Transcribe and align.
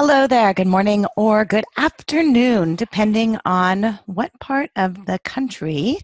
Hello 0.00 0.28
there. 0.28 0.54
Good 0.54 0.68
morning 0.68 1.06
or 1.16 1.44
good 1.44 1.64
afternoon, 1.76 2.76
depending 2.76 3.36
on 3.44 3.98
what 4.06 4.30
part 4.38 4.70
of 4.76 5.06
the 5.06 5.18
country 5.24 5.98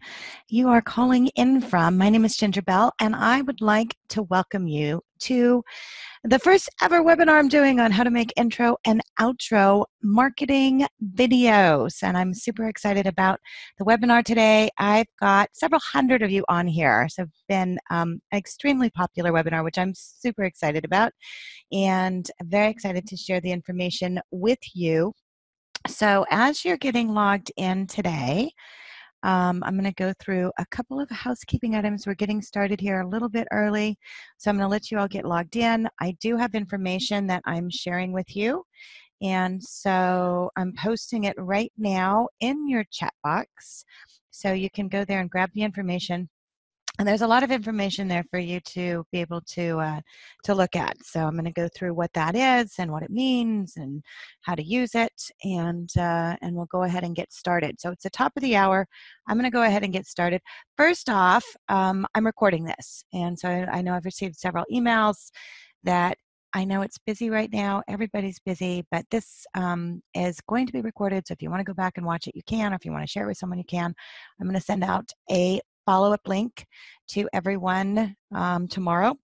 you 0.48 0.68
are 0.68 0.82
calling 0.82 1.28
in 1.36 1.60
from. 1.60 1.96
My 1.96 2.08
name 2.08 2.24
is 2.24 2.34
Ginger 2.36 2.62
Bell, 2.62 2.92
and 2.98 3.14
I 3.14 3.42
would 3.42 3.60
like 3.60 3.94
to 4.08 4.24
welcome 4.24 4.66
you 4.66 5.00
to 5.24 5.62
the 6.26 6.38
first 6.38 6.70
ever 6.80 7.02
webinar 7.02 7.38
I'm 7.38 7.48
doing 7.48 7.80
on 7.80 7.90
how 7.90 8.02
to 8.02 8.10
make 8.10 8.32
intro 8.36 8.78
and 8.86 9.02
outro 9.20 9.84
marketing 10.02 10.86
videos. 11.14 12.02
And 12.02 12.16
I'm 12.16 12.32
super 12.32 12.66
excited 12.66 13.06
about 13.06 13.40
the 13.78 13.84
webinar 13.84 14.24
today. 14.24 14.70
I've 14.78 15.06
got 15.20 15.50
several 15.52 15.82
hundred 15.84 16.22
of 16.22 16.30
you 16.30 16.42
on 16.48 16.66
here. 16.66 17.08
So 17.10 17.24
it's 17.24 17.44
been 17.46 17.78
um, 17.90 18.20
an 18.32 18.38
extremely 18.38 18.88
popular 18.88 19.32
webinar, 19.32 19.64
which 19.64 19.76
I'm 19.76 19.92
super 19.94 20.44
excited 20.44 20.86
about. 20.86 21.12
And 21.72 22.26
very 22.44 22.70
excited 22.70 23.06
to 23.06 23.16
share 23.18 23.42
the 23.42 23.52
information 23.52 24.18
with 24.30 24.60
you. 24.72 25.12
So 25.86 26.24
as 26.30 26.64
you're 26.64 26.78
getting 26.78 27.12
logged 27.12 27.52
in 27.58 27.86
today, 27.86 28.50
um, 29.24 29.62
I'm 29.64 29.74
going 29.74 29.84
to 29.84 29.92
go 29.92 30.12
through 30.20 30.52
a 30.58 30.66
couple 30.66 31.00
of 31.00 31.10
housekeeping 31.10 31.74
items. 31.74 32.06
We're 32.06 32.14
getting 32.14 32.40
started 32.40 32.80
here 32.80 33.00
a 33.00 33.08
little 33.08 33.28
bit 33.28 33.48
early, 33.50 33.98
so 34.38 34.50
I'm 34.50 34.56
going 34.56 34.66
to 34.66 34.70
let 34.70 34.90
you 34.90 34.98
all 34.98 35.08
get 35.08 35.24
logged 35.24 35.56
in. 35.56 35.88
I 36.00 36.16
do 36.20 36.36
have 36.36 36.54
information 36.54 37.26
that 37.26 37.42
I'm 37.46 37.68
sharing 37.70 38.12
with 38.12 38.36
you, 38.36 38.64
and 39.22 39.62
so 39.62 40.50
I'm 40.56 40.72
posting 40.78 41.24
it 41.24 41.34
right 41.38 41.72
now 41.76 42.28
in 42.40 42.68
your 42.68 42.84
chat 42.92 43.14
box. 43.24 43.84
So 44.30 44.52
you 44.52 44.68
can 44.70 44.88
go 44.88 45.04
there 45.04 45.20
and 45.20 45.30
grab 45.30 45.50
the 45.54 45.62
information 45.62 46.28
and 46.98 47.08
there's 47.08 47.22
a 47.22 47.26
lot 47.26 47.42
of 47.42 47.50
information 47.50 48.06
there 48.06 48.24
for 48.30 48.38
you 48.38 48.60
to 48.60 49.04
be 49.10 49.20
able 49.20 49.40
to 49.40 49.78
uh, 49.80 50.00
to 50.44 50.54
look 50.54 50.76
at. 50.76 50.96
So 51.02 51.26
I'm 51.26 51.32
going 51.32 51.44
to 51.44 51.50
go 51.50 51.68
through 51.74 51.94
what 51.94 52.12
that 52.12 52.36
is 52.36 52.74
and 52.78 52.92
what 52.92 53.02
it 53.02 53.10
means 53.10 53.76
and 53.76 54.02
how 54.42 54.54
to 54.54 54.62
use 54.62 54.94
it, 54.94 55.12
and 55.42 55.90
uh, 55.98 56.36
and 56.40 56.54
we'll 56.54 56.66
go 56.66 56.84
ahead 56.84 57.04
and 57.04 57.16
get 57.16 57.32
started. 57.32 57.80
So 57.80 57.90
it's 57.90 58.04
the 58.04 58.10
top 58.10 58.32
of 58.36 58.42
the 58.42 58.56
hour. 58.56 58.86
I'm 59.28 59.36
going 59.36 59.50
to 59.50 59.54
go 59.54 59.62
ahead 59.62 59.82
and 59.82 59.92
get 59.92 60.06
started. 60.06 60.40
First 60.76 61.08
off, 61.10 61.44
um, 61.68 62.06
I'm 62.14 62.26
recording 62.26 62.64
this, 62.64 63.04
and 63.12 63.38
so 63.38 63.48
I, 63.48 63.78
I 63.78 63.82
know 63.82 63.94
I've 63.94 64.04
received 64.04 64.36
several 64.36 64.64
emails 64.72 65.30
that 65.82 66.16
I 66.56 66.64
know 66.64 66.82
it's 66.82 66.98
busy 66.98 67.30
right 67.30 67.52
now. 67.52 67.82
Everybody's 67.88 68.38
busy, 68.38 68.84
but 68.92 69.04
this 69.10 69.44
um, 69.54 70.00
is 70.14 70.40
going 70.48 70.66
to 70.68 70.72
be 70.72 70.82
recorded. 70.82 71.26
So 71.26 71.32
if 71.32 71.42
you 71.42 71.50
want 71.50 71.58
to 71.58 71.64
go 71.64 71.74
back 71.74 71.94
and 71.96 72.06
watch 72.06 72.28
it, 72.28 72.36
you 72.36 72.42
can. 72.46 72.72
Or 72.72 72.76
if 72.76 72.84
you 72.84 72.92
want 72.92 73.02
to 73.02 73.10
share 73.10 73.24
it 73.24 73.26
with 73.26 73.38
someone, 73.38 73.58
you 73.58 73.64
can. 73.64 73.92
I'm 74.40 74.46
going 74.46 74.54
to 74.54 74.64
send 74.64 74.84
out 74.84 75.10
a 75.32 75.60
follow 75.86 76.12
up 76.12 76.26
link 76.26 76.66
to 77.08 77.28
everyone 77.32 78.16
um, 78.34 78.68
tomorrow 78.68 79.16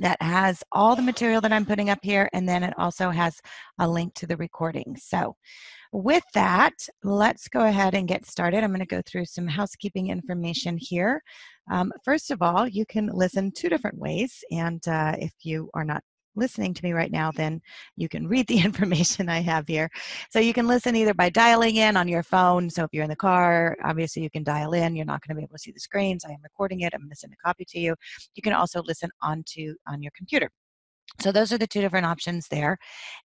that 0.00 0.20
has 0.20 0.62
all 0.72 0.96
the 0.96 1.02
material 1.02 1.40
that 1.40 1.52
I'm 1.52 1.64
putting 1.64 1.90
up 1.90 2.00
here, 2.02 2.28
and 2.32 2.48
then 2.48 2.62
it 2.62 2.74
also 2.78 3.10
has 3.10 3.40
a 3.78 3.88
link 3.88 4.14
to 4.14 4.26
the 4.26 4.36
recording. 4.36 4.96
So, 4.98 5.36
with 5.92 6.24
that, 6.34 6.74
let's 7.02 7.48
go 7.48 7.64
ahead 7.64 7.94
and 7.94 8.08
get 8.08 8.26
started. 8.26 8.62
I'm 8.62 8.70
going 8.70 8.80
to 8.80 8.86
go 8.86 9.00
through 9.06 9.24
some 9.24 9.46
housekeeping 9.46 10.08
information 10.08 10.76
here. 10.78 11.22
Um, 11.70 11.92
first 12.04 12.30
of 12.30 12.42
all, 12.42 12.68
you 12.68 12.84
can 12.84 13.08
listen 13.12 13.52
two 13.52 13.68
different 13.68 13.98
ways, 13.98 14.44
and 14.50 14.86
uh, 14.88 15.14
if 15.18 15.32
you 15.42 15.70
are 15.74 15.84
not 15.84 16.02
listening 16.36 16.74
to 16.74 16.84
me 16.84 16.92
right 16.92 17.10
now, 17.10 17.30
then 17.30 17.60
you 17.96 18.08
can 18.08 18.28
read 18.28 18.46
the 18.46 18.60
information 18.64 19.28
I 19.28 19.40
have 19.40 19.66
here. 19.66 19.90
So 20.30 20.38
you 20.38 20.52
can 20.52 20.66
listen 20.66 20.94
either 20.96 21.14
by 21.14 21.30
dialing 21.30 21.76
in 21.76 21.96
on 21.96 22.08
your 22.08 22.22
phone. 22.22 22.70
So 22.70 22.84
if 22.84 22.90
you're 22.92 23.04
in 23.04 23.10
the 23.10 23.16
car, 23.16 23.76
obviously 23.84 24.22
you 24.22 24.30
can 24.30 24.44
dial 24.44 24.72
in. 24.72 24.96
You're 24.96 25.06
not 25.06 25.26
going 25.26 25.34
to 25.34 25.40
be 25.40 25.44
able 25.44 25.56
to 25.56 25.62
see 25.62 25.72
the 25.72 25.80
screens. 25.80 26.24
I 26.24 26.30
am 26.30 26.42
recording 26.42 26.80
it. 26.80 26.94
I'm 26.94 27.00
going 27.00 27.10
to 27.10 27.16
send 27.16 27.32
a 27.32 27.46
copy 27.46 27.64
to 27.68 27.78
you. 27.78 27.94
You 28.34 28.42
can 28.42 28.52
also 28.52 28.82
listen 28.82 29.10
onto 29.22 29.74
on 29.86 30.02
your 30.02 30.12
computer. 30.16 30.50
So 31.20 31.32
those 31.32 31.52
are 31.52 31.58
the 31.58 31.66
two 31.66 31.80
different 31.80 32.06
options 32.06 32.46
there. 32.48 32.76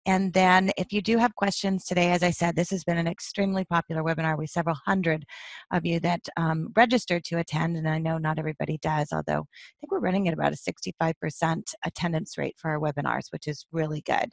And 0.05 0.33
then 0.33 0.71
if 0.77 0.93
you 0.93 1.01
do 1.01 1.17
have 1.17 1.35
questions 1.35 1.83
today, 1.83 2.11
as 2.11 2.23
I 2.23 2.31
said, 2.31 2.55
this 2.55 2.69
has 2.69 2.83
been 2.83 2.97
an 2.97 3.07
extremely 3.07 3.65
popular 3.65 4.01
webinar 4.01 4.37
with 4.37 4.49
several 4.49 4.77
hundred 4.85 5.25
of 5.71 5.85
you 5.85 5.99
that 5.99 6.21
um, 6.37 6.69
registered 6.75 7.23
to 7.25 7.39
attend. 7.39 7.75
And 7.75 7.89
I 7.89 7.97
know 7.97 8.17
not 8.17 8.39
everybody 8.39 8.77
does, 8.81 9.09
although 9.11 9.41
I 9.41 9.75
think 9.79 9.91
we're 9.91 9.99
running 9.99 10.27
at 10.27 10.33
about 10.33 10.53
a 10.53 10.57
65% 11.01 11.63
attendance 11.85 12.37
rate 12.37 12.55
for 12.57 12.71
our 12.71 12.79
webinars, 12.79 13.31
which 13.31 13.47
is 13.47 13.65
really 13.71 14.01
good. 14.01 14.29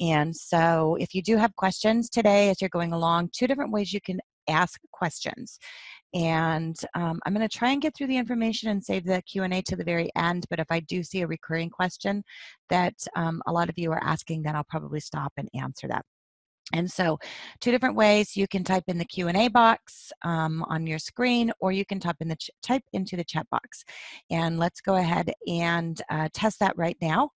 And 0.00 0.34
so 0.34 0.96
if 1.00 1.14
you 1.14 1.22
do 1.22 1.36
have 1.36 1.56
questions 1.56 2.10
today 2.10 2.50
as 2.50 2.60
you're 2.60 2.70
going 2.70 2.92
along, 2.92 3.30
two 3.32 3.46
different 3.46 3.72
ways 3.72 3.92
you 3.92 4.00
can 4.00 4.20
ask 4.48 4.80
questions 4.92 5.58
and 6.14 6.76
um, 6.94 7.20
i'm 7.24 7.34
going 7.34 7.46
to 7.46 7.58
try 7.58 7.70
and 7.70 7.82
get 7.82 7.94
through 7.96 8.06
the 8.06 8.16
information 8.16 8.68
and 8.70 8.82
save 8.82 9.04
the 9.04 9.22
q&a 9.22 9.62
to 9.62 9.76
the 9.76 9.84
very 9.84 10.10
end 10.16 10.46
but 10.50 10.58
if 10.58 10.66
i 10.70 10.80
do 10.80 11.02
see 11.02 11.22
a 11.22 11.26
recurring 11.26 11.70
question 11.70 12.22
that 12.68 12.94
um, 13.16 13.42
a 13.46 13.52
lot 13.52 13.68
of 13.68 13.78
you 13.78 13.90
are 13.92 14.02
asking 14.02 14.42
then 14.42 14.56
i'll 14.56 14.64
probably 14.64 15.00
stop 15.00 15.32
and 15.36 15.48
answer 15.54 15.88
that. 15.88 16.04
And 16.72 16.90
so 16.90 17.18
two 17.60 17.70
different 17.70 17.96
ways 17.96 18.36
you 18.36 18.46
can 18.48 18.64
type 18.64 18.84
in 18.88 18.98
the 18.98 19.04
q&a 19.04 19.48
box 19.48 20.12
um, 20.24 20.64
on 20.68 20.86
your 20.86 20.98
screen 20.98 21.52
or 21.60 21.72
you 21.72 21.84
can 21.84 22.00
type 22.00 22.16
in 22.20 22.28
the 22.28 22.36
type 22.62 22.82
into 22.92 23.16
the 23.16 23.24
chat 23.24 23.46
box. 23.50 23.84
And 24.30 24.58
let's 24.58 24.80
go 24.80 24.94
ahead 24.94 25.32
and 25.46 26.00
uh, 26.10 26.28
test 26.32 26.60
that 26.60 26.76
right 26.76 26.96
now 27.02 27.30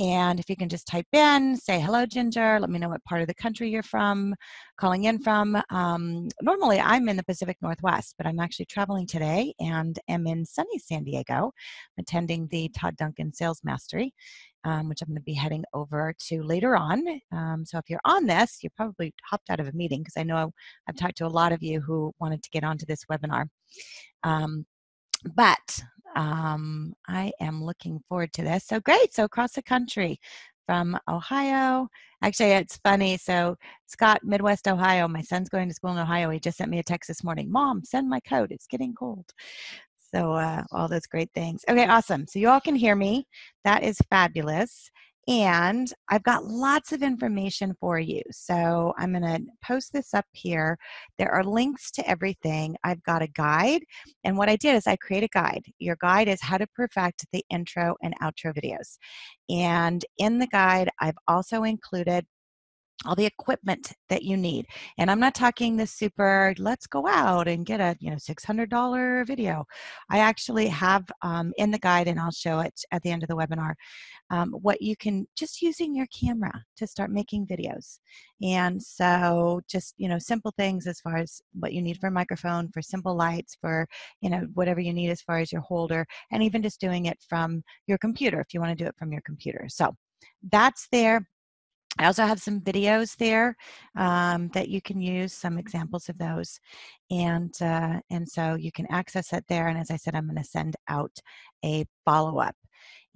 and 0.00 0.40
if 0.40 0.48
you 0.48 0.56
can 0.56 0.70
just 0.70 0.86
type 0.86 1.06
in, 1.12 1.56
say, 1.56 1.78
hello, 1.78 2.06
Ginger, 2.06 2.58
let 2.58 2.70
me 2.70 2.78
know 2.78 2.88
what 2.88 3.04
part 3.04 3.20
of 3.20 3.28
the 3.28 3.34
country 3.34 3.68
you're 3.68 3.82
from, 3.82 4.34
calling 4.78 5.04
in 5.04 5.18
from. 5.18 5.60
Um, 5.68 6.28
normally, 6.40 6.80
I'm 6.80 7.10
in 7.10 7.18
the 7.18 7.22
Pacific 7.22 7.58
Northwest, 7.60 8.14
but 8.16 8.26
I'm 8.26 8.40
actually 8.40 8.64
traveling 8.64 9.06
today 9.06 9.52
and 9.60 9.98
am 10.08 10.26
in 10.26 10.46
sunny 10.46 10.78
San 10.78 11.04
Diego, 11.04 11.52
attending 11.98 12.48
the 12.48 12.70
Todd 12.70 12.96
Duncan 12.96 13.34
Sales 13.34 13.60
Mastery. 13.62 14.14
Um, 14.62 14.90
which 14.90 15.00
I'm 15.00 15.08
going 15.08 15.16
to 15.16 15.22
be 15.22 15.32
heading 15.32 15.64
over 15.72 16.12
to 16.28 16.42
later 16.42 16.76
on. 16.76 17.02
Um, 17.32 17.64
so 17.64 17.78
if 17.78 17.88
you're 17.88 17.98
on 18.04 18.26
this, 18.26 18.58
you 18.62 18.68
probably 18.76 19.14
hopped 19.24 19.48
out 19.48 19.58
of 19.58 19.68
a 19.68 19.72
meeting 19.72 20.00
because 20.00 20.18
I 20.18 20.22
know 20.22 20.52
I've 20.86 20.96
talked 20.96 21.16
to 21.16 21.26
a 21.26 21.28
lot 21.28 21.52
of 21.52 21.62
you 21.62 21.80
who 21.80 22.12
wanted 22.20 22.42
to 22.42 22.50
get 22.50 22.62
onto 22.62 22.84
this 22.84 23.06
webinar. 23.10 23.46
Um, 24.22 24.66
but 25.34 25.80
um, 26.16 26.94
I 27.08 27.32
am 27.40 27.62
looking 27.62 28.00
forward 28.08 28.32
to 28.34 28.42
this. 28.42 28.64
So 28.66 28.80
great. 28.80 29.14
So 29.14 29.24
across 29.24 29.52
the 29.52 29.62
country 29.62 30.18
from 30.66 30.96
Ohio. 31.08 31.88
Actually, 32.22 32.50
it's 32.52 32.76
funny. 32.84 33.16
So 33.16 33.56
Scott, 33.86 34.20
Midwest 34.22 34.68
Ohio. 34.68 35.08
My 35.08 35.22
son's 35.22 35.48
going 35.48 35.68
to 35.68 35.74
school 35.74 35.90
in 35.92 35.98
Ohio. 35.98 36.30
He 36.30 36.38
just 36.38 36.58
sent 36.58 36.70
me 36.70 36.78
a 36.78 36.82
text 36.82 37.08
this 37.08 37.24
morning. 37.24 37.50
Mom, 37.50 37.82
send 37.84 38.08
my 38.08 38.20
coat. 38.20 38.52
It's 38.52 38.68
getting 38.68 38.94
cold. 38.94 39.24
So 40.14 40.32
uh, 40.32 40.62
all 40.72 40.88
those 40.88 41.06
great 41.06 41.30
things. 41.34 41.64
Okay, 41.68 41.86
awesome. 41.86 42.26
So 42.28 42.38
you 42.38 42.48
all 42.48 42.60
can 42.60 42.74
hear 42.74 42.94
me. 42.96 43.26
That 43.64 43.82
is 43.82 43.98
fabulous. 44.10 44.90
And 45.28 45.92
I've 46.08 46.22
got 46.22 46.46
lots 46.46 46.92
of 46.92 47.02
information 47.02 47.74
for 47.78 47.98
you. 47.98 48.22
So 48.30 48.94
I'm 48.98 49.12
going 49.12 49.22
to 49.22 49.44
post 49.62 49.92
this 49.92 50.14
up 50.14 50.24
here. 50.32 50.76
There 51.18 51.30
are 51.30 51.44
links 51.44 51.90
to 51.92 52.08
everything. 52.08 52.76
I've 52.84 53.02
got 53.02 53.22
a 53.22 53.28
guide. 53.28 53.82
And 54.24 54.36
what 54.36 54.48
I 54.48 54.56
did 54.56 54.76
is 54.76 54.86
I 54.86 54.96
create 54.96 55.22
a 55.22 55.28
guide. 55.28 55.64
Your 55.78 55.96
guide 56.00 56.28
is 56.28 56.40
how 56.40 56.56
to 56.56 56.66
perfect 56.74 57.26
the 57.32 57.44
intro 57.50 57.96
and 58.02 58.14
outro 58.20 58.54
videos. 58.54 58.96
And 59.48 60.04
in 60.18 60.38
the 60.38 60.48
guide, 60.48 60.88
I've 61.00 61.18
also 61.28 61.64
included 61.64 62.26
all 63.06 63.14
the 63.14 63.26
equipment 63.26 63.92
that 64.08 64.22
you 64.22 64.36
need 64.36 64.66
and 64.98 65.10
i'm 65.10 65.20
not 65.20 65.34
talking 65.34 65.76
the 65.76 65.86
super 65.86 66.54
let's 66.58 66.86
go 66.86 67.06
out 67.06 67.48
and 67.48 67.66
get 67.66 67.80
a 67.80 67.96
you 68.00 68.10
know 68.10 68.16
$600 68.16 69.26
video. 69.26 69.64
I 70.10 70.18
actually 70.18 70.68
have 70.68 71.04
um, 71.22 71.52
in 71.56 71.70
the 71.70 71.78
guide 71.78 72.08
and 72.08 72.18
i'll 72.20 72.30
show 72.30 72.60
it 72.60 72.78
at 72.92 73.02
the 73.02 73.10
end 73.10 73.22
of 73.22 73.28
the 73.28 73.36
webinar 73.36 73.74
um, 74.30 74.52
what 74.62 74.80
you 74.80 74.96
can 74.96 75.26
just 75.36 75.60
using 75.60 75.94
your 75.94 76.06
camera 76.06 76.52
to 76.76 76.86
start 76.86 77.10
making 77.10 77.46
videos. 77.46 77.98
And 78.42 78.82
so 78.82 79.60
just 79.68 79.94
you 79.98 80.08
know 80.08 80.18
simple 80.18 80.52
things 80.56 80.86
as 80.86 81.00
far 81.00 81.16
as 81.16 81.40
what 81.52 81.72
you 81.72 81.82
need 81.82 81.98
for 81.98 82.10
microphone 82.10 82.68
for 82.72 82.80
simple 82.80 83.16
lights 83.16 83.56
for 83.60 83.86
you 84.20 84.30
know 84.30 84.46
whatever 84.54 84.80
you 84.80 84.92
need 84.92 85.10
as 85.10 85.22
far 85.22 85.38
as 85.38 85.52
your 85.52 85.62
holder 85.62 86.06
and 86.32 86.42
even 86.42 86.62
just 86.62 86.80
doing 86.80 87.06
it 87.06 87.18
from 87.28 87.62
your 87.86 87.98
computer 87.98 88.40
if 88.40 88.54
you 88.54 88.60
want 88.60 88.76
to 88.76 88.82
do 88.84 88.88
it 88.88 88.96
from 88.98 89.12
your 89.12 89.22
computer. 89.22 89.66
So 89.68 89.94
that's 90.50 90.88
there 90.92 91.26
I 91.98 92.06
also 92.06 92.24
have 92.24 92.40
some 92.40 92.60
videos 92.60 93.16
there 93.16 93.56
um, 93.96 94.48
that 94.54 94.68
you 94.68 94.80
can 94.80 95.00
use, 95.00 95.32
some 95.32 95.58
examples 95.58 96.08
of 96.08 96.18
those, 96.18 96.60
and 97.10 97.54
uh, 97.60 98.00
and 98.10 98.28
so 98.28 98.54
you 98.54 98.72
can 98.72 98.86
access 98.90 99.32
it 99.32 99.44
there. 99.48 99.68
And 99.68 99.78
as 99.78 99.90
I 99.90 99.96
said, 99.96 100.14
I'm 100.14 100.26
going 100.26 100.36
to 100.36 100.44
send 100.44 100.76
out 100.88 101.12
a 101.64 101.84
follow 102.04 102.38
up. 102.38 102.54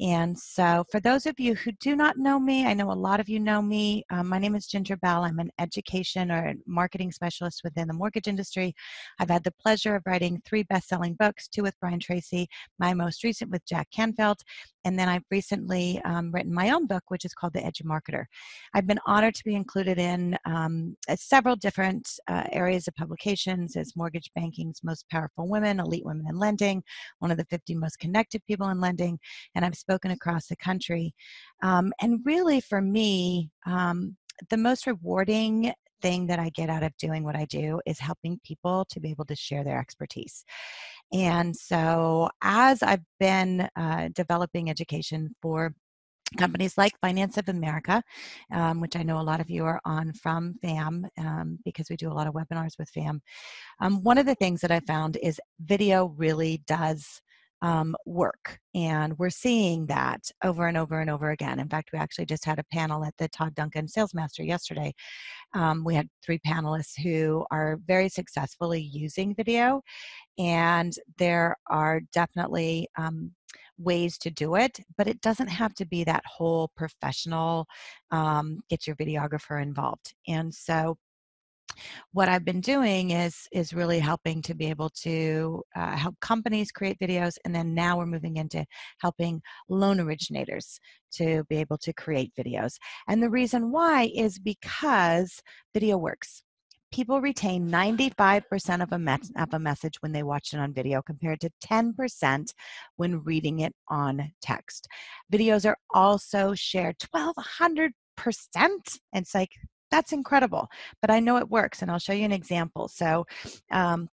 And 0.01 0.37
so, 0.37 0.85
for 0.91 0.99
those 0.99 1.25
of 1.25 1.39
you 1.39 1.55
who 1.55 1.71
do 1.81 1.95
not 1.95 2.17
know 2.17 2.41
me, 2.41 2.67
I 2.67 2.75
know 2.75 2.91
a 2.91 2.93
lot 2.93 3.21
of 3.21 3.29
you 3.29 3.39
know 3.39 3.63
me. 3.63 4.05
Um, 4.11 4.29
my 4.29 4.41
name 4.41 4.57
is 4.57 4.67
Ginger 4.67 4.97
Bell. 4.97 5.23
I'm 5.23 5.39
an 5.39 5.53
education 5.61 6.33
or 6.33 6.53
marketing 6.67 7.13
specialist 7.13 7.61
within 7.63 7.87
the 7.87 7.95
mortgage 7.95 8.27
industry. 8.27 8.75
I've 9.21 9.31
had 9.31 9.45
the 9.45 9.53
pleasure 9.53 9.95
of 9.95 10.03
writing 10.05 10.43
three 10.45 10.65
best 10.65 10.89
selling 10.89 11.15
books 11.15 11.47
two 11.47 11.63
with 11.63 11.79
Brian 11.81 12.01
Tracy, 12.01 12.49
my 12.81 12.93
most 12.93 13.23
recent 13.23 13.53
with 13.53 13.65
Jack 13.67 13.89
Canfield. 13.95 14.41
And 14.85 14.99
then 14.99 15.09
I've 15.09 15.25
recently 15.31 16.01
um, 16.05 16.31
written 16.31 16.53
my 16.53 16.71
own 16.71 16.87
book, 16.87 17.05
which 17.09 17.25
is 17.25 17.33
called 17.33 17.55
The 17.55 17.65
Edge 17.65 17.81
Marketer. 17.85 18.25
I've 18.75 18.87
been 18.87 18.99
honored 19.07 19.35
to 19.37 19.45
be 19.45 19.55
included 19.55 19.99
in 19.99 20.37
um, 20.45 20.97
several 21.17 21.57
different 21.57 22.07
uh, 22.29 22.45
areas 22.53 22.87
of 22.87 22.95
publications 22.95 23.77
as 23.77 23.97
Mortgage 23.97 24.31
Banking's 24.35 24.81
Most 24.85 25.09
Powerful 25.09 25.49
Women, 25.49 25.81
Elite 25.81 26.05
Women 26.05 26.27
in 26.29 26.39
Lending, 26.39 26.83
one 27.21 27.31
of 27.31 27.39
the 27.39 27.47
50 27.47 27.77
most 27.77 27.99
connected 27.99 28.45
people 28.47 28.69
in 28.69 28.81
lending. 28.81 29.19
And 29.55 29.65
I've 29.65 29.75
spoken 29.85 30.11
across 30.11 30.47
the 30.47 30.57
country. 30.57 31.15
Um, 31.63 31.93
and 32.01 32.21
really, 32.25 32.61
for 32.61 32.81
me, 32.81 33.51
um, 33.67 34.17
the 34.51 34.57
most 34.57 34.87
rewarding 34.87 35.73
thing 36.03 36.27
that 36.27 36.39
I 36.39 36.51
get 36.51 36.69
out 36.69 36.83
of 36.83 36.97
doing 36.97 37.25
what 37.25 37.37
I 37.37 37.47
do 37.47 37.81
is 37.87 37.99
helping 37.99 38.41
people 38.45 38.87
to 38.91 39.01
be 39.01 39.11
able 39.11 39.25
to 39.27 39.37
share 39.37 39.65
their 39.65 39.79
expertise. 39.79 40.45
And 41.13 41.55
so, 41.55 42.29
as 42.43 42.83
I've 42.83 43.05
been 43.21 43.69
uh, 43.77 44.09
developing 44.15 44.69
education 44.71 45.35
for 45.41 45.75
companies 46.37 46.77
like 46.77 46.93
Finance 47.01 47.37
of 47.37 47.49
America, 47.49 48.03
um, 48.53 48.81
which 48.81 48.97
I 48.97 49.03
know 49.03 49.21
a 49.21 49.23
lot 49.31 49.41
of 49.41 49.51
you 49.51 49.65
are 49.65 49.81
on 49.85 50.13
from 50.13 50.55
FAM 50.63 51.07
um, 51.19 51.59
because 51.65 51.89
we 51.89 51.97
do 51.97 52.11
a 52.11 52.15
lot 52.15 52.27
of 52.27 52.35
webinars 52.35 52.79
with 52.79 52.89
FAM. 52.91 53.23
Um, 53.81 54.03
one 54.03 54.19
of 54.19 54.27
the 54.27 54.35
things 54.35 54.61
that 54.61 54.71
I 54.71 54.81
found 54.81 55.17
is 55.23 55.41
video 55.61 56.07
really 56.17 56.63
does 56.67 57.21
um, 57.65 57.97
work. 58.05 58.59
And 58.75 59.19
we're 59.19 59.31
seeing 59.31 59.87
that 59.87 60.21
over 60.45 60.69
and 60.69 60.77
over 60.77 61.01
and 61.01 61.09
over 61.09 61.31
again. 61.31 61.59
In 61.59 61.69
fact, 61.69 61.91
we 61.93 61.99
actually 61.99 62.27
just 62.27 62.45
had 62.45 62.59
a 62.59 62.65
panel 62.71 63.05
at 63.05 63.15
the 63.17 63.27
Todd 63.29 63.55
Duncan 63.55 63.89
Sales 63.89 64.13
Master 64.13 64.43
yesterday. 64.43 64.93
Um, 65.55 65.83
we 65.83 65.95
had 65.95 66.09
three 66.23 66.39
panelists 66.47 66.93
who 67.03 67.47
are 67.51 67.79
very 67.87 68.11
successfully 68.11 68.83
using 68.83 69.35
video, 69.35 69.81
and 70.39 70.93
there 71.19 71.57
are 71.71 72.03
definitely 72.13 72.87
um, 72.99 73.33
ways 73.79 74.19
to 74.19 74.31
do 74.31 74.57
it, 74.57 74.79
but 74.99 75.09
it 75.09 75.23
doesn't 75.23 75.49
have 75.49 75.75
to 75.75 75.87
be 75.87 76.05
that 76.05 76.23
whole 76.27 76.71
professional, 76.77 77.67
um, 78.11 78.61
get 78.69 78.87
your 78.87 78.97
videographer 78.97 79.63
involved. 79.63 80.13
And 80.29 80.55
so 80.55 80.99
what 82.13 82.29
I've 82.29 82.45
been 82.45 82.61
doing 82.61 83.11
is 83.11 83.49
is 83.53 83.73
really 83.73 83.99
helping 83.99 84.43
to 84.43 84.55
be 84.55 84.71
able 84.71 84.91
to 85.03 85.63
uh, 85.77 85.97
help 85.97 86.19
companies 86.21 86.71
create 86.71 86.99
videos, 86.99 87.35
and 87.45 87.55
then 87.55 87.75
now 87.75 87.99
we're 87.99 88.07
moving 88.07 88.37
into 88.37 88.65
helping 89.01 89.41
loan 89.69 90.01
originators 90.01 90.79
to 91.13 91.45
be 91.49 91.57
able 91.57 91.79
to 91.79 91.93
create 91.93 92.33
videos. 92.39 92.75
And 93.09 93.23
the 93.23 93.31
reason 93.31 93.71
why 93.71 94.11
is 94.15 94.39
because 94.39 95.41
video 95.73 95.97
works. 95.97 96.43
People 96.93 97.21
retain 97.21 97.69
95% 97.69 98.81
of 98.81 98.93
a, 98.93 99.43
of 99.43 99.53
a 99.53 99.59
message 99.59 99.95
when 99.99 100.13
they 100.13 100.23
watch 100.23 100.53
it 100.53 100.61
on 100.61 100.73
video 100.73 101.03
compared 101.03 101.41
to 101.41 101.51
10% 101.65 102.47
when 102.97 103.25
reading 103.25 103.61
it 103.61 103.75
on 103.89 104.31
text. 104.41 104.87
Videos 105.33 105.69
are 105.69 105.77
also 105.93 106.55
shared 106.55 106.95
1200 107.11 107.93
percent 108.17 109.01
it's 109.13 109.35
like 109.35 109.51
that's 109.91 110.13
incredible. 110.13 110.69
But 111.01 111.11
I 111.11 111.21
know 111.21 111.37
it 111.37 111.51
works, 111.51 111.83
and 111.83 111.91
I'll 111.91 111.99
show 111.99 112.13
you 112.13 112.25
an 112.25 112.33
example. 112.33 112.89
So, 112.89 113.27
um, 113.71 114.09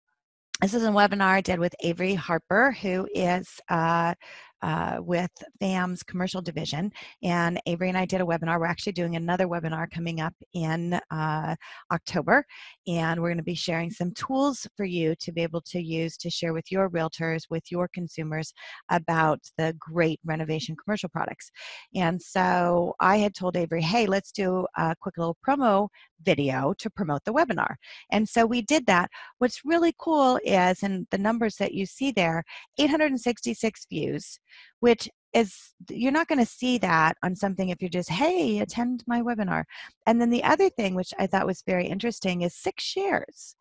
this 0.61 0.73
is 0.73 0.83
a 0.83 0.89
webinar 0.89 1.21
I 1.21 1.41
did 1.41 1.59
with 1.59 1.75
Avery 1.83 2.15
Harper, 2.15 2.71
who 2.81 3.07
is 3.13 3.47
uh, 3.69 4.15
uh, 4.61 4.97
with 4.99 5.31
FAM's 5.59 6.03
commercial 6.03 6.41
division. 6.41 6.91
And 7.23 7.61
Avery 7.65 7.89
and 7.89 7.97
I 7.97 8.05
did 8.05 8.21
a 8.21 8.25
webinar. 8.25 8.59
We're 8.59 8.65
actually 8.65 8.93
doing 8.93 9.15
another 9.15 9.47
webinar 9.47 9.89
coming 9.91 10.19
up 10.19 10.33
in 10.53 10.99
uh, 11.11 11.55
October. 11.91 12.45
And 12.87 13.21
we're 13.21 13.29
going 13.29 13.37
to 13.37 13.43
be 13.43 13.55
sharing 13.55 13.91
some 13.91 14.11
tools 14.11 14.67
for 14.75 14.85
you 14.85 15.15
to 15.19 15.31
be 15.31 15.41
able 15.41 15.61
to 15.61 15.81
use 15.81 16.17
to 16.17 16.29
share 16.29 16.53
with 16.53 16.71
your 16.71 16.89
realtors, 16.89 17.43
with 17.49 17.71
your 17.71 17.87
consumers 17.93 18.53
about 18.89 19.39
the 19.57 19.75
great 19.79 20.19
renovation 20.25 20.75
commercial 20.83 21.09
products. 21.09 21.51
And 21.95 22.21
so 22.21 22.95
I 22.99 23.17
had 23.17 23.35
told 23.35 23.57
Avery, 23.57 23.81
hey, 23.81 24.05
let's 24.05 24.31
do 24.31 24.65
a 24.77 24.95
quick 24.99 25.17
little 25.17 25.37
promo 25.47 25.89
video 26.23 26.73
to 26.79 26.89
promote 26.89 27.23
the 27.25 27.33
webinar. 27.33 27.75
And 28.11 28.27
so 28.27 28.45
we 28.45 28.61
did 28.61 28.85
that. 28.87 29.09
What's 29.37 29.61
really 29.65 29.93
cool 29.99 30.39
is, 30.43 30.83
and 30.83 31.07
the 31.11 31.17
numbers 31.17 31.55
that 31.57 31.73
you 31.73 31.85
see 31.85 32.11
there, 32.11 32.43
866 32.77 33.85
views, 33.89 34.39
which 34.79 35.09
is 35.33 35.73
you're 35.89 36.11
not 36.11 36.27
going 36.27 36.39
to 36.39 36.45
see 36.45 36.77
that 36.77 37.15
on 37.23 37.35
something 37.35 37.69
if 37.69 37.81
you're 37.81 37.89
just 37.89 38.09
hey 38.09 38.59
attend 38.59 39.03
my 39.07 39.21
webinar. 39.21 39.63
And 40.05 40.19
then 40.21 40.29
the 40.29 40.43
other 40.43 40.69
thing 40.69 40.95
which 40.95 41.13
i 41.19 41.27
thought 41.27 41.47
was 41.47 41.63
very 41.65 41.87
interesting 41.87 42.41
is 42.41 42.55
six 42.55 42.83
shares. 42.83 43.55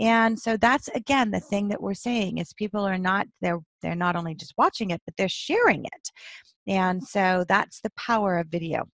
And 0.00 0.38
so 0.38 0.56
that's 0.56 0.88
again 0.88 1.30
the 1.30 1.40
thing 1.40 1.68
that 1.68 1.82
we're 1.82 1.94
saying 1.94 2.38
is 2.38 2.52
people 2.54 2.84
are 2.84 2.98
not 2.98 3.26
they're 3.40 3.60
they're 3.82 3.94
not 3.94 4.16
only 4.16 4.34
just 4.34 4.54
watching 4.58 4.90
it 4.90 5.00
but 5.04 5.14
they're 5.16 5.28
sharing 5.28 5.84
it. 5.84 6.10
And 6.66 7.02
so 7.02 7.44
that's 7.48 7.80
the 7.80 7.92
power 7.96 8.38
of 8.38 8.48
video. 8.48 8.84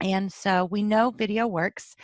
And 0.00 0.32
so 0.32 0.66
we 0.70 0.82
know 0.82 1.10
video 1.10 1.46
works 1.46 1.94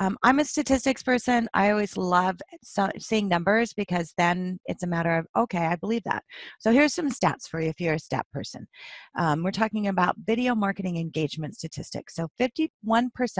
um, 0.00 0.16
I'm 0.24 0.40
a 0.40 0.44
statistics 0.44 1.02
person. 1.02 1.48
I 1.54 1.70
always 1.70 1.96
love 1.96 2.36
so, 2.62 2.88
seeing 2.98 3.28
numbers 3.28 3.72
because 3.72 4.12
then 4.18 4.58
it's 4.66 4.82
a 4.82 4.88
matter 4.88 5.16
of, 5.16 5.26
okay, 5.36 5.66
I 5.66 5.76
believe 5.76 6.02
that. 6.04 6.24
So 6.58 6.72
here's 6.72 6.94
some 6.94 7.10
stats 7.10 7.48
for 7.48 7.60
you 7.60 7.68
if 7.68 7.80
you're 7.80 7.94
a 7.94 7.98
stat 7.98 8.26
person. 8.32 8.66
Um, 9.16 9.44
we're 9.44 9.52
talking 9.52 9.86
about 9.86 10.16
video 10.26 10.54
marketing 10.54 10.96
engagement 10.96 11.54
statistics. 11.54 12.16
So 12.16 12.28
51% 12.40 12.70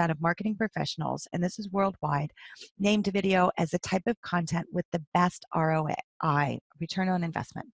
of 0.09 0.21
marketing 0.21 0.55
professionals, 0.55 1.27
and 1.33 1.43
this 1.43 1.59
is 1.59 1.69
worldwide, 1.71 2.31
named 2.79 3.07
video 3.07 3.51
as 3.57 3.73
a 3.73 3.79
type 3.79 4.03
of 4.07 4.19
content 4.21 4.67
with 4.71 4.85
the 4.93 5.03
best 5.13 5.45
ROI, 5.53 6.59
return 6.79 7.09
on 7.09 7.23
investment. 7.23 7.67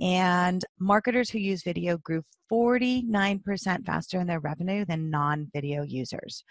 And 0.00 0.64
marketers 0.78 1.30
who 1.30 1.38
use 1.38 1.62
video 1.62 1.98
grew 1.98 2.22
49% 2.50 3.86
faster 3.86 4.20
in 4.20 4.26
their 4.26 4.40
revenue 4.40 4.84
than 4.84 5.10
non 5.10 5.48
video 5.54 5.82
users. 5.82 6.44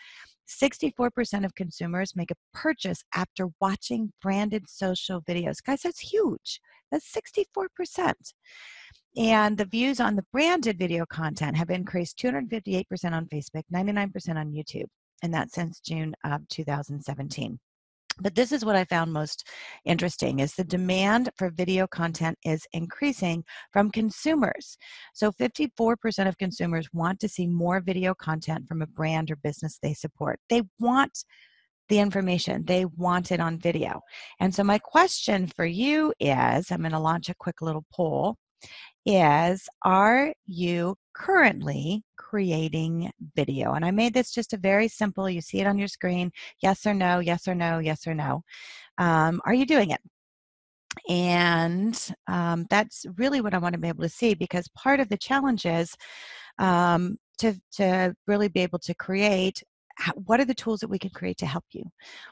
64% 0.52 1.46
of 1.46 1.56
consumers 1.56 2.16
make 2.16 2.32
a 2.32 2.36
purchase 2.54 3.04
after 3.14 3.48
watching 3.60 4.12
branded 4.22 4.70
social 4.70 5.22
videos. 5.22 5.64
Guys, 5.66 5.82
that's 5.82 6.00
huge. 6.00 6.60
That's 6.92 7.12
64%. 7.12 8.14
And 9.18 9.58
the 9.58 9.66
views 9.66 10.00
on 10.00 10.16
the 10.16 10.26
branded 10.32 10.78
video 10.78 11.06
content 11.06 11.58
have 11.58 11.70
increased 11.70 12.18
258% 12.18 12.86
on 13.12 13.28
Facebook, 13.28 13.64
99% 13.74 14.38
on 14.38 14.54
YouTube, 14.54 14.88
and 15.22 15.34
that 15.34 15.52
since 15.52 15.80
June 15.80 16.14
of 16.24 16.48
2017 16.48 17.60
but 18.22 18.36
this 18.36 18.52
is 18.52 18.64
what 18.64 18.76
i 18.76 18.86
found 18.86 19.12
most 19.12 19.48
interesting 19.86 20.40
is 20.40 20.54
the 20.54 20.64
demand 20.64 21.30
for 21.38 21.50
video 21.50 21.88
content 21.88 22.38
is 22.44 22.68
increasing 22.74 23.44
from 23.72 23.92
consumers. 23.92 24.78
So 25.14 25.32
54% 25.32 26.28
of 26.28 26.38
consumers 26.38 26.88
want 26.94 27.20
to 27.20 27.30
see 27.30 27.48
more 27.48 27.82
video 27.82 28.14
content 28.14 28.68
from 28.68 28.82
a 28.82 28.88
brand 28.88 29.32
or 29.32 29.36
business 29.38 29.80
they 29.82 29.94
support. 29.94 30.40
They 30.50 30.64
want 30.80 31.26
the 31.90 32.00
information. 32.00 32.64
They 32.66 32.86
want 32.86 33.32
it 33.32 33.40
on 33.40 33.60
video. 33.60 34.02
And 34.40 34.54
so 34.56 34.64
my 34.64 34.78
question 34.80 35.48
for 35.48 35.66
you 35.66 36.14
is 36.20 36.72
i'm 36.72 36.82
going 36.82 36.92
to 36.92 37.00
launch 37.00 37.30
a 37.30 37.36
quick 37.36 37.62
little 37.62 37.86
poll 37.94 38.38
is 39.06 39.68
are 39.84 40.34
you 40.46 40.96
currently 41.14 42.04
creating 42.18 43.12
video? 43.36 43.74
And 43.74 43.84
I 43.84 43.92
made 43.92 44.14
this 44.14 44.32
just 44.32 44.54
a 44.54 44.58
very 44.58 44.88
simple, 44.88 45.30
you 45.30 45.42
see 45.42 45.60
it 45.60 45.68
on 45.68 45.78
your 45.78 45.88
screen, 45.88 46.32
yes 46.62 46.86
or 46.86 46.94
no, 46.94 47.20
yes 47.20 47.48
or 47.48 47.56
no, 47.56 47.80
yes 47.80 48.08
or 48.08 48.14
no. 48.14 48.44
Um, 48.98 49.42
are 49.46 49.54
you 49.54 49.66
doing 49.66 49.92
it? 49.92 50.02
And 51.10 51.98
um, 52.28 52.66
that's 52.70 53.06
really 53.18 53.42
what 53.42 53.54
I 53.54 53.58
want 53.58 53.74
to 53.74 53.80
be 53.80 53.88
able 53.88 54.04
to 54.04 54.10
see 54.10 54.34
because 54.34 54.68
part 54.70 55.00
of 55.00 55.10
the 55.10 55.18
challenge 55.18 55.66
is 55.66 55.96
um, 56.60 57.18
to, 57.40 57.56
to 57.74 58.14
really 58.28 58.50
be 58.50 58.62
able 58.62 58.80
to 58.80 58.94
create 58.96 59.64
what 60.16 60.40
are 60.40 60.46
the 60.46 60.54
tools 60.54 60.80
that 60.80 60.90
we 60.90 61.00
can 61.00 61.10
create 61.12 61.38
to 61.38 61.46
help 61.46 61.66
you? 61.72 61.84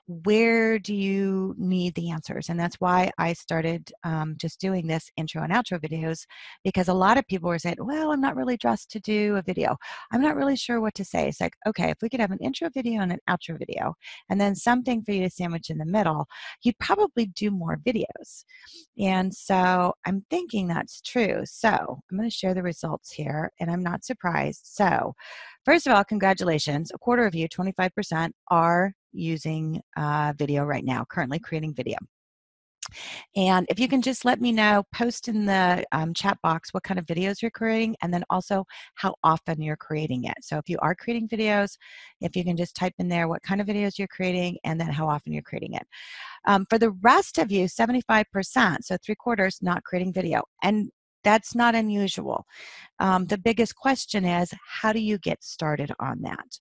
Where 0.07 0.79
do 0.79 0.93
you 0.93 1.55
need 1.57 1.95
the 1.95 2.11
answers? 2.11 2.49
And 2.49 2.59
that's 2.59 2.75
why 2.77 3.11
I 3.17 3.33
started 3.33 3.91
um, 4.03 4.35
just 4.37 4.59
doing 4.59 4.87
this 4.87 5.09
intro 5.17 5.43
and 5.43 5.53
outro 5.53 5.79
videos 5.79 6.25
because 6.63 6.87
a 6.87 6.93
lot 6.93 7.17
of 7.17 7.27
people 7.27 7.49
were 7.49 7.59
saying, 7.59 7.75
well, 7.79 8.11
I'm 8.11 8.21
not 8.21 8.35
really 8.35 8.57
dressed 8.57 8.91
to 8.91 8.99
do 8.99 9.35
a 9.35 9.41
video. 9.41 9.75
I'm 10.11 10.21
not 10.21 10.35
really 10.35 10.55
sure 10.55 10.81
what 10.81 10.95
to 10.95 11.05
say. 11.05 11.27
It's 11.27 11.41
like, 11.41 11.53
okay, 11.67 11.89
if 11.89 11.97
we 12.01 12.09
could 12.09 12.19
have 12.19 12.31
an 12.31 12.39
intro 12.39 12.69
video 12.73 13.01
and 13.01 13.11
an 13.11 13.19
outro 13.29 13.57
video 13.57 13.93
and 14.29 14.39
then 14.39 14.55
something 14.55 15.03
for 15.03 15.11
you 15.11 15.23
to 15.23 15.29
sandwich 15.29 15.69
in 15.69 15.77
the 15.77 15.85
middle, 15.85 16.27
you'd 16.63 16.79
probably 16.79 17.27
do 17.27 17.51
more 17.51 17.77
videos. 17.85 18.43
And 18.97 19.33
so 19.33 19.93
I'm 20.05 20.25
thinking 20.29 20.67
that's 20.67 21.01
true. 21.01 21.41
So 21.45 21.69
I'm 21.69 22.17
going 22.17 22.29
to 22.29 22.35
share 22.35 22.53
the 22.53 22.63
results 22.63 23.11
here 23.11 23.51
and 23.59 23.69
I'm 23.69 23.83
not 23.83 24.03
surprised. 24.03 24.61
So 24.63 25.13
First 25.69 25.85
of 25.85 25.93
all, 25.93 26.03
congratulations. 26.03 26.89
A 26.95 26.97
quarter 26.97 27.27
of 27.27 27.35
you, 27.35 27.47
25%, 27.47 28.31
are 28.49 28.91
using 29.11 29.79
uh, 29.95 30.33
video 30.35 30.63
right 30.63 30.83
now, 30.83 31.05
currently 31.07 31.37
creating 31.37 31.75
video. 31.75 31.95
And 33.35 33.67
if 33.69 33.79
you 33.79 33.87
can 33.87 34.01
just 34.01 34.25
let 34.25 34.41
me 34.41 34.51
know, 34.51 34.81
post 34.95 35.27
in 35.27 35.45
the 35.45 35.85
um, 35.91 36.15
chat 36.15 36.39
box 36.41 36.73
what 36.73 36.81
kind 36.81 36.99
of 36.99 37.05
videos 37.05 37.43
you're 37.43 37.51
creating 37.51 37.95
and 38.01 38.11
then 38.11 38.23
also 38.31 38.65
how 38.95 39.13
often 39.23 39.61
you're 39.61 39.77
creating 39.77 40.23
it. 40.23 40.33
So 40.41 40.57
if 40.57 40.67
you 40.67 40.79
are 40.81 40.95
creating 40.95 41.29
videos, 41.29 41.77
if 42.19 42.35
you 42.35 42.43
can 42.43 42.57
just 42.57 42.73
type 42.75 42.93
in 42.97 43.07
there 43.07 43.27
what 43.27 43.43
kind 43.43 43.61
of 43.61 43.67
videos 43.67 43.99
you're 43.99 44.07
creating 44.07 44.57
and 44.63 44.81
then 44.81 44.89
how 44.89 45.07
often 45.07 45.33
you're 45.33 45.43
creating 45.43 45.75
it. 45.75 45.85
Um, 46.47 46.65
for 46.67 46.79
the 46.79 46.93
rest 47.03 47.37
of 47.37 47.51
you, 47.51 47.65
75%, 47.65 48.77
so 48.81 48.97
three 49.05 49.13
quarters, 49.13 49.59
not 49.61 49.83
creating 49.83 50.13
video. 50.13 50.41
And 50.63 50.89
that's 51.23 51.55
not 51.55 51.75
unusual. 51.75 52.45
Um, 52.99 53.25
the 53.25 53.37
biggest 53.37 53.75
question 53.75 54.25
is 54.25 54.53
how 54.81 54.93
do 54.93 54.99
you 54.99 55.17
get 55.17 55.43
started 55.43 55.91
on 55.99 56.21
that? 56.21 56.59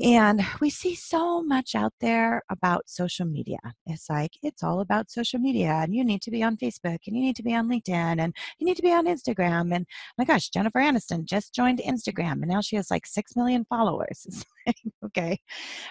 And 0.00 0.46
we 0.60 0.70
see 0.70 0.94
so 0.94 1.42
much 1.42 1.74
out 1.74 1.92
there 2.00 2.42
about 2.50 2.88
social 2.88 3.26
media. 3.26 3.58
It's 3.84 4.08
like, 4.08 4.30
it's 4.44 4.62
all 4.62 4.80
about 4.80 5.10
social 5.10 5.40
media, 5.40 5.70
and 5.70 5.92
you 5.92 6.04
need 6.04 6.22
to 6.22 6.30
be 6.30 6.42
on 6.44 6.56
Facebook, 6.56 6.98
and 7.06 7.16
you 7.16 7.22
need 7.22 7.34
to 7.34 7.42
be 7.42 7.52
on 7.52 7.68
LinkedIn, 7.68 8.20
and 8.20 8.32
you 8.58 8.64
need 8.64 8.76
to 8.76 8.82
be 8.82 8.92
on 8.92 9.06
Instagram. 9.06 9.74
And 9.74 9.86
my 10.16 10.24
gosh, 10.24 10.50
Jennifer 10.50 10.78
Aniston 10.78 11.24
just 11.24 11.52
joined 11.52 11.80
Instagram, 11.80 12.42
and 12.42 12.48
now 12.48 12.60
she 12.60 12.76
has 12.76 12.92
like 12.92 13.06
6 13.06 13.34
million 13.34 13.66
followers. 13.68 14.44
okay. 15.04 15.40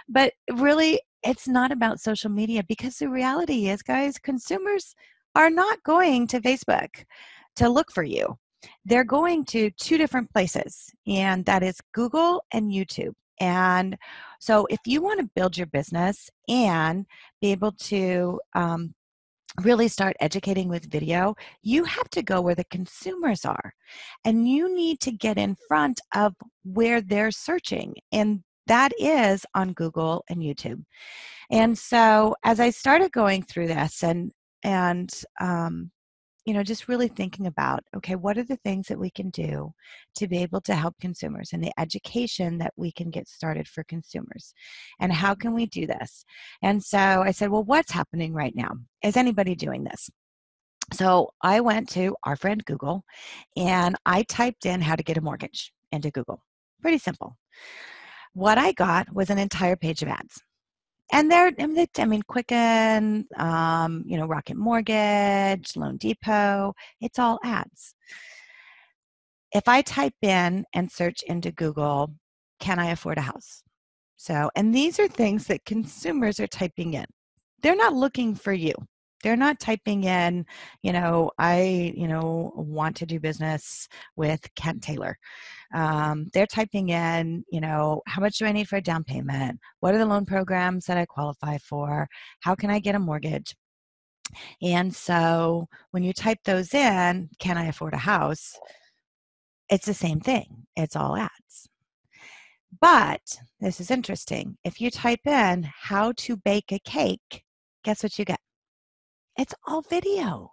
But 0.07 0.31
really, 0.53 1.01
it's 1.23 1.47
not 1.47 1.73
about 1.73 1.99
social 1.99 2.29
media 2.29 2.63
because 2.65 2.95
the 2.97 3.09
reality 3.09 3.67
is, 3.67 3.81
guys, 3.81 4.17
consumers 4.17 4.95
are 5.35 5.49
not 5.49 5.83
going 5.83 6.27
to 6.27 6.39
Facebook 6.39 7.03
to 7.57 7.69
look 7.69 7.91
for 7.91 8.03
you. 8.03 8.37
They're 8.85 9.03
going 9.03 9.45
to 9.45 9.69
two 9.71 9.97
different 9.97 10.31
places, 10.31 10.89
and 11.05 11.45
that 11.45 11.63
is 11.63 11.79
Google 11.93 12.43
and 12.51 12.71
YouTube. 12.71 13.13
And 13.39 13.97
so, 14.39 14.65
if 14.69 14.79
you 14.85 15.01
want 15.01 15.19
to 15.19 15.29
build 15.35 15.57
your 15.57 15.67
business 15.67 16.29
and 16.49 17.05
be 17.39 17.51
able 17.51 17.73
to 17.73 18.39
um, 18.55 18.95
really 19.61 19.87
start 19.87 20.15
educating 20.19 20.69
with 20.69 20.91
video, 20.91 21.35
you 21.61 21.83
have 21.83 22.09
to 22.11 22.21
go 22.21 22.41
where 22.41 22.55
the 22.55 22.65
consumers 22.65 23.45
are. 23.45 23.73
And 24.25 24.47
you 24.47 24.75
need 24.75 24.99
to 25.01 25.11
get 25.11 25.37
in 25.37 25.55
front 25.67 25.99
of 26.15 26.33
where 26.63 27.01
they're 27.01 27.31
searching. 27.31 27.95
And 28.11 28.41
that 28.67 28.91
is 28.99 29.45
on 29.55 29.73
Google 29.73 30.23
and 30.29 30.39
YouTube. 30.39 30.83
And 31.49 31.77
so 31.77 32.35
as 32.43 32.59
I 32.59 32.69
started 32.69 33.11
going 33.11 33.43
through 33.43 33.67
this 33.67 34.03
and 34.03 34.31
and 34.63 35.09
um, 35.39 35.91
you 36.47 36.53
know 36.53 36.63
just 36.63 36.87
really 36.87 37.09
thinking 37.09 37.45
about 37.45 37.83
okay 37.95 38.15
what 38.15 38.37
are 38.37 38.43
the 38.43 38.55
things 38.63 38.87
that 38.87 38.97
we 38.97 39.09
can 39.09 39.29
do 39.31 39.73
to 40.15 40.27
be 40.29 40.37
able 40.41 40.61
to 40.61 40.73
help 40.73 40.95
consumers 40.99 41.49
and 41.51 41.61
the 41.61 41.73
education 41.77 42.57
that 42.57 42.71
we 42.77 42.89
can 42.89 43.09
get 43.09 43.27
started 43.27 43.67
for 43.67 43.83
consumers 43.83 44.53
and 45.01 45.11
how 45.11 45.35
can 45.35 45.53
we 45.53 45.65
do 45.65 45.85
this? 45.85 46.23
And 46.63 46.81
so 46.81 46.97
i 46.97 47.31
said 47.31 47.51
well 47.51 47.65
what's 47.65 47.91
happening 47.91 48.33
right 48.33 48.55
now? 48.55 48.71
Is 49.03 49.17
anybody 49.17 49.55
doing 49.55 49.83
this? 49.83 50.09
So 50.93 51.31
i 51.41 51.59
went 51.59 51.89
to 51.89 52.15
our 52.23 52.37
friend 52.37 52.63
google 52.63 53.03
and 53.57 53.97
i 54.05 54.23
typed 54.23 54.65
in 54.65 54.79
how 54.81 54.95
to 54.95 55.03
get 55.03 55.17
a 55.17 55.21
mortgage 55.21 55.73
into 55.91 56.11
google. 56.11 56.41
Pretty 56.81 56.97
simple. 56.97 57.37
What 58.33 58.57
i 58.57 58.71
got 58.71 59.13
was 59.13 59.29
an 59.29 59.37
entire 59.37 59.75
page 59.75 60.01
of 60.01 60.07
ads 60.07 60.41
and 61.11 61.31
they're 61.31 61.51
I 61.59 62.05
mean 62.05 62.21
Quicken, 62.23 63.25
um, 63.37 64.03
you 64.05 64.17
know, 64.17 64.25
Rocket 64.25 64.57
Mortgage, 64.57 65.75
Loan 65.75 65.97
Depot, 65.97 66.73
it's 67.01 67.19
all 67.19 67.39
ads. 67.43 67.95
If 69.53 69.67
I 69.67 69.81
type 69.81 70.15
in 70.21 70.65
and 70.73 70.91
search 70.91 71.23
into 71.23 71.51
Google, 71.51 72.13
can 72.59 72.79
I 72.79 72.91
afford 72.91 73.17
a 73.17 73.21
house? 73.21 73.63
So, 74.17 74.49
and 74.55 74.73
these 74.73 74.99
are 74.99 75.07
things 75.07 75.47
that 75.47 75.63
consumers 75.65 76.39
are 76.39 76.47
typing 76.47 76.95
in. 76.95 77.05
They're 77.61 77.75
not 77.75 77.93
looking 77.93 78.35
for 78.35 78.53
you 78.53 78.73
they're 79.23 79.35
not 79.35 79.59
typing 79.59 80.03
in 80.03 80.45
you 80.83 80.93
know 80.93 81.31
i 81.37 81.93
you 81.95 82.07
know 82.07 82.51
want 82.55 82.95
to 82.95 83.05
do 83.05 83.19
business 83.19 83.87
with 84.15 84.41
kent 84.55 84.81
taylor. 84.83 85.17
Um, 85.73 86.27
they're 86.33 86.47
typing 86.47 86.89
in 86.89 87.43
you 87.51 87.61
know 87.61 88.01
how 88.07 88.21
much 88.21 88.37
do 88.37 88.45
i 88.45 88.51
need 88.51 88.67
for 88.69 88.77
a 88.77 88.81
down 88.81 89.03
payment? 89.03 89.59
What 89.79 89.93
are 89.95 89.97
the 89.99 90.05
loan 90.05 90.25
programs 90.25 90.85
that 90.85 90.97
i 90.97 91.05
qualify 91.05 91.57
for? 91.59 92.07
How 92.41 92.55
can 92.55 92.69
i 92.69 92.79
get 92.79 92.95
a 92.95 92.99
mortgage? 92.99 93.55
And 94.61 94.93
so 94.93 95.67
when 95.91 96.03
you 96.03 96.13
type 96.13 96.39
those 96.45 96.73
in 96.73 97.29
can 97.39 97.57
i 97.57 97.65
afford 97.65 97.93
a 97.93 97.97
house? 97.97 98.53
it's 99.69 99.85
the 99.85 99.93
same 99.93 100.19
thing 100.19 100.65
it's 100.75 100.95
all 100.95 101.17
ads. 101.17 101.69
But 102.79 103.21
this 103.59 103.79
is 103.79 103.91
interesting 103.91 104.57
if 104.63 104.81
you 104.81 104.91
type 104.91 105.25
in 105.25 105.63
how 105.63 106.13
to 106.17 106.37
bake 106.37 106.71
a 106.71 106.79
cake 106.79 107.43
guess 107.83 108.03
what 108.03 108.17
you 108.19 108.25
get 108.25 108.39
it's 109.37 109.53
all 109.67 109.81
video. 109.81 110.51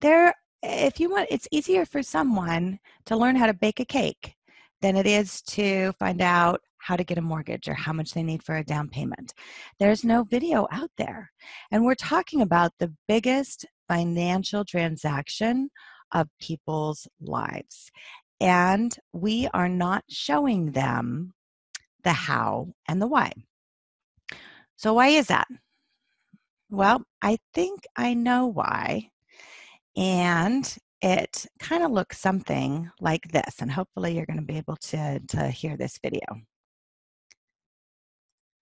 There, 0.00 0.34
if 0.62 1.00
you 1.00 1.10
want, 1.10 1.28
it's 1.30 1.48
easier 1.50 1.84
for 1.84 2.02
someone 2.02 2.78
to 3.06 3.16
learn 3.16 3.36
how 3.36 3.46
to 3.46 3.54
bake 3.54 3.80
a 3.80 3.84
cake 3.84 4.34
than 4.82 4.96
it 4.96 5.06
is 5.06 5.42
to 5.42 5.92
find 5.98 6.22
out 6.22 6.60
how 6.78 6.96
to 6.96 7.04
get 7.04 7.18
a 7.18 7.22
mortgage 7.22 7.68
or 7.68 7.74
how 7.74 7.92
much 7.92 8.12
they 8.12 8.22
need 8.22 8.42
for 8.42 8.56
a 8.56 8.64
down 8.64 8.88
payment. 8.88 9.34
There's 9.78 10.04
no 10.04 10.24
video 10.24 10.66
out 10.72 10.90
there. 10.96 11.30
And 11.70 11.84
we're 11.84 11.94
talking 11.94 12.40
about 12.40 12.72
the 12.78 12.92
biggest 13.06 13.66
financial 13.88 14.64
transaction 14.64 15.70
of 16.12 16.28
people's 16.40 17.06
lives. 17.20 17.90
And 18.40 18.96
we 19.12 19.48
are 19.52 19.68
not 19.68 20.04
showing 20.08 20.72
them 20.72 21.34
the 22.02 22.12
how 22.12 22.68
and 22.88 23.00
the 23.00 23.06
why. 23.06 23.32
So, 24.76 24.94
why 24.94 25.08
is 25.08 25.26
that? 25.26 25.46
Well, 26.72 27.02
I 27.20 27.38
think 27.52 27.80
I 27.96 28.14
know 28.14 28.46
why. 28.46 29.10
And 29.96 30.72
it 31.02 31.46
kind 31.58 31.82
of 31.82 31.90
looks 31.90 32.18
something 32.18 32.88
like 33.00 33.32
this. 33.32 33.56
And 33.60 33.72
hopefully 33.72 34.14
you're 34.14 34.26
going 34.26 34.38
to 34.38 34.44
be 34.44 34.56
able 34.56 34.76
to, 34.76 35.18
to 35.18 35.48
hear 35.48 35.76
this 35.76 35.98
video. 36.00 36.20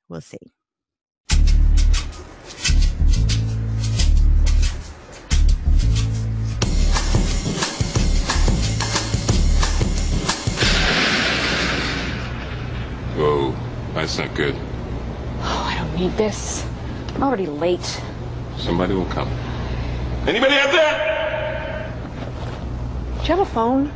We'll 0.08 0.22
see. 0.22 0.38
Whoa, 13.16 13.54
that's 13.92 14.16
not 14.16 14.34
good. 14.34 14.54
Oh, 15.40 15.64
I 15.66 15.76
don't 15.76 15.94
need 15.94 16.16
this. 16.16 16.64
I'm 17.18 17.24
already 17.24 17.46
late. 17.46 18.00
Somebody 18.58 18.94
will 18.94 19.04
come. 19.06 19.26
Anybody 20.28 20.54
out 20.54 20.70
there? 20.70 21.92
Do 23.16 23.22
you 23.22 23.36
have 23.36 23.40
a 23.40 23.44
phone? 23.44 23.90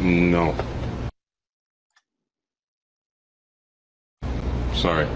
No. 0.00 0.52
Sorry. 4.74 5.06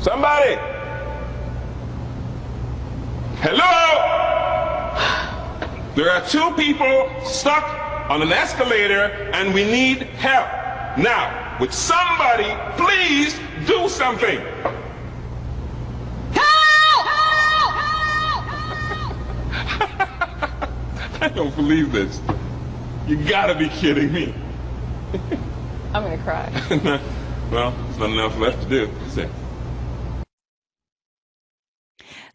Somebody! 0.00 0.56
Hello! 3.38 3.76
There 5.94 6.10
are 6.10 6.26
two 6.26 6.52
people 6.56 7.08
stuck 7.24 7.62
on 8.10 8.22
an 8.22 8.32
escalator 8.32 9.30
and 9.34 9.54
we 9.54 9.62
need 9.62 10.02
help. 10.18 10.48
Now, 10.98 11.47
would 11.60 11.72
somebody 11.72 12.48
please 12.76 13.38
do 13.66 13.88
something? 13.88 14.38
Help! 16.32 17.06
Help! 17.06 18.44
Help! 20.60 21.22
I 21.22 21.28
don't 21.34 21.54
believe 21.56 21.92
this. 21.92 22.20
You 23.06 23.16
gotta 23.24 23.54
be 23.54 23.68
kidding 23.68 24.12
me. 24.12 24.34
I'm 25.94 26.02
gonna 26.02 26.18
cry. 26.18 26.50
well, 27.50 27.70
there's 27.70 27.98
not 27.98 28.10
enough 28.10 28.38
left 28.38 28.62
to 28.62 28.68
do. 28.68 28.90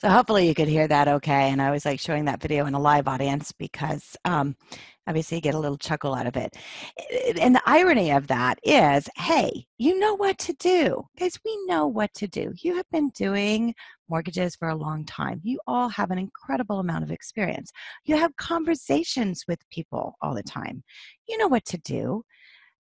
So 0.04 0.10
hopefully 0.10 0.50
you 0.50 0.54
could 0.54 0.68
hear 0.68 0.86
that 0.86 1.08
okay. 1.08 1.50
And 1.50 1.62
I 1.62 1.72
was 1.72 1.86
like 1.86 1.98
showing 1.98 2.26
that 2.26 2.42
video 2.42 2.66
in 2.66 2.74
a 2.74 2.80
live 2.80 3.08
audience 3.08 3.54
because 3.54 4.18
um, 4.26 4.58
obviously 5.08 5.38
you 5.38 5.42
get 5.42 5.56
a 5.56 5.60
little 5.60 5.78
chuckle 5.78 6.14
out 6.14 6.28
of 6.28 6.38
it. 6.38 6.56
Eh, 6.98 7.34
and 7.40 7.56
the 7.56 7.62
irony 7.66 8.12
of 8.12 8.28
that 8.28 8.60
is, 8.64 9.08
hey, 9.18 9.66
you 9.78 10.00
know 10.00 10.16
what 10.16 10.38
to 10.40 10.54
do. 10.54 11.04
Guys, 11.20 11.38
we 11.46 11.58
know 11.66 11.88
what 11.88 12.14
to 12.16 12.28
do. 12.28 12.54
You 12.62 12.76
have 12.76 12.90
been 12.92 13.10
doing 13.10 13.74
mortgages 14.10 14.56
for 14.56 14.70
a 14.70 14.76
long 14.76 15.06
time. 15.06 15.42
You 15.44 15.60
all 15.68 15.90
have 15.90 16.12
an 16.12 16.20
incredible 16.20 16.80
amount 16.80 17.04
of 17.04 17.12
experience. 17.12 17.72
You 18.06 18.16
have 18.18 18.36
conversations 18.36 19.44
with 19.48 19.60
people 19.70 20.16
all 20.22 20.34
the 20.34 20.44
time. 20.44 20.84
You 21.28 21.38
know 21.38 21.48
what 21.48 21.66
to 21.66 21.78
do. 21.80 22.24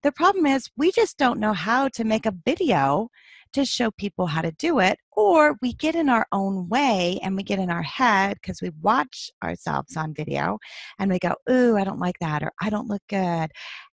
The 0.03 0.11
problem 0.11 0.45
is, 0.45 0.69
we 0.75 0.91
just 0.91 1.17
don't 1.17 1.39
know 1.39 1.53
how 1.53 1.87
to 1.89 2.03
make 2.03 2.25
a 2.25 2.35
video 2.45 3.09
to 3.53 3.65
show 3.65 3.91
people 3.91 4.27
how 4.27 4.41
to 4.41 4.51
do 4.53 4.79
it, 4.79 4.97
or 5.11 5.57
we 5.61 5.73
get 5.73 5.95
in 5.95 6.09
our 6.09 6.25
own 6.31 6.67
way 6.69 7.19
and 7.23 7.35
we 7.35 7.43
get 7.43 7.59
in 7.59 7.69
our 7.69 7.83
head 7.83 8.37
because 8.41 8.61
we 8.61 8.71
watch 8.81 9.31
ourselves 9.43 9.95
on 9.97 10.13
video 10.13 10.59
and 10.99 11.11
we 11.11 11.19
go, 11.19 11.35
Ooh, 11.49 11.77
I 11.77 11.83
don't 11.83 11.99
like 11.99 12.17
that, 12.19 12.43
or 12.43 12.51
I 12.61 12.69
don't 12.69 12.89
look 12.89 13.03
good. 13.09 13.49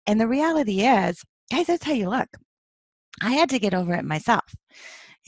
And 0.07 0.21
the 0.21 0.29
reality 0.29 0.83
is, 0.83 1.23
guys, 1.51 1.67
that's 1.67 1.85
how 1.85 1.93
you 1.93 2.09
look. 2.09 2.29
I 3.23 3.33
had 3.33 3.51
to 3.51 3.59
get 3.59 3.75
over 3.75 3.95
it 3.95 4.05
myself. 4.05 4.45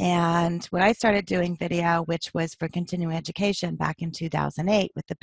And 0.00 0.64
when 0.66 0.82
I 0.82 0.92
started 0.92 1.26
doing 1.26 1.56
video, 1.56 2.04
which 2.04 2.32
was 2.32 2.54
for 2.54 2.68
continuing 2.68 3.16
education 3.16 3.74
back 3.74 3.96
in 3.98 4.12
2008 4.12 4.92
with 4.94 5.06
the 5.08 5.16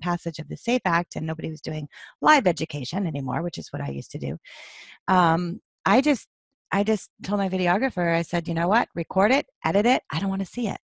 passage 0.00 0.38
of 0.38 0.48
the 0.48 0.56
SAFE 0.56 0.82
Act, 0.84 1.16
and 1.16 1.26
nobody 1.26 1.50
was 1.50 1.60
doing 1.60 1.88
live 2.22 2.46
education 2.46 3.08
anymore, 3.08 3.42
which 3.42 3.58
is 3.58 3.68
what 3.72 3.82
I 3.82 3.90
used 3.90 4.12
to 4.12 4.18
do, 4.18 4.36
um, 5.08 5.60
I 5.84 6.00
just 6.00 6.28
I 6.72 6.84
just 6.84 7.10
told 7.24 7.38
my 7.40 7.48
videographer, 7.48 8.14
I 8.14 8.22
said, 8.22 8.48
you 8.48 8.54
know 8.54 8.68
what, 8.68 8.88
record 8.94 9.32
it, 9.32 9.46
edit 9.64 9.86
it. 9.86 10.02
I 10.12 10.20
don't 10.20 10.30
want 10.30 10.42
to 10.42 10.46
see 10.46 10.68
it. 10.68 10.78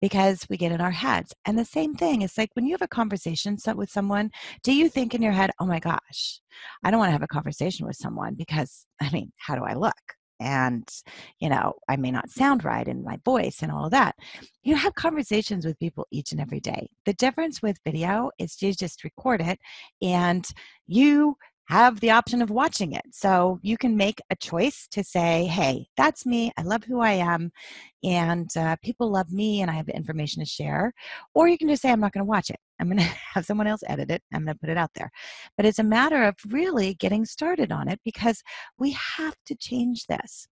because 0.00 0.46
we 0.48 0.56
get 0.56 0.72
in 0.72 0.80
our 0.80 0.90
heads. 0.90 1.32
And 1.46 1.58
the 1.58 1.64
same 1.64 1.94
thing 1.94 2.22
is 2.22 2.38
like 2.38 2.50
when 2.54 2.66
you 2.66 2.74
have 2.74 2.82
a 2.82 2.88
conversation 2.88 3.56
with 3.76 3.90
someone, 3.90 4.30
do 4.62 4.72
you 4.72 4.88
think 4.88 5.14
in 5.14 5.22
your 5.22 5.32
head, 5.32 5.50
oh 5.60 5.66
my 5.66 5.80
gosh, 5.80 6.40
I 6.84 6.90
don't 6.90 6.98
want 7.00 7.08
to 7.08 7.12
have 7.12 7.22
a 7.22 7.28
conversation 7.28 7.86
with 7.86 7.96
someone 7.96 8.34
because, 8.34 8.86
I 9.00 9.10
mean, 9.10 9.32
how 9.38 9.56
do 9.56 9.64
I 9.64 9.74
look? 9.74 9.94
and 10.40 10.88
you 11.38 11.48
know 11.48 11.72
i 11.88 11.96
may 11.96 12.10
not 12.10 12.28
sound 12.28 12.64
right 12.64 12.88
in 12.88 13.04
my 13.04 13.16
voice 13.24 13.58
and 13.62 13.70
all 13.70 13.84
of 13.84 13.92
that 13.92 14.16
you 14.64 14.74
have 14.74 14.94
conversations 14.96 15.64
with 15.64 15.78
people 15.78 16.06
each 16.10 16.32
and 16.32 16.40
every 16.40 16.58
day 16.58 16.88
the 17.06 17.12
difference 17.14 17.62
with 17.62 17.78
video 17.84 18.30
is 18.38 18.60
you 18.60 18.72
just 18.72 19.04
record 19.04 19.40
it 19.40 19.60
and 20.02 20.44
you 20.88 21.36
have 21.66 22.00
the 22.00 22.10
option 22.10 22.42
of 22.42 22.50
watching 22.50 22.92
it. 22.92 23.04
So 23.10 23.58
you 23.62 23.76
can 23.76 23.96
make 23.96 24.20
a 24.30 24.36
choice 24.36 24.86
to 24.92 25.02
say, 25.02 25.46
hey, 25.46 25.86
that's 25.96 26.26
me. 26.26 26.52
I 26.56 26.62
love 26.62 26.84
who 26.84 27.00
I 27.00 27.12
am. 27.12 27.50
And 28.02 28.50
uh, 28.56 28.76
people 28.82 29.10
love 29.10 29.32
me 29.32 29.62
and 29.62 29.70
I 29.70 29.74
have 29.74 29.88
information 29.88 30.42
to 30.42 30.48
share. 30.48 30.92
Or 31.34 31.48
you 31.48 31.56
can 31.56 31.68
just 31.68 31.82
say, 31.82 31.90
I'm 31.90 32.00
not 32.00 32.12
going 32.12 32.24
to 32.24 32.28
watch 32.28 32.50
it. 32.50 32.60
I'm 32.80 32.88
going 32.88 32.98
to 32.98 33.04
have 33.34 33.46
someone 33.46 33.66
else 33.66 33.82
edit 33.86 34.10
it. 34.10 34.22
I'm 34.32 34.44
going 34.44 34.54
to 34.54 34.60
put 34.60 34.68
it 34.68 34.76
out 34.76 34.90
there. 34.94 35.10
But 35.56 35.66
it's 35.66 35.78
a 35.78 35.84
matter 35.84 36.24
of 36.24 36.34
really 36.48 36.94
getting 36.94 37.24
started 37.24 37.72
on 37.72 37.88
it 37.88 38.00
because 38.04 38.42
we 38.78 38.96
have 39.16 39.36
to 39.46 39.54
change 39.54 40.06
this. 40.06 40.48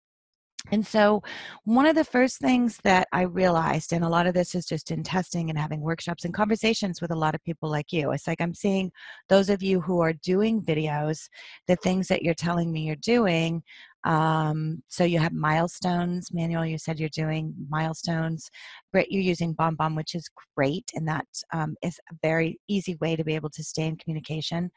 And 0.71 0.85
so, 0.85 1.21
one 1.63 1.85
of 1.85 1.95
the 1.95 2.03
first 2.03 2.39
things 2.39 2.77
that 2.83 3.07
I 3.13 3.21
realized, 3.21 3.93
and 3.93 4.03
a 4.03 4.09
lot 4.09 4.27
of 4.27 4.33
this 4.33 4.53
is 4.53 4.65
just 4.65 4.91
in 4.91 5.03
testing 5.03 5.49
and 5.49 5.57
having 5.57 5.81
workshops 5.81 6.25
and 6.25 6.33
conversations 6.33 7.01
with 7.01 7.11
a 7.11 7.15
lot 7.15 7.35
of 7.35 7.43
people 7.43 7.69
like 7.69 7.93
you, 7.93 8.11
it's 8.11 8.27
like 8.27 8.41
I'm 8.41 8.53
seeing 8.53 8.91
those 9.29 9.49
of 9.49 9.63
you 9.63 9.79
who 9.79 10.01
are 10.01 10.13
doing 10.13 10.61
videos, 10.61 11.29
the 11.67 11.77
things 11.77 12.07
that 12.09 12.21
you're 12.21 12.33
telling 12.33 12.71
me 12.71 12.81
you're 12.81 12.95
doing, 12.97 13.63
um, 14.07 14.81
so 14.87 15.03
you 15.03 15.19
have 15.19 15.33
milestones, 15.33 16.29
Manuel. 16.31 16.65
You 16.65 16.77
said 16.77 16.97
you're 16.97 17.09
doing 17.09 17.53
milestones. 17.67 18.49
Britt, 18.93 19.11
you're 19.11 19.21
using 19.21 19.53
BombBomb, 19.53 19.97
which 19.97 20.15
is 20.15 20.29
great, 20.55 20.89
and 20.93 21.05
that 21.09 21.27
um, 21.53 21.75
is 21.83 21.99
a 22.09 22.15
very 22.23 22.57
easy 22.69 22.95
way 23.01 23.17
to 23.17 23.25
be 23.25 23.35
able 23.35 23.49
to 23.49 23.63
stay 23.63 23.85
in 23.85 23.97
communication. 23.97 24.71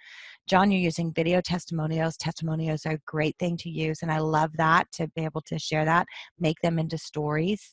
John, 0.49 0.73
you're 0.73 0.81
using 0.81 1.13
video 1.15 1.41
testimonials. 1.41 2.17
Testimonials 2.17 2.85
are 2.87 2.95
a 2.95 3.01
great 3.07 3.37
thing 3.39 3.57
to 3.59 3.71
use, 3.71 4.01
and 4.03 4.11
I 4.11 4.19
love 4.19 4.51
that 4.57 4.89
to 4.95 5.07
be 5.15 5.25
able 5.25 5.43
to 5.43 5.61
share 5.61 5.85
that, 5.85 6.09
make 6.41 6.57
them 6.61 6.81
into 6.81 6.99
stories. 6.99 7.73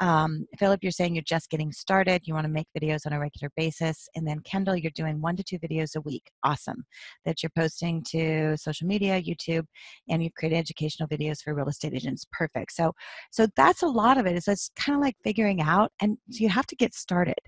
Um, 0.00 0.46
Philip, 0.58 0.80
you're 0.82 0.92
saying 0.92 1.14
you're 1.14 1.22
just 1.22 1.50
getting 1.50 1.72
started. 1.72 2.22
You 2.24 2.34
want 2.34 2.46
to 2.46 2.52
make 2.52 2.68
videos 2.78 3.06
on 3.06 3.12
a 3.12 3.18
regular 3.18 3.50
basis. 3.56 4.08
And 4.14 4.26
then 4.26 4.40
Kendall, 4.40 4.76
you're 4.76 4.92
doing 4.94 5.20
one 5.20 5.36
to 5.36 5.42
two 5.42 5.58
videos 5.58 5.96
a 5.96 6.00
week. 6.00 6.30
Awesome. 6.44 6.84
That 7.24 7.42
you're 7.42 7.50
posting 7.56 8.04
to 8.10 8.56
social 8.56 8.86
media, 8.86 9.20
YouTube, 9.20 9.66
and 10.08 10.22
you've 10.22 10.34
created 10.34 10.56
educational 10.56 11.08
videos 11.08 11.42
for 11.42 11.54
real 11.54 11.68
estate 11.68 11.94
agents. 11.94 12.26
Perfect. 12.32 12.72
So, 12.72 12.92
so 13.32 13.46
that's 13.56 13.82
a 13.82 13.88
lot 13.88 14.16
of 14.16 14.26
it. 14.26 14.28
it. 14.28 14.36
Is 14.36 14.48
it's 14.48 14.70
kind 14.76 14.96
of 14.96 15.02
like 15.02 15.16
figuring 15.24 15.60
out, 15.60 15.92
and 16.00 16.18
so 16.30 16.42
you 16.42 16.48
have 16.48 16.66
to 16.66 16.76
get 16.76 16.94
started. 16.94 17.38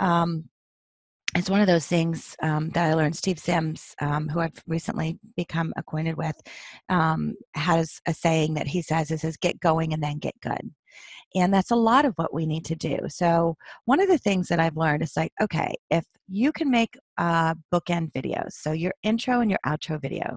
Um, 0.00 0.48
it's 1.34 1.48
one 1.48 1.60
of 1.60 1.66
those 1.66 1.86
things 1.86 2.36
um, 2.42 2.68
that 2.70 2.90
I 2.90 2.94
learned. 2.94 3.16
Steve 3.16 3.38
Sims, 3.38 3.94
um, 4.00 4.28
who 4.28 4.40
I've 4.40 4.62
recently 4.66 5.18
become 5.36 5.72
acquainted 5.76 6.16
with, 6.16 6.36
um, 6.88 7.36
has 7.54 8.00
a 8.06 8.12
saying 8.12 8.54
that 8.54 8.66
he 8.66 8.82
says, 8.82 9.10
"It 9.10 9.20
says 9.20 9.36
get 9.36 9.58
going 9.60 9.92
and 9.94 10.02
then 10.02 10.18
get 10.18 10.34
good." 10.42 10.70
And 11.34 11.52
that's 11.52 11.70
a 11.70 11.76
lot 11.76 12.04
of 12.04 12.12
what 12.16 12.34
we 12.34 12.44
need 12.44 12.64
to 12.66 12.76
do. 12.76 12.98
So, 13.08 13.56
one 13.86 14.00
of 14.00 14.08
the 14.08 14.18
things 14.18 14.48
that 14.48 14.60
I've 14.60 14.76
learned 14.76 15.02
is 15.02 15.16
like, 15.16 15.32
okay, 15.40 15.74
if 15.90 16.04
you 16.28 16.52
can 16.52 16.70
make 16.70 16.98
uh, 17.16 17.54
bookend 17.72 18.12
videos, 18.12 18.52
so 18.52 18.72
your 18.72 18.92
intro 19.02 19.40
and 19.40 19.50
your 19.50 19.60
outro 19.66 20.00
video, 20.00 20.36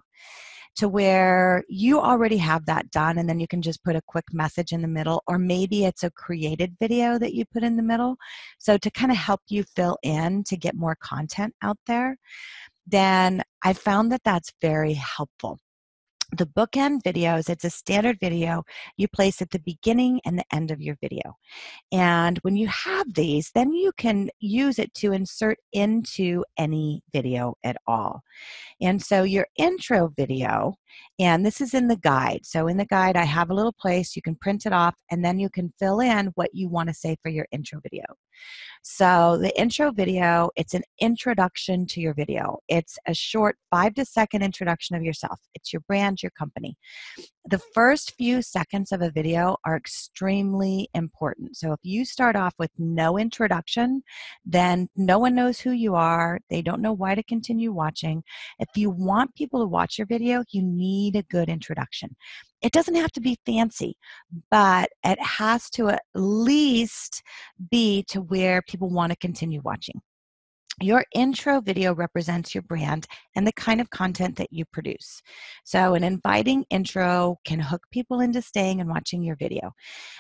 to 0.75 0.87
where 0.87 1.63
you 1.69 1.99
already 1.99 2.37
have 2.37 2.65
that 2.65 2.89
done 2.91 3.17
and 3.17 3.29
then 3.29 3.39
you 3.39 3.47
can 3.47 3.61
just 3.61 3.83
put 3.83 3.95
a 3.95 4.01
quick 4.07 4.25
message 4.33 4.71
in 4.71 4.81
the 4.81 4.87
middle 4.87 5.23
or 5.27 5.37
maybe 5.37 5.85
it's 5.85 6.03
a 6.03 6.11
created 6.11 6.75
video 6.79 7.17
that 7.17 7.33
you 7.33 7.45
put 7.45 7.63
in 7.63 7.77
the 7.77 7.83
middle. 7.83 8.17
So 8.59 8.77
to 8.77 8.91
kind 8.91 9.11
of 9.11 9.17
help 9.17 9.41
you 9.47 9.63
fill 9.63 9.97
in 10.03 10.43
to 10.45 10.57
get 10.57 10.75
more 10.75 10.97
content 11.01 11.53
out 11.61 11.77
there 11.87 12.17
then 12.87 13.41
i 13.63 13.73
found 13.73 14.11
that 14.11 14.21
that's 14.23 14.53
very 14.61 14.93
helpful 14.93 15.59
the 16.35 16.45
bookend 16.45 17.01
videos, 17.03 17.49
it's 17.49 17.63
a 17.63 17.69
standard 17.69 18.17
video 18.19 18.63
you 18.97 19.07
place 19.07 19.41
at 19.41 19.51
the 19.51 19.59
beginning 19.59 20.21
and 20.25 20.37
the 20.37 20.45
end 20.51 20.71
of 20.71 20.81
your 20.81 20.97
video. 21.01 21.37
And 21.91 22.37
when 22.39 22.55
you 22.55 22.67
have 22.67 23.13
these, 23.13 23.51
then 23.53 23.71
you 23.73 23.91
can 23.97 24.29
use 24.39 24.79
it 24.79 24.93
to 24.95 25.13
insert 25.13 25.57
into 25.73 26.43
any 26.57 27.01
video 27.13 27.55
at 27.63 27.77
all. 27.87 28.21
And 28.81 29.01
so 29.01 29.23
your 29.23 29.47
intro 29.57 30.11
video, 30.15 30.75
and 31.19 31.45
this 31.45 31.61
is 31.61 31.73
in 31.73 31.87
the 31.87 31.97
guide. 31.97 32.45
So 32.45 32.67
in 32.67 32.77
the 32.77 32.85
guide, 32.85 33.15
I 33.15 33.23
have 33.23 33.49
a 33.49 33.53
little 33.53 33.73
place, 33.73 34.15
you 34.15 34.21
can 34.21 34.35
print 34.35 34.65
it 34.65 34.73
off, 34.73 34.95
and 35.11 35.23
then 35.23 35.39
you 35.39 35.49
can 35.49 35.73
fill 35.79 35.99
in 35.99 36.27
what 36.35 36.49
you 36.53 36.67
want 36.69 36.89
to 36.89 36.95
say 36.95 37.15
for 37.21 37.29
your 37.29 37.47
intro 37.51 37.79
video. 37.81 38.03
So 38.83 39.37
the 39.41 39.57
intro 39.59 39.91
video, 39.91 40.49
it's 40.55 40.73
an 40.73 40.83
introduction 40.99 41.85
to 41.87 42.01
your 42.01 42.13
video. 42.13 42.59
It's 42.67 42.97
a 43.07 43.13
short 43.13 43.57
five 43.71 43.95
to 43.95 44.05
second 44.05 44.43
introduction 44.43 44.95
of 44.95 45.03
yourself. 45.03 45.39
It's 45.55 45.73
your 45.73 45.81
brand, 45.87 46.21
your 46.21 46.31
company. 46.31 46.77
The 47.45 47.61
first 47.73 48.13
few 48.17 48.41
seconds 48.41 48.91
of 48.91 49.01
a 49.01 49.11
video 49.11 49.57
are 49.65 49.75
extremely 49.75 50.89
important. 50.93 51.57
So 51.57 51.71
if 51.71 51.79
you 51.83 52.03
start 52.03 52.35
off 52.35 52.53
with 52.59 52.71
no 52.77 53.17
introduction, 53.17 54.03
then 54.45 54.89
no 54.95 55.19
one 55.19 55.35
knows 55.35 55.59
who 55.59 55.71
you 55.71 55.95
are. 55.95 56.39
They 56.49 56.61
don't 56.61 56.81
know 56.81 56.93
why 56.93 57.15
to 57.15 57.23
continue 57.23 57.71
watching. 57.71 58.23
If 58.59 58.69
you 58.75 58.89
want 58.89 59.35
people 59.35 59.59
to 59.61 59.67
watch 59.67 59.97
your 59.97 60.07
video, 60.07 60.43
you 60.51 60.61
need 60.61 61.04
a 61.13 61.23
good 61.23 61.49
introduction. 61.49 62.15
It 62.61 62.71
doesn't 62.71 62.95
have 62.95 63.11
to 63.11 63.21
be 63.21 63.37
fancy, 63.45 63.97
but 64.49 64.89
it 65.03 65.21
has 65.21 65.69
to 65.71 65.89
at 65.89 66.03
least 66.15 67.21
be 67.69 68.03
to 68.09 68.21
where 68.21 68.61
people 68.63 68.89
want 68.89 69.11
to 69.11 69.17
continue 69.17 69.61
watching. 69.63 70.01
Your 70.81 71.05
intro 71.13 71.61
video 71.61 71.93
represents 71.93 72.53
your 72.53 72.63
brand 72.63 73.07
and 73.35 73.45
the 73.45 73.53
kind 73.53 73.79
of 73.79 73.89
content 73.91 74.35
that 74.37 74.51
you 74.51 74.65
produce. 74.65 75.21
So, 75.63 75.93
an 75.93 76.03
inviting 76.03 76.65
intro 76.69 77.37
can 77.45 77.59
hook 77.59 77.83
people 77.91 78.19
into 78.19 78.41
staying 78.41 78.81
and 78.81 78.89
watching 78.89 79.23
your 79.23 79.37
video. 79.37 79.71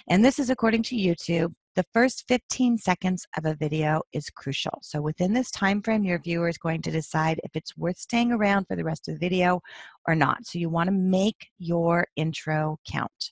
And 0.09 0.23
this 0.23 0.39
is 0.39 0.49
according 0.49 0.83
to 0.83 0.95
YouTube. 0.95 1.53
The 1.75 1.85
first 1.93 2.23
15 2.29 2.77
seconds 2.77 3.25
of 3.37 3.45
a 3.45 3.53
video 3.53 4.01
is 4.13 4.29
crucial. 4.29 4.79
So 4.81 5.01
within 5.01 5.33
this 5.33 5.51
time 5.51 5.81
frame, 5.81 6.05
your 6.05 6.19
viewer 6.19 6.47
is 6.47 6.57
going 6.57 6.81
to 6.83 6.91
decide 6.91 7.41
if 7.43 7.51
it's 7.53 7.75
worth 7.75 7.97
staying 7.97 8.31
around 8.31 8.65
for 8.65 8.77
the 8.77 8.83
rest 8.85 9.09
of 9.09 9.15
the 9.15 9.19
video 9.19 9.59
or 10.07 10.15
not. 10.15 10.45
So 10.45 10.57
you 10.57 10.69
want 10.69 10.87
to 10.87 10.93
make 10.93 11.47
your 11.57 12.07
intro 12.15 12.77
count. 12.89 13.31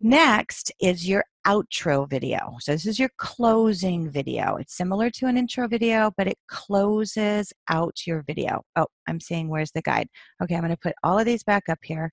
Next 0.00 0.70
is 0.80 1.08
your 1.08 1.24
outro 1.44 2.08
video. 2.08 2.58
So 2.60 2.72
this 2.72 2.86
is 2.86 2.98
your 2.98 3.10
closing 3.18 4.08
video. 4.08 4.54
It's 4.56 4.76
similar 4.76 5.10
to 5.10 5.26
an 5.26 5.36
intro 5.36 5.66
video, 5.66 6.12
but 6.16 6.28
it 6.28 6.38
closes 6.48 7.52
out 7.68 8.06
your 8.06 8.22
video. 8.24 8.62
Oh, 8.76 8.86
I'm 9.08 9.18
saying 9.18 9.48
where's 9.48 9.72
the 9.72 9.82
guide? 9.82 10.06
Okay, 10.40 10.54
I'm 10.54 10.60
going 10.60 10.70
to 10.70 10.78
put 10.80 10.94
all 11.02 11.18
of 11.18 11.24
these 11.24 11.42
back 11.42 11.64
up 11.68 11.80
here. 11.82 12.12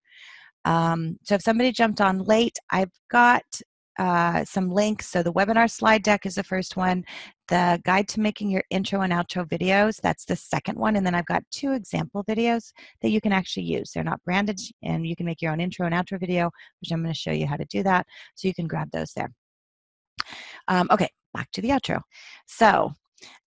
Um, 0.65 1.17
so 1.23 1.35
if 1.35 1.41
somebody 1.41 1.71
jumped 1.71 2.01
on 2.01 2.23
late, 2.23 2.57
I've 2.71 2.91
got 3.11 3.43
uh, 3.99 4.43
some 4.45 4.69
links. 4.69 5.07
So 5.09 5.23
the 5.23 5.33
webinar 5.33 5.69
slide 5.69 6.03
deck 6.03 6.25
is 6.25 6.35
the 6.35 6.43
first 6.43 6.75
one. 6.75 7.03
The 7.47 7.79
guide 7.83 8.07
to 8.09 8.19
making 8.19 8.49
your 8.49 8.63
intro 8.69 9.01
and 9.01 9.13
outro 9.13 9.47
videos, 9.47 9.99
that's 10.01 10.25
the 10.25 10.35
second 10.35 10.77
one. 10.77 10.95
And 10.95 11.05
then 11.05 11.15
I've 11.15 11.25
got 11.25 11.43
two 11.51 11.73
example 11.73 12.23
videos 12.23 12.71
that 13.01 13.09
you 13.09 13.21
can 13.21 13.31
actually 13.31 13.63
use. 13.63 13.91
They're 13.91 14.03
not 14.03 14.23
branded 14.23 14.59
and 14.81 15.05
you 15.05 15.15
can 15.15 15.25
make 15.25 15.41
your 15.41 15.51
own 15.51 15.59
intro 15.59 15.85
and 15.85 15.93
outro 15.93 16.19
video, 16.19 16.49
which 16.81 16.91
I'm 16.91 17.01
going 17.03 17.13
to 17.13 17.19
show 17.19 17.31
you 17.31 17.45
how 17.45 17.57
to 17.57 17.65
do 17.65 17.83
that. 17.83 18.05
So 18.35 18.47
you 18.47 18.53
can 18.53 18.67
grab 18.67 18.89
those 18.91 19.13
there. 19.13 19.31
Um, 20.67 20.87
okay, 20.91 21.09
back 21.33 21.51
to 21.51 21.61
the 21.61 21.69
outro. 21.69 22.01
So 22.47 22.93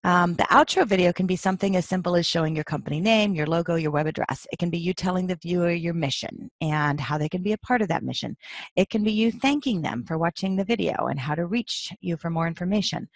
um, 0.03 0.35
the 0.35 0.43
outro 0.43 0.87
video 0.87 1.11
can 1.11 1.27
be 1.27 1.35
something 1.35 1.75
as 1.75 1.85
simple 1.85 2.15
as 2.15 2.25
showing 2.25 2.55
your 2.55 2.63
company 2.63 3.01
name, 3.01 3.35
your 3.35 3.47
logo, 3.47 3.75
your 3.75 3.91
web 3.91 4.07
address. 4.07 4.47
It 4.51 4.59
can 4.59 4.69
be 4.69 4.77
you 4.77 4.93
telling 4.93 5.27
the 5.27 5.35
viewer 5.35 5.71
your 5.71 5.93
mission 5.93 6.49
and 6.61 6.99
how 6.99 7.17
they 7.17 7.27
can 7.27 7.43
be 7.43 7.53
a 7.53 7.57
part 7.57 7.81
of 7.81 7.87
that 7.89 8.03
mission. 8.03 8.37
It 8.75 8.89
can 8.89 9.03
be 9.03 9.11
you 9.11 9.31
thanking 9.31 9.81
them 9.81 10.05
for 10.07 10.17
watching 10.17 10.55
the 10.55 10.63
video 10.63 11.07
and 11.07 11.19
how 11.19 11.35
to 11.35 11.45
reach 11.45 11.91
you 11.99 12.15
for 12.15 12.29
more 12.29 12.47
information. 12.47 13.07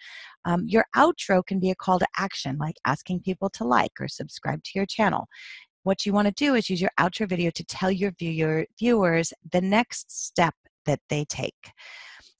Um, 0.44 0.64
your 0.66 0.84
outro 0.94 1.44
can 1.46 1.60
be 1.60 1.70
a 1.70 1.74
call 1.74 1.98
to 1.98 2.06
action, 2.16 2.58
like 2.58 2.76
asking 2.84 3.20
people 3.20 3.48
to 3.50 3.64
like 3.64 3.92
or 4.00 4.08
subscribe 4.08 4.62
to 4.64 4.70
your 4.74 4.86
channel. 4.86 5.28
What 5.84 6.04
you 6.04 6.12
want 6.12 6.28
to 6.28 6.34
do 6.34 6.54
is 6.54 6.68
use 6.68 6.80
your 6.80 6.92
outro 7.00 7.28
video 7.28 7.50
to 7.52 7.64
tell 7.64 7.90
your 7.90 8.12
viewer, 8.18 8.66
viewers 8.78 9.32
the 9.50 9.60
next 9.60 10.10
step 10.10 10.54
that 10.86 11.00
they 11.08 11.24
take. 11.24 11.72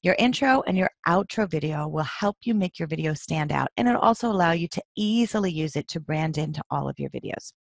Your 0.03 0.17
intro 0.19 0.62
and 0.67 0.77
your 0.77 0.91
outro 1.07 1.49
video 1.49 1.87
will 1.87 2.03
help 2.03 2.38
you 2.43 2.55
make 2.55 2.79
your 2.79 2.88
video 2.88 3.15
stand 3.15 3.53
out, 3.53 3.69
and 3.77 3.87
it'll 3.87 4.01
also 4.01 4.31
allow 4.31 4.51
you 4.51 4.67
to 4.69 4.83
easily 4.97 5.53
use 5.53 5.77
it 5.77 5.87
to 5.88 6.01
brand 6.01 6.38
into 6.38 6.62
all 6.71 6.88
of 6.88 6.99
your 6.99 7.11
videos. 7.11 7.53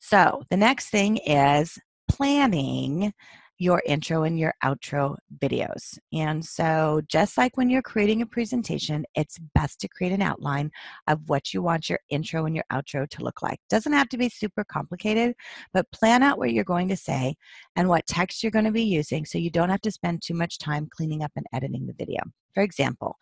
So, 0.00 0.42
the 0.50 0.56
next 0.56 0.88
thing 0.88 1.18
is 1.18 1.78
planning 2.08 3.12
your 3.58 3.82
intro 3.86 4.24
and 4.24 4.38
your 4.38 4.54
outro 4.62 5.16
videos. 5.38 5.98
And 6.12 6.44
so, 6.44 7.00
just 7.08 7.38
like 7.38 7.56
when 7.56 7.70
you're 7.70 7.82
creating 7.82 8.22
a 8.22 8.26
presentation, 8.26 9.04
it's 9.14 9.38
best 9.54 9.80
to 9.80 9.88
create 9.88 10.12
an 10.12 10.22
outline 10.22 10.70
of 11.06 11.28
what 11.28 11.54
you 11.54 11.62
want 11.62 11.88
your 11.88 12.00
intro 12.10 12.46
and 12.46 12.54
your 12.54 12.64
outro 12.72 13.08
to 13.08 13.22
look 13.22 13.42
like. 13.42 13.58
Doesn't 13.70 13.92
have 13.92 14.08
to 14.10 14.18
be 14.18 14.28
super 14.28 14.64
complicated, 14.64 15.34
but 15.72 15.90
plan 15.92 16.22
out 16.22 16.38
what 16.38 16.52
you're 16.52 16.64
going 16.64 16.88
to 16.88 16.96
say 16.96 17.34
and 17.76 17.88
what 17.88 18.06
text 18.06 18.42
you're 18.42 18.50
going 18.50 18.64
to 18.64 18.70
be 18.70 18.82
using 18.82 19.24
so 19.24 19.38
you 19.38 19.50
don't 19.50 19.70
have 19.70 19.80
to 19.82 19.90
spend 19.90 20.22
too 20.22 20.34
much 20.34 20.58
time 20.58 20.88
cleaning 20.90 21.22
up 21.22 21.32
and 21.36 21.46
editing 21.52 21.86
the 21.86 21.94
video. 21.94 22.20
For 22.56 22.62
example, 22.62 23.18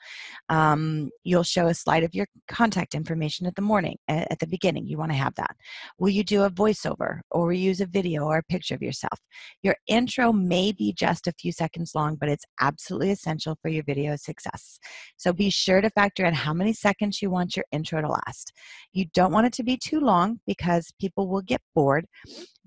um, 0.48 1.10
you'll 1.24 1.42
show 1.42 1.66
a 1.66 1.74
slide 1.74 2.04
of 2.04 2.14
your 2.14 2.28
contact 2.46 2.94
information 2.94 3.48
at 3.48 3.56
the 3.56 3.62
morning, 3.62 3.96
at 4.06 4.38
the 4.38 4.46
beginning. 4.46 4.86
You 4.86 4.96
want 4.96 5.10
to 5.10 5.18
have 5.18 5.34
that. 5.34 5.56
Will 5.98 6.10
you 6.10 6.22
do 6.22 6.44
a 6.44 6.50
voiceover 6.50 7.18
or 7.32 7.52
use 7.52 7.80
a 7.80 7.86
video 7.86 8.26
or 8.26 8.38
a 8.38 8.44
picture 8.44 8.76
of 8.76 8.82
yourself? 8.82 9.18
Your 9.64 9.74
intro 9.88 10.32
may 10.32 10.70
be 10.70 10.92
just 10.96 11.26
a 11.26 11.32
few 11.32 11.50
seconds 11.50 11.96
long, 11.96 12.14
but 12.14 12.28
it's 12.28 12.44
absolutely 12.60 13.10
essential 13.10 13.58
for 13.60 13.70
your 13.70 13.82
video 13.82 14.14
success. 14.14 14.78
So 15.16 15.32
be 15.32 15.50
sure 15.50 15.80
to 15.80 15.90
factor 15.90 16.24
in 16.24 16.34
how 16.34 16.54
many 16.54 16.72
seconds 16.72 17.20
you 17.20 17.28
want 17.28 17.56
your 17.56 17.64
intro 17.72 18.00
to 18.02 18.08
last. 18.08 18.52
You 18.92 19.06
don't 19.14 19.32
want 19.32 19.48
it 19.48 19.52
to 19.54 19.64
be 19.64 19.76
too 19.76 19.98
long 19.98 20.38
because 20.46 20.92
people 21.00 21.28
will 21.28 21.42
get 21.42 21.60
bored 21.74 22.06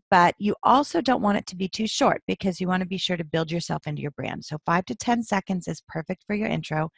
but 0.10 0.36
you 0.38 0.56
also 0.64 1.02
don't 1.02 1.22
want 1.22 1.38
it 1.38 1.46
to 1.48 1.56
be 1.56 1.68
too 1.68 1.88
short 1.88 2.22
because 2.28 2.60
you 2.62 2.68
want 2.68 2.82
to 2.82 2.88
be 2.88 2.98
sure 2.98 3.18
to 3.18 3.24
build 3.24 3.52
yourself 3.52 3.88
into 3.88 4.02
your 4.02 4.12
brand. 4.12 4.46
So, 4.46 4.58
five 4.66 4.86
to 4.86 4.96
10 4.96 5.24
seconds 5.24 5.68
is 5.68 5.84
perfect 5.88 6.24
for 6.26 6.36
your 6.36 6.48
intro. 6.48 6.90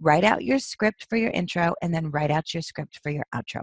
Write 0.00 0.24
out 0.24 0.44
your 0.44 0.58
script 0.58 1.06
for 1.08 1.16
your 1.16 1.30
intro 1.30 1.74
and 1.82 1.94
then 1.94 2.10
write 2.10 2.30
out 2.30 2.52
your 2.52 2.62
script 2.62 3.00
for 3.02 3.10
your 3.10 3.24
outro. 3.34 3.62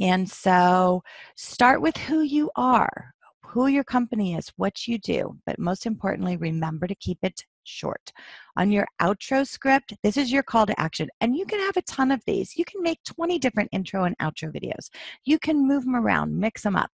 And 0.00 0.28
so, 0.28 1.02
start 1.36 1.80
with 1.82 1.96
who 1.96 2.20
you 2.22 2.50
are, 2.56 3.12
who 3.44 3.66
your 3.66 3.84
company 3.84 4.34
is, 4.34 4.52
what 4.56 4.86
you 4.86 4.98
do, 4.98 5.36
but 5.46 5.58
most 5.58 5.86
importantly, 5.86 6.36
remember 6.36 6.86
to 6.86 6.94
keep 6.94 7.18
it 7.22 7.44
short. 7.64 8.12
On 8.56 8.70
your 8.70 8.86
outro 9.00 9.46
script, 9.46 9.94
this 10.02 10.16
is 10.16 10.32
your 10.32 10.42
call 10.42 10.66
to 10.66 10.80
action. 10.80 11.08
And 11.20 11.36
you 11.36 11.46
can 11.46 11.60
have 11.60 11.76
a 11.76 11.82
ton 11.82 12.10
of 12.10 12.22
these. 12.26 12.56
You 12.56 12.64
can 12.64 12.82
make 12.82 13.02
20 13.04 13.38
different 13.38 13.70
intro 13.72 14.04
and 14.04 14.16
outro 14.18 14.52
videos. 14.54 14.88
You 15.24 15.38
can 15.38 15.66
move 15.66 15.84
them 15.84 15.96
around, 15.96 16.38
mix 16.38 16.62
them 16.62 16.76
up. 16.76 16.90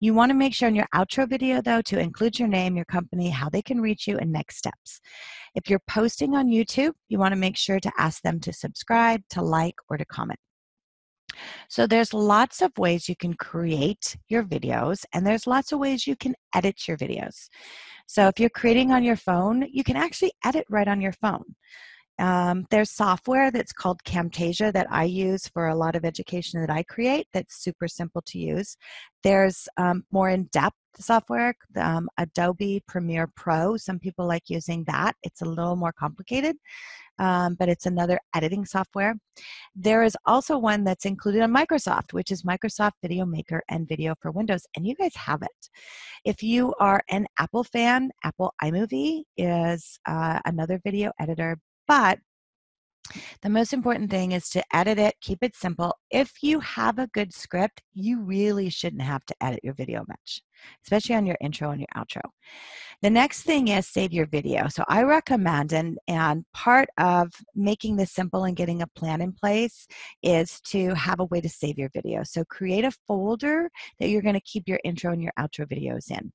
You 0.00 0.14
want 0.14 0.30
to 0.30 0.34
make 0.34 0.54
sure 0.54 0.68
in 0.68 0.74
your 0.74 0.88
outro 0.94 1.28
video, 1.28 1.62
though, 1.62 1.82
to 1.82 1.98
include 1.98 2.38
your 2.38 2.48
name, 2.48 2.76
your 2.76 2.84
company, 2.86 3.30
how 3.30 3.48
they 3.48 3.62
can 3.62 3.80
reach 3.80 4.06
you, 4.06 4.18
and 4.18 4.32
next 4.32 4.56
steps. 4.56 5.00
If 5.54 5.68
you're 5.68 5.82
posting 5.88 6.34
on 6.34 6.48
YouTube, 6.48 6.92
you 7.08 7.18
want 7.18 7.32
to 7.32 7.40
make 7.40 7.56
sure 7.56 7.80
to 7.80 7.92
ask 7.98 8.22
them 8.22 8.40
to 8.40 8.52
subscribe, 8.52 9.22
to 9.30 9.42
like, 9.42 9.76
or 9.88 9.96
to 9.96 10.04
comment. 10.04 10.38
So 11.68 11.86
there's 11.86 12.12
lots 12.12 12.60
of 12.60 12.76
ways 12.76 13.08
you 13.08 13.16
can 13.16 13.34
create 13.34 14.16
your 14.28 14.42
videos, 14.42 15.04
and 15.14 15.26
there's 15.26 15.46
lots 15.46 15.72
of 15.72 15.78
ways 15.78 16.06
you 16.06 16.16
can 16.16 16.34
edit 16.54 16.86
your 16.86 16.96
videos. 16.96 17.48
So 18.06 18.28
if 18.28 18.38
you're 18.38 18.50
creating 18.50 18.90
on 18.92 19.04
your 19.04 19.16
phone, 19.16 19.66
you 19.72 19.84
can 19.84 19.96
actually 19.96 20.32
edit 20.44 20.66
right 20.68 20.88
on 20.88 21.00
your 21.00 21.12
phone. 21.12 21.44
Um, 22.18 22.66
there's 22.70 22.90
software 22.90 23.50
that's 23.50 23.72
called 23.72 24.02
Camtasia 24.04 24.72
that 24.72 24.86
I 24.90 25.04
use 25.04 25.48
for 25.48 25.68
a 25.68 25.74
lot 25.74 25.96
of 25.96 26.04
education 26.04 26.60
that 26.60 26.70
I 26.70 26.82
create 26.84 27.26
that's 27.32 27.62
super 27.62 27.88
simple 27.88 28.22
to 28.26 28.38
use. 28.38 28.76
There's 29.22 29.66
um, 29.76 30.04
more 30.10 30.28
in 30.28 30.44
depth 30.52 30.76
software, 30.98 31.54
um, 31.76 32.08
Adobe 32.18 32.82
Premiere 32.86 33.28
Pro. 33.34 33.76
Some 33.76 33.98
people 33.98 34.26
like 34.26 34.42
using 34.48 34.84
that. 34.84 35.14
It's 35.22 35.42
a 35.42 35.46
little 35.46 35.76
more 35.76 35.92
complicated, 35.92 36.56
um, 37.18 37.56
but 37.58 37.68
it's 37.68 37.86
another 37.86 38.20
editing 38.34 38.66
software. 38.66 39.14
There 39.74 40.02
is 40.02 40.16
also 40.26 40.58
one 40.58 40.84
that's 40.84 41.06
included 41.06 41.40
on 41.42 41.52
Microsoft, 41.52 42.12
which 42.12 42.30
is 42.30 42.42
Microsoft 42.42 42.92
Video 43.00 43.24
Maker 43.24 43.62
and 43.70 43.88
Video 43.88 44.14
for 44.20 44.30
Windows, 44.30 44.66
and 44.76 44.86
you 44.86 44.94
guys 44.94 45.14
have 45.16 45.42
it. 45.42 45.68
If 46.24 46.42
you 46.42 46.74
are 46.78 47.02
an 47.10 47.26
Apple 47.38 47.64
fan, 47.64 48.10
Apple 48.22 48.52
iMovie 48.62 49.22
is 49.36 49.98
uh, 50.06 50.40
another 50.44 50.80
video 50.84 51.10
editor 51.18 51.56
but 51.86 52.18
the 53.42 53.50
most 53.50 53.72
important 53.72 54.10
thing 54.10 54.32
is 54.32 54.48
to 54.50 54.62
edit 54.74 54.98
it, 54.98 55.14
keep 55.20 55.38
it 55.42 55.54
simple. 55.56 55.94
If 56.10 56.42
you 56.42 56.60
have 56.60 56.98
a 56.98 57.08
good 57.08 57.34
script, 57.34 57.82
you 57.92 58.20
really 58.20 58.70
shouldn't 58.70 59.02
have 59.02 59.24
to 59.26 59.34
edit 59.40 59.60
your 59.62 59.74
video 59.74 60.04
much, 60.08 60.40
especially 60.84 61.14
on 61.14 61.26
your 61.26 61.36
intro 61.40 61.70
and 61.70 61.80
your 61.80 61.88
outro. 61.96 62.22
The 63.02 63.10
next 63.10 63.42
thing 63.42 63.68
is 63.68 63.88
save 63.88 64.12
your 64.12 64.26
video. 64.26 64.68
So 64.68 64.84
I 64.86 65.02
recommend, 65.02 65.72
and, 65.72 65.98
and 66.06 66.44
part 66.54 66.88
of 66.98 67.32
making 67.54 67.96
this 67.96 68.12
simple 68.12 68.44
and 68.44 68.54
getting 68.56 68.82
a 68.82 68.86
plan 68.86 69.20
in 69.20 69.32
place 69.32 69.88
is 70.22 70.60
to 70.66 70.94
have 70.94 71.18
a 71.18 71.24
way 71.24 71.40
to 71.40 71.48
save 71.48 71.78
your 71.78 71.90
video. 71.92 72.22
So 72.22 72.44
create 72.44 72.84
a 72.84 72.92
folder 73.08 73.68
that 73.98 74.08
you're 74.08 74.22
going 74.22 74.34
to 74.34 74.40
keep 74.42 74.68
your 74.68 74.78
intro 74.84 75.12
and 75.12 75.20
your 75.20 75.32
outro 75.36 75.66
videos 75.66 76.12
in. 76.12 76.32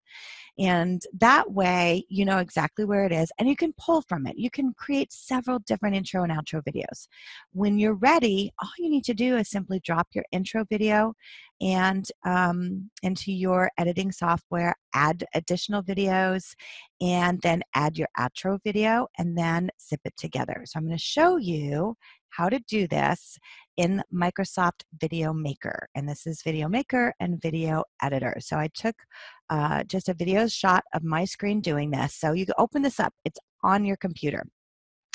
And 0.60 1.02
that 1.20 1.52
way, 1.52 2.04
you 2.10 2.26
know 2.26 2.40
exactly 2.40 2.84
where 2.84 3.06
it 3.06 3.12
is 3.12 3.32
and 3.38 3.48
you 3.48 3.56
can 3.56 3.74
pull 3.78 4.02
from 4.02 4.26
it. 4.26 4.38
You 4.38 4.50
can 4.50 4.74
create 4.74 5.14
several 5.14 5.60
different 5.60 5.96
intro 5.96 6.24
and 6.24 6.32
outro 6.32 6.62
videos. 6.64 7.08
When 7.54 7.78
you're 7.78 7.94
ready, 7.94 8.52
all 8.62 8.70
you 8.78 8.90
need 8.90 9.06
to 9.06 9.14
do 9.14 9.38
is 9.38 9.50
simply 9.50 9.80
drop 9.82 10.08
your 10.14 10.26
intro 10.32 10.66
video 10.70 11.14
and 11.62 12.08
um, 12.26 12.90
into 13.04 13.32
your 13.32 13.70
editing 13.78 14.12
software, 14.12 14.76
add 14.94 15.24
additional 15.34 15.82
videos, 15.84 16.54
and 17.02 17.40
then 17.42 17.62
add 17.74 17.98
your 17.98 18.08
outro 18.18 18.60
video 18.64 19.08
and 19.18 19.38
then 19.38 19.70
zip 19.82 20.02
it 20.06 20.16
together. 20.18 20.64
So 20.66 20.78
I'm 20.78 20.86
going 20.86 20.98
to 20.98 21.04
show 21.04 21.38
you 21.38 21.96
how 22.30 22.50
to 22.50 22.60
do 22.68 22.88
this 22.88 23.38
in 23.78 24.04
Microsoft 24.14 24.84
Video 25.00 25.34
Maker. 25.34 25.88
And 25.96 26.08
this 26.08 26.28
is 26.28 26.42
Video 26.44 26.68
Maker 26.68 27.14
and 27.20 27.42
Video 27.42 27.84
Editor. 28.02 28.38
So 28.40 28.58
I 28.58 28.70
took 28.74 28.96
uh, 29.50 29.84
just 29.84 30.10
a 30.10 30.14
video 30.14 30.48
shot 30.48 30.84
of 30.94 31.04
my 31.04 31.26
screen 31.26 31.62
doing 31.62 31.92
this. 31.92 32.16
So 32.16 32.34
you 32.34 32.46
can 32.46 32.56
open 32.58 32.82
this 32.82 33.00
up, 33.00 33.14
it's 33.26 33.40
on 33.64 33.86
your 33.86 33.98
computer. 33.98 34.46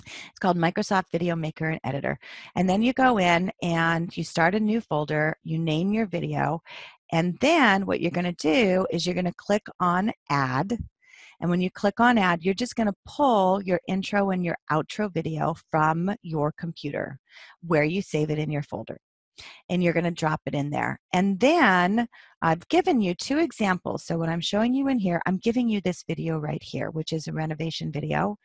It's 0.04 0.38
called 0.40 0.56
Microsoft 0.56 1.04
Video 1.12 1.36
Maker 1.36 1.70
and 1.70 1.80
Editor. 1.84 2.18
And 2.54 2.68
then 2.68 2.82
you 2.82 2.92
go 2.92 3.18
in 3.18 3.50
and 3.62 4.14
you 4.16 4.24
start 4.24 4.54
a 4.54 4.60
new 4.60 4.80
folder, 4.80 5.36
you 5.44 5.58
name 5.58 5.92
your 5.92 6.06
video, 6.06 6.62
and 7.12 7.38
then 7.40 7.84
what 7.86 8.00
you're 8.00 8.10
going 8.10 8.24
to 8.24 8.32
do 8.32 8.86
is 8.90 9.06
you're 9.06 9.14
going 9.14 9.26
to 9.26 9.34
click 9.36 9.66
on 9.80 10.12
Add. 10.30 10.78
And 11.40 11.50
when 11.50 11.60
you 11.60 11.70
click 11.70 12.00
on 12.00 12.18
Add, 12.18 12.42
you're 12.42 12.54
just 12.54 12.76
going 12.76 12.86
to 12.86 12.94
pull 13.06 13.62
your 13.62 13.80
intro 13.86 14.30
and 14.30 14.44
your 14.44 14.56
outro 14.70 15.12
video 15.12 15.54
from 15.70 16.14
your 16.22 16.52
computer 16.52 17.18
where 17.66 17.84
you 17.84 18.00
save 18.00 18.30
it 18.30 18.38
in 18.38 18.50
your 18.50 18.62
folder. 18.62 18.98
And 19.68 19.83
you're 19.83 19.92
going 19.92 20.05
to 20.05 20.11
drop 20.11 20.40
it 20.47 20.55
in 20.55 20.71
there. 20.71 21.01
And 21.12 21.40
then 21.40 22.07
I've 22.42 22.66
given 22.68 23.01
you 23.01 23.14
two 23.14 23.38
examples. 23.38 24.05
So 24.05 24.18
what 24.18 24.29
I'm 24.29 24.40
showing 24.40 24.75
you 24.75 24.88
in 24.88 24.99
here, 24.99 25.21
I'm 25.27 25.38
giving 25.38 25.68
you 25.68 25.81
this 25.81 26.05
video 26.07 26.38
right 26.38 26.62
here, 26.62 26.90
which 26.90 27.12
is 27.12 27.27
a 27.27 27.33
renovation 27.33 27.90
video. 27.90 28.37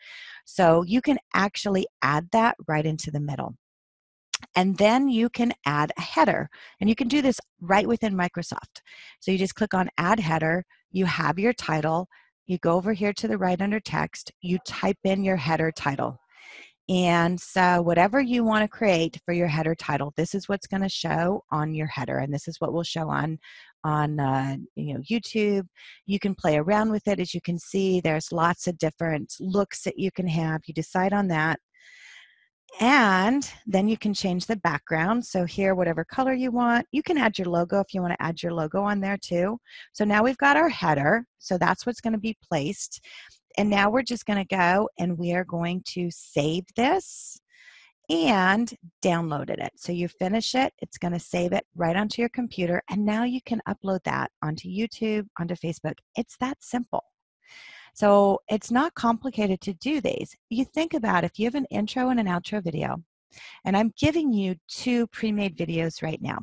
So 0.45 0.83
you 0.83 1.01
can 1.01 1.17
actually 1.33 1.87
add 2.01 2.27
that 2.31 2.55
right 2.67 2.85
into 2.85 3.11
the 3.11 3.19
middle. 3.19 3.55
And 4.55 4.77
then 4.77 5.09
you 5.09 5.29
can 5.29 5.51
add 5.65 5.91
a 5.97 6.01
header. 6.01 6.49
And 6.79 6.89
you 6.89 6.95
can 6.95 7.07
do 7.07 7.21
this 7.21 7.39
right 7.61 7.87
within 7.87 8.15
Microsoft. 8.15 8.81
So 9.19 9.31
you 9.31 9.37
just 9.37 9.55
click 9.55 9.73
on 9.73 9.89
Add 9.97 10.19
Header, 10.19 10.63
you 10.91 11.05
have 11.05 11.39
your 11.39 11.53
title, 11.53 12.07
you 12.45 12.57
go 12.59 12.73
over 12.73 12.93
here 12.93 13.13
to 13.13 13.27
the 13.27 13.37
right 13.37 13.59
under 13.61 13.79
text, 13.79 14.31
you 14.41 14.57
type 14.65 14.97
in 15.03 15.23
your 15.23 15.35
header 15.35 15.71
title. 15.71 16.19
And 16.89 17.39
so, 17.39 17.81
whatever 17.81 18.21
you 18.21 18.45
want 18.45 18.63
to 18.63 18.67
create 18.69 19.19
for 19.25 19.33
your 19.33 19.47
header 19.47 19.75
title, 19.75 20.13
this 20.15 20.33
is 20.33 20.47
what's 20.47 20.67
going 20.67 20.83
to 20.83 20.89
show 20.89 21.43
on 21.51 21.73
your 21.73 21.87
header, 21.87 22.19
and 22.19 22.33
this 22.33 22.47
is 22.47 22.61
what 22.61 22.71
will 22.71 22.83
show 22.83 23.09
on 23.09 23.39
on 23.83 24.19
uh, 24.19 24.55
you 24.75 24.93
know 24.93 25.01
YouTube. 25.01 25.67
You 26.05 26.19
can 26.19 26.33
play 26.33 26.57
around 26.57 26.91
with 26.91 27.07
it, 27.07 27.19
as 27.19 27.33
you 27.33 27.41
can 27.41 27.59
see. 27.59 27.99
There's 27.99 28.31
lots 28.31 28.67
of 28.67 28.77
different 28.77 29.33
looks 29.41 29.83
that 29.83 29.99
you 29.99 30.11
can 30.11 30.27
have. 30.27 30.61
You 30.65 30.73
decide 30.73 31.11
on 31.11 31.27
that, 31.27 31.59
and 32.79 33.51
then 33.65 33.87
you 33.87 33.97
can 33.97 34.13
change 34.13 34.45
the 34.45 34.57
background. 34.57 35.25
So 35.25 35.45
here, 35.45 35.73
whatever 35.73 36.05
color 36.05 36.33
you 36.33 36.51
want, 36.51 36.85
you 36.91 37.01
can 37.01 37.17
add 37.17 37.37
your 37.37 37.47
logo 37.47 37.79
if 37.79 37.93
you 37.93 38.01
want 38.01 38.13
to 38.13 38.21
add 38.21 38.43
your 38.43 38.53
logo 38.53 38.81
on 38.81 38.99
there 38.99 39.17
too. 39.17 39.57
So 39.93 40.05
now 40.05 40.23
we've 40.23 40.37
got 40.37 40.57
our 40.57 40.69
header. 40.69 41.25
So 41.39 41.57
that's 41.57 41.85
what's 41.85 42.01
going 42.01 42.13
to 42.13 42.19
be 42.19 42.37
placed. 42.47 43.03
And 43.57 43.69
now 43.69 43.89
we're 43.89 44.03
just 44.03 44.25
going 44.25 44.45
to 44.45 44.55
go 44.55 44.87
and 44.99 45.17
we 45.17 45.33
are 45.33 45.43
going 45.43 45.81
to 45.93 46.09
save 46.11 46.63
this 46.75 47.39
and 48.09 48.73
downloaded 49.03 49.61
it. 49.61 49.71
So 49.75 49.91
you 49.91 50.07
finish 50.07 50.55
it, 50.55 50.73
it's 50.79 50.97
going 50.97 51.13
to 51.13 51.19
save 51.19 51.51
it 51.51 51.65
right 51.75 51.95
onto 51.95 52.21
your 52.21 52.29
computer, 52.29 52.81
and 52.89 53.05
now 53.05 53.23
you 53.23 53.41
can 53.45 53.61
upload 53.67 53.99
that 54.05 54.31
onto 54.41 54.69
YouTube, 54.69 55.27
onto 55.39 55.55
Facebook. 55.55 55.95
It's 56.15 56.37
that 56.39 56.57
simple. 56.61 57.03
So 57.93 58.39
it's 58.47 58.71
not 58.71 58.93
complicated 58.93 59.59
to 59.61 59.73
do 59.73 59.99
these. 59.99 60.35
You 60.49 60.63
think 60.63 60.93
about 60.93 61.23
if 61.23 61.37
you 61.37 61.45
have 61.45 61.55
an 61.55 61.65
intro 61.65 62.09
and 62.09 62.19
an 62.19 62.27
outro 62.27 62.63
video, 62.63 62.97
and 63.65 63.75
I'm 63.75 63.91
giving 63.99 64.31
you 64.31 64.55
two 64.69 65.07
pre-made 65.07 65.57
videos 65.57 66.01
right 66.01 66.21
now. 66.21 66.37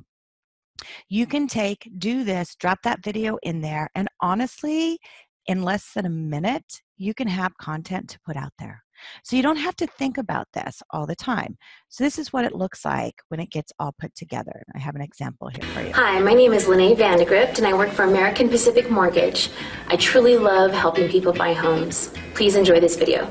You 1.08 1.26
can 1.26 1.46
take, 1.46 1.88
do 1.96 2.24
this, 2.24 2.56
drop 2.56 2.82
that 2.82 3.02
video 3.02 3.38
in 3.42 3.60
there, 3.62 3.88
and 3.94 4.08
honestly, 4.20 4.98
in 5.46 5.62
less 5.62 5.92
than 5.94 6.04
a 6.04 6.10
minute, 6.10 6.82
you 6.96 7.14
can 7.14 7.28
have 7.28 7.56
content 7.58 8.10
to 8.10 8.20
put 8.20 8.36
out 8.36 8.52
there. 8.58 8.84
So 9.24 9.36
you 9.36 9.42
don't 9.42 9.56
have 9.56 9.76
to 9.76 9.86
think 9.86 10.18
about 10.18 10.46
this 10.54 10.82
all 10.90 11.06
the 11.06 11.16
time. 11.16 11.56
So 11.88 12.04
this 12.04 12.18
is 12.18 12.32
what 12.32 12.44
it 12.44 12.54
looks 12.54 12.84
like 12.84 13.14
when 13.28 13.40
it 13.40 13.50
gets 13.50 13.72
all 13.78 13.94
put 13.98 14.14
together. 14.14 14.62
I 14.74 14.78
have 14.78 14.94
an 14.94 15.02
example 15.02 15.48
here 15.48 15.68
for 15.70 15.82
you. 15.82 15.92
Hi, 15.92 16.20
my 16.20 16.32
name 16.32 16.52
is 16.52 16.68
Lene 16.68 16.96
Vandegrift 16.96 17.58
and 17.58 17.66
I 17.66 17.74
work 17.74 17.90
for 17.90 18.04
American 18.04 18.48
Pacific 18.48 18.90
Mortgage. 18.90 19.50
I 19.88 19.96
truly 19.96 20.36
love 20.36 20.72
helping 20.72 21.08
people 21.08 21.32
buy 21.32 21.52
homes. 21.52 22.12
Please 22.34 22.56
enjoy 22.56 22.80
this 22.80 22.96
video. 22.96 23.30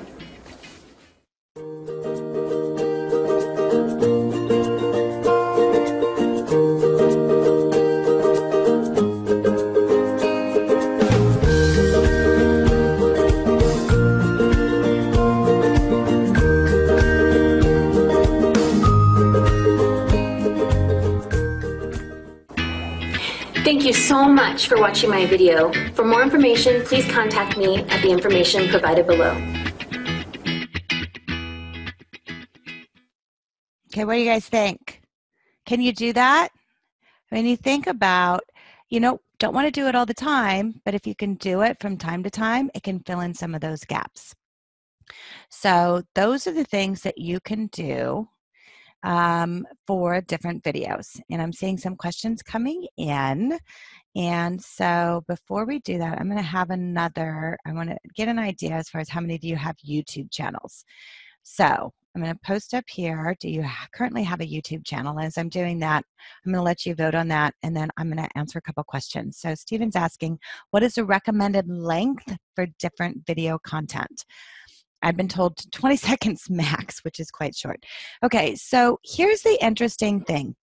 So 23.91 24.23
much 24.25 24.67
for 24.67 24.79
watching 24.79 25.09
my 25.09 25.25
video. 25.25 25.73
For 25.93 26.05
more 26.05 26.21
information, 26.21 26.83
please 26.83 27.05
contact 27.11 27.57
me 27.57 27.79
at 27.79 28.01
the 28.01 28.09
information 28.09 28.69
provided 28.69 29.05
below. 29.05 29.31
Okay, 33.87 34.05
what 34.05 34.13
do 34.13 34.19
you 34.19 34.25
guys 34.25 34.47
think? 34.47 35.01
Can 35.65 35.81
you 35.81 35.91
do 35.91 36.13
that? 36.13 36.49
When 37.29 37.45
you 37.45 37.57
think 37.57 37.87
about, 37.87 38.43
you 38.89 38.99
know, 39.01 39.19
don't 39.39 39.53
want 39.53 39.65
to 39.65 39.71
do 39.71 39.87
it 39.87 39.95
all 39.95 40.05
the 40.05 40.13
time, 40.13 40.79
but 40.85 40.93
if 40.93 41.05
you 41.05 41.15
can 41.15 41.33
do 41.33 41.61
it 41.61 41.81
from 41.81 41.97
time 41.97 42.23
to 42.23 42.29
time, 42.29 42.71
it 42.73 42.83
can 42.83 42.99
fill 42.99 43.19
in 43.19 43.33
some 43.33 43.53
of 43.53 43.59
those 43.59 43.83
gaps. 43.83 44.33
So, 45.49 46.03
those 46.15 46.47
are 46.47 46.53
the 46.53 46.63
things 46.63 47.01
that 47.01 47.17
you 47.17 47.39
can 47.41 47.67
do 47.67 48.29
um, 49.03 49.65
for 49.85 50.21
different 50.21 50.63
videos. 50.63 51.19
And 51.29 51.41
I'm 51.41 51.53
seeing 51.53 51.77
some 51.77 51.95
questions 51.95 52.41
coming 52.41 52.87
in. 52.97 53.57
And 54.15 54.61
so 54.61 55.23
before 55.27 55.65
we 55.65 55.79
do 55.79 55.97
that, 55.97 56.19
I'm 56.19 56.27
going 56.27 56.37
to 56.37 56.43
have 56.43 56.69
another, 56.69 57.57
I 57.65 57.73
want 57.73 57.89
to 57.89 57.97
get 58.15 58.27
an 58.27 58.39
idea 58.39 58.73
as 58.73 58.89
far 58.89 59.01
as 59.01 59.09
how 59.09 59.21
many 59.21 59.35
of 59.35 59.43
you 59.43 59.55
have 59.55 59.75
YouTube 59.77 60.31
channels. 60.31 60.85
So 61.43 61.91
I'm 62.15 62.21
going 62.21 62.33
to 62.33 62.39
post 62.45 62.75
up 62.75 62.83
here. 62.87 63.35
Do 63.39 63.49
you 63.49 63.65
currently 63.93 64.23
have 64.23 64.39
a 64.39 64.45
YouTube 64.45 64.85
channel? 64.85 65.19
As 65.19 65.37
I'm 65.37 65.49
doing 65.49 65.79
that, 65.79 66.05
I'm 66.45 66.51
going 66.51 66.61
to 66.61 66.63
let 66.63 66.85
you 66.85 66.93
vote 66.93 67.15
on 67.15 67.27
that 67.29 67.55
and 67.63 67.75
then 67.75 67.89
I'm 67.97 68.09
going 68.09 68.23
to 68.23 68.37
answer 68.37 68.59
a 68.59 68.61
couple 68.61 68.83
questions. 68.83 69.39
So 69.39 69.55
Stephen's 69.55 69.95
asking, 69.95 70.37
what 70.69 70.83
is 70.83 70.93
the 70.93 71.05
recommended 71.05 71.67
length 71.67 72.31
for 72.55 72.67
different 72.77 73.25
video 73.25 73.57
content? 73.57 74.25
I've 75.03 75.17
been 75.17 75.27
told 75.27 75.59
20 75.71 75.95
seconds 76.09 76.49
max, 76.49 77.03
which 77.03 77.19
is 77.19 77.29
quite 77.29 77.55
short. 77.55 77.83
Okay, 78.23 78.55
so 78.55 78.99
here's 79.03 79.41
the 79.41 79.63
interesting 79.63 80.21
thing. 80.21 80.55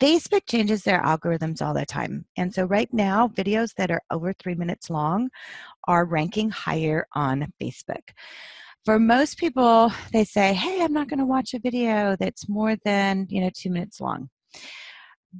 Facebook 0.00 0.42
changes 0.48 0.82
their 0.82 1.02
algorithms 1.02 1.60
all 1.60 1.74
the 1.74 1.84
time. 1.84 2.24
And 2.36 2.54
so 2.54 2.64
right 2.64 2.88
now, 2.92 3.28
videos 3.28 3.74
that 3.76 3.90
are 3.90 4.02
over 4.10 4.32
three 4.32 4.54
minutes 4.54 4.90
long 4.90 5.28
are 5.88 6.04
ranking 6.04 6.50
higher 6.50 7.06
on 7.14 7.52
Facebook. 7.60 8.10
For 8.84 8.98
most 8.98 9.38
people, 9.38 9.92
they 10.12 10.24
say, 10.24 10.54
hey, 10.54 10.82
I'm 10.82 10.92
not 10.92 11.08
going 11.08 11.20
to 11.20 11.26
watch 11.26 11.54
a 11.54 11.60
video 11.60 12.16
that's 12.18 12.48
more 12.48 12.76
than, 12.84 13.26
you 13.28 13.40
know, 13.40 13.50
two 13.56 13.70
minutes 13.70 14.00
long. 14.00 14.28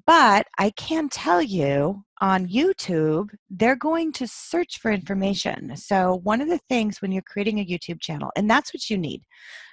But 0.07 0.47
I 0.59 0.71
can 0.71 1.09
tell 1.09 1.43
you 1.43 2.03
on 2.21 2.49
YouTube, 2.49 3.29
they're 3.51 3.77
going 3.77 4.13
to 4.13 4.27
search 4.27 4.79
for 4.81 4.91
information. 4.91 5.77
So, 5.77 6.21
one 6.23 6.41
of 6.41 6.49
the 6.49 6.61
things 6.69 7.03
when 7.03 7.13
you're 7.13 7.23
creating 7.23 7.59
a 7.59 7.67
YouTube 7.67 8.01
channel, 8.01 8.31
and 8.37 8.49
that's 8.49 8.73
what 8.73 8.89
you 8.89 8.97
need. 8.97 9.23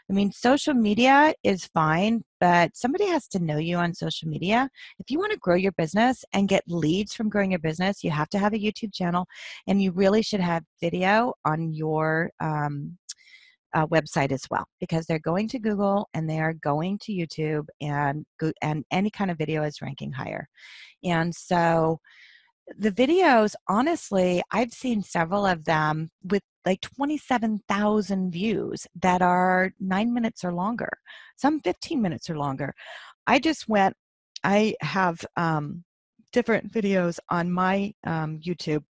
I 0.09 0.13
mean, 0.13 0.31
social 0.31 0.73
media 0.73 1.35
is 1.43 1.65
fine, 1.67 2.23
but 2.39 2.75
somebody 2.75 3.05
has 3.07 3.27
to 3.27 3.39
know 3.39 3.57
you 3.57 3.77
on 3.77 3.93
social 3.93 4.27
media. 4.27 4.67
If 4.97 5.11
you 5.11 5.19
want 5.19 5.31
to 5.33 5.37
grow 5.37 5.55
your 5.55 5.71
business 5.73 6.25
and 6.33 6.47
get 6.47 6.63
leads 6.67 7.13
from 7.13 7.29
growing 7.29 7.51
your 7.51 7.59
business, 7.59 8.03
you 8.03 8.09
have 8.09 8.29
to 8.29 8.39
have 8.39 8.53
a 8.53 8.57
YouTube 8.57 8.93
channel, 8.93 9.25
and 9.67 9.81
you 9.81 9.91
really 9.91 10.23
should 10.23 10.39
have 10.39 10.63
video 10.81 11.33
on 11.45 11.73
your 11.73 12.31
um, 12.39 12.97
uh, 13.73 13.85
website 13.87 14.31
as 14.31 14.43
well 14.49 14.65
because 14.79 15.05
they're 15.05 15.19
going 15.19 15.47
to 15.49 15.59
Google 15.59 16.07
and 16.13 16.29
they 16.29 16.39
are 16.39 16.53
going 16.53 16.97
to 17.03 17.11
YouTube 17.11 17.65
and 17.81 18.25
and 18.61 18.83
any 18.91 19.09
kind 19.09 19.31
of 19.31 19.37
video 19.37 19.63
is 19.63 19.81
ranking 19.81 20.11
higher. 20.11 20.47
And 21.03 21.33
so 21.33 21.99
the 22.77 22.91
videos, 22.91 23.55
honestly, 23.67 24.41
I've 24.51 24.71
seen 24.71 25.01
several 25.01 25.45
of 25.45 25.65
them 25.65 26.09
with 26.23 26.43
like 26.65 26.81
27,000 26.81 28.31
views 28.31 28.85
that 29.01 29.21
are 29.21 29.71
nine 29.79 30.13
minutes 30.13 30.43
or 30.43 30.53
longer, 30.53 30.89
some 31.35 31.59
15 31.61 32.01
minutes 32.01 32.29
or 32.29 32.37
longer. 32.37 32.73
I 33.25 33.39
just 33.39 33.67
went, 33.67 33.95
I 34.43 34.75
have 34.81 35.25
um, 35.35 35.83
different 36.31 36.71
videos 36.71 37.17
on 37.29 37.51
my 37.51 37.93
um, 38.05 38.39
YouTube 38.39 38.83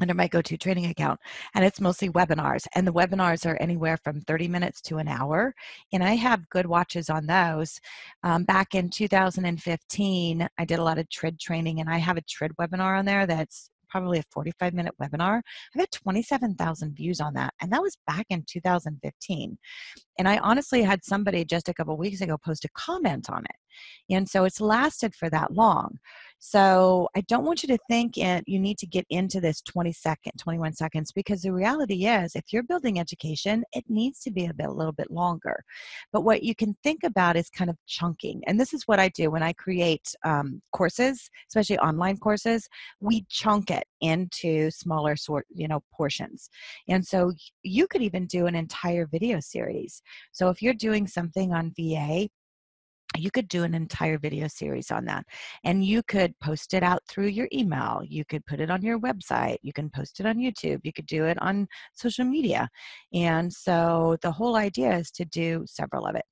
under 0.00 0.14
my 0.14 0.28
go-to 0.28 0.56
training 0.56 0.86
account 0.86 1.18
and 1.54 1.64
it's 1.64 1.80
mostly 1.80 2.10
webinars 2.10 2.66
and 2.74 2.86
the 2.86 2.92
webinars 2.92 3.46
are 3.46 3.56
anywhere 3.60 3.96
from 4.02 4.20
30 4.22 4.48
minutes 4.48 4.80
to 4.80 4.98
an 4.98 5.08
hour 5.08 5.54
and 5.92 6.02
i 6.02 6.14
have 6.14 6.48
good 6.50 6.66
watches 6.66 7.10
on 7.10 7.26
those. 7.26 7.80
Um, 8.22 8.44
back 8.44 8.74
in 8.74 8.90
2015 8.90 10.48
i 10.58 10.64
did 10.64 10.78
a 10.78 10.84
lot 10.84 10.98
of 10.98 11.08
trid 11.10 11.38
training 11.38 11.80
and 11.80 11.90
i 11.90 11.98
have 11.98 12.16
a 12.16 12.22
trid 12.22 12.52
webinar 12.60 12.98
on 12.98 13.04
there 13.04 13.26
that's 13.26 13.70
probably 13.88 14.18
a 14.18 14.24
45 14.30 14.74
minute 14.74 14.94
webinar. 15.00 15.40
I've 15.74 15.80
had 15.80 15.90
27000 15.90 16.94
views 16.94 17.20
on 17.20 17.34
that 17.34 17.54
and 17.60 17.72
that 17.72 17.82
was 17.82 17.96
back 18.06 18.26
in 18.30 18.44
2015 18.46 19.58
and 20.18 20.28
i 20.28 20.38
honestly 20.38 20.82
had 20.82 21.04
somebody 21.04 21.44
just 21.44 21.68
a 21.68 21.74
couple 21.74 21.96
weeks 21.96 22.20
ago 22.20 22.36
post 22.44 22.64
a 22.64 22.68
comment 22.74 23.30
on 23.30 23.44
it 23.44 24.14
and 24.14 24.28
so 24.28 24.44
it's 24.44 24.60
lasted 24.60 25.14
for 25.14 25.30
that 25.30 25.52
long 25.52 25.96
so 26.38 27.08
I 27.16 27.22
don't 27.22 27.44
want 27.44 27.62
you 27.62 27.68
to 27.68 27.78
think 27.88 28.16
it, 28.16 28.44
you 28.46 28.60
need 28.60 28.78
to 28.78 28.86
get 28.86 29.04
into 29.10 29.40
this 29.40 29.60
20 29.62 29.92
second, 29.92 30.32
21 30.38 30.72
seconds, 30.74 31.10
because 31.12 31.42
the 31.42 31.52
reality 31.52 32.06
is 32.06 32.34
if 32.34 32.44
you're 32.52 32.62
building 32.62 33.00
education, 33.00 33.64
it 33.72 33.84
needs 33.88 34.20
to 34.20 34.30
be 34.30 34.46
a, 34.46 34.54
bit, 34.54 34.66
a 34.66 34.72
little 34.72 34.92
bit 34.92 35.10
longer. 35.10 35.64
But 36.12 36.22
what 36.22 36.42
you 36.42 36.54
can 36.54 36.76
think 36.82 37.02
about 37.04 37.36
is 37.36 37.50
kind 37.50 37.70
of 37.70 37.76
chunking. 37.86 38.42
And 38.46 38.58
this 38.58 38.72
is 38.72 38.84
what 38.84 39.00
I 39.00 39.08
do 39.08 39.30
when 39.30 39.42
I 39.42 39.52
create 39.54 40.14
um, 40.24 40.62
courses, 40.72 41.28
especially 41.48 41.78
online 41.78 42.18
courses, 42.18 42.68
we 43.00 43.26
chunk 43.28 43.70
it 43.70 43.84
into 44.00 44.70
smaller 44.70 45.16
sort, 45.16 45.46
you 45.52 45.66
know, 45.66 45.80
portions. 45.92 46.50
And 46.88 47.04
so 47.04 47.32
you 47.62 47.86
could 47.88 48.02
even 48.02 48.26
do 48.26 48.46
an 48.46 48.54
entire 48.54 49.06
video 49.06 49.40
series. 49.40 50.02
So 50.32 50.50
if 50.50 50.62
you're 50.62 50.74
doing 50.74 51.06
something 51.06 51.52
on 51.52 51.72
VA, 51.76 52.28
you 53.18 53.30
could 53.30 53.48
do 53.48 53.64
an 53.64 53.74
entire 53.74 54.18
video 54.18 54.48
series 54.48 54.90
on 54.90 55.04
that 55.04 55.24
and 55.64 55.84
you 55.84 56.02
could 56.04 56.38
post 56.40 56.74
it 56.74 56.82
out 56.82 57.02
through 57.08 57.26
your 57.26 57.48
email 57.52 58.00
you 58.06 58.24
could 58.24 58.44
put 58.46 58.60
it 58.60 58.70
on 58.70 58.82
your 58.82 58.98
website 58.98 59.56
you 59.62 59.72
can 59.72 59.90
post 59.90 60.20
it 60.20 60.26
on 60.26 60.36
youtube 60.36 60.80
you 60.84 60.92
could 60.92 61.06
do 61.06 61.24
it 61.24 61.40
on 61.40 61.66
social 61.94 62.24
media 62.24 62.68
and 63.12 63.52
so 63.52 64.16
the 64.22 64.30
whole 64.30 64.56
idea 64.56 64.96
is 64.96 65.10
to 65.10 65.24
do 65.24 65.64
several 65.66 66.06
of 66.06 66.14
it. 66.14 66.24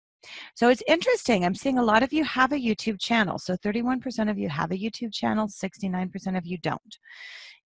So 0.54 0.68
it's 0.68 0.82
interesting 0.88 1.44
i'm 1.44 1.54
seeing 1.54 1.78
a 1.78 1.84
lot 1.84 2.02
of 2.02 2.12
you 2.12 2.24
have 2.24 2.52
a 2.52 2.56
youtube 2.56 3.00
channel 3.00 3.38
so 3.38 3.56
31% 3.56 4.30
of 4.30 4.38
you 4.38 4.48
have 4.48 4.70
a 4.72 4.76
youtube 4.76 5.12
channel 5.12 5.46
69% 5.48 6.38
of 6.38 6.46
you 6.46 6.58
don't 6.58 6.98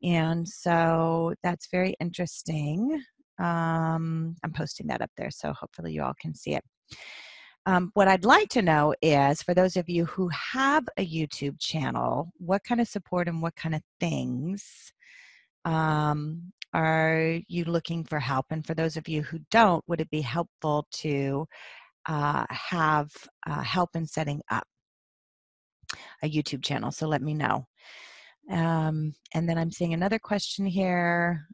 and 0.01 0.47
so 0.47 1.33
that's 1.43 1.67
very 1.71 1.95
interesting. 1.99 3.01
Um, 3.39 4.35
i'm 4.43 4.51
posting 4.53 4.87
that 4.87 5.01
up 5.01 5.11
there 5.15 5.31
so 5.31 5.53
hopefully 5.53 5.93
you 5.93 6.03
all 6.03 6.15
can 6.19 6.35
see 6.35 6.55
it 6.55 6.63
um, 7.69 7.91
what 7.93 8.07
I'd 8.07 8.25
like 8.25 8.49
to 8.49 8.63
know 8.63 8.95
is 8.99 9.43
for 9.43 9.53
those 9.53 9.77
of 9.77 9.87
you 9.87 10.05
who 10.05 10.27
have 10.29 10.89
a 10.97 11.05
YouTube 11.05 11.59
channel, 11.59 12.31
what 12.37 12.63
kind 12.63 12.81
of 12.81 12.87
support 12.87 13.27
and 13.27 13.43
what 13.43 13.55
kind 13.55 13.75
of 13.75 13.83
things 13.99 14.91
um, 15.65 16.51
are 16.73 17.39
you 17.47 17.65
looking 17.65 18.03
for 18.03 18.19
help? 18.19 18.47
And 18.49 18.65
for 18.65 18.73
those 18.73 18.97
of 18.97 19.07
you 19.07 19.21
who 19.21 19.37
don't, 19.51 19.83
would 19.87 20.01
it 20.01 20.09
be 20.09 20.21
helpful 20.21 20.87
to 20.93 21.45
uh, 22.07 22.45
have 22.49 23.11
uh, 23.45 23.61
help 23.61 23.91
in 23.95 24.07
setting 24.07 24.41
up 24.49 24.65
a 26.23 26.29
YouTube 26.29 26.63
channel? 26.63 26.89
So 26.89 27.07
let 27.07 27.21
me 27.21 27.35
know. 27.35 27.67
Um, 28.49 29.13
and 29.35 29.47
then 29.47 29.59
I'm 29.59 29.71
seeing 29.71 29.93
another 29.93 30.17
question 30.17 30.65
here 30.65 31.45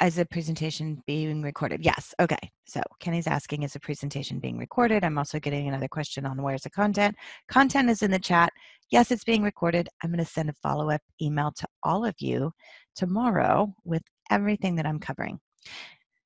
as 0.00 0.18
a 0.18 0.24
presentation 0.26 1.02
being 1.06 1.42
recorded? 1.42 1.84
Yes. 1.84 2.14
Okay. 2.20 2.50
So 2.66 2.80
Kenny's 3.00 3.26
asking, 3.26 3.62
is 3.62 3.72
the 3.72 3.80
presentation 3.80 4.38
being 4.38 4.58
recorded? 4.58 5.04
I'm 5.04 5.18
also 5.18 5.40
getting 5.40 5.68
another 5.68 5.88
question 5.88 6.26
on 6.26 6.42
where's 6.42 6.62
the 6.62 6.70
content. 6.70 7.16
Content 7.48 7.88
is 7.90 8.02
in 8.02 8.10
the 8.10 8.18
chat. 8.18 8.52
Yes, 8.90 9.10
it's 9.10 9.24
being 9.24 9.42
recorded. 9.42 9.88
I'm 10.02 10.10
going 10.10 10.24
to 10.24 10.30
send 10.30 10.50
a 10.50 10.54
follow 10.54 10.90
up 10.90 11.00
email 11.20 11.52
to 11.56 11.66
all 11.82 12.04
of 12.04 12.14
you 12.18 12.52
tomorrow 12.94 13.74
with 13.84 14.02
everything 14.30 14.76
that 14.76 14.86
I'm 14.86 14.98
covering. 14.98 15.40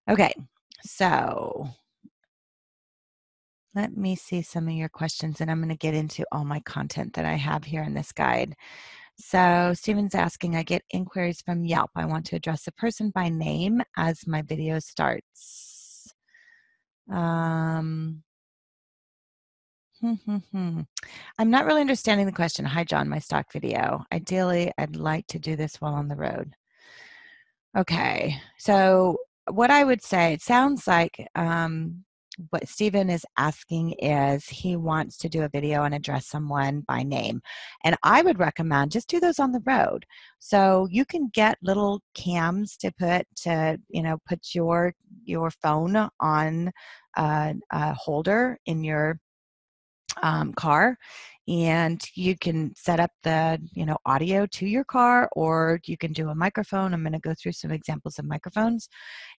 Okay. 0.09 0.33
So 0.83 1.69
let 3.75 3.97
me 3.97 4.17
see 4.17 4.43
some 4.43 4.67
of 4.67 4.75
your 4.75 4.89
questions, 4.89 5.41
and 5.41 5.51
I'm 5.51 5.61
going 5.61 5.69
to 5.69 5.77
get 5.77 5.95
into 5.95 6.25
all 6.33 6.45
my 6.45 6.61
content 6.61 7.15
that 7.15 7.25
I 7.25 7.35
have 7.35 7.65
here 7.65 7.83
in 7.83 7.95
this 7.95 8.11
guide. 8.11 8.57
So 9.23 9.73
Stephen's 9.75 10.15
asking, 10.15 10.57
I 10.57 10.63
get 10.63 10.83
inquiries 10.91 11.43
from 11.43 11.65
Yelp. 11.65 11.91
I 11.95 12.07
want 12.07 12.25
to 12.27 12.37
address 12.37 12.65
the 12.65 12.73
person 12.73 13.11
by 13.11 13.29
name 13.29 13.83
as 13.97 14.27
my 14.27 14.41
video 14.43 14.79
starts. 14.79 16.09
Um, 17.13 18.23
hmm, 20.01 20.15
hmm, 20.15 20.37
hmm. 20.53 20.81
I'm 21.39 21.51
not 21.51 21.67
really 21.67 21.83
understanding 21.83 22.27
the 22.27 22.33
question. 22.33 22.65
Hi, 22.65 22.83
John, 22.83 23.09
my 23.09 23.19
stock 23.19 23.53
video. 23.53 24.05
Ideally, 24.11 24.73
I'd 24.79 24.97
like 24.97 25.27
to 25.29 25.39
do 25.39 25.55
this 25.55 25.77
while 25.81 25.95
on 25.95 26.09
the 26.09 26.17
road. 26.17 26.55
Okay, 27.77 28.37
so 28.59 29.19
what 29.51 29.71
I 29.71 29.85
would 29.85 30.03
say, 30.03 30.33
it 30.33 30.43
sounds 30.43 30.87
like 30.87 31.29
um, 31.35 32.05
what 32.51 32.69
Stephen 32.69 33.11
is 33.11 33.27
asking 33.37 33.93
is 33.99 34.47
he 34.47 34.77
wants 34.77 35.17
to 35.19 35.29
do 35.29 35.43
a 35.43 35.49
video 35.49 35.85
and 35.85 35.95
address 35.95 36.27
someone 36.27 36.83
by 36.89 37.03
name. 37.03 37.41
And 37.85 37.97
I 38.03 38.23
would 38.23 38.39
recommend 38.39 38.93
just 38.93 39.09
do 39.09 39.21
those 39.21 39.39
on 39.39 39.53
the 39.53 39.63
road. 39.67 40.07
So 40.39 40.89
you 40.91 41.05
can 41.05 41.31
get 41.33 41.59
little 41.63 42.01
cams 42.15 42.77
to 42.79 42.93
put 42.99 43.27
to, 43.43 43.79
you 43.89 44.03
know, 44.03 44.19
put 44.27 44.55
your 44.55 44.95
your 45.25 45.51
phone 45.51 46.09
on 46.21 46.71
a, 47.17 47.55
a 47.71 47.95
holder 47.95 48.59
in 48.67 48.85
your 48.85 49.21
um, 50.23 50.53
car 50.55 50.97
and 51.49 52.05
you 52.15 52.37
can 52.37 52.73
set 52.77 53.01
up 53.01 53.11
the 53.25 53.59
you 53.73 53.85
know 53.85 53.97
audio 54.07 54.47
to 54.47 54.67
your 54.67 54.85
car 54.85 55.29
or 55.33 55.81
you 55.87 55.97
can 55.97 56.13
do 56.13 56.29
a 56.29 56.35
microphone. 56.35 56.95
I'm 56.95 57.03
going 57.03 57.13
to 57.13 57.19
go 57.19 57.35
through 57.35 57.53
some 57.53 57.73
examples 57.73 58.19
of 58.19 58.25
microphones 58.25 58.89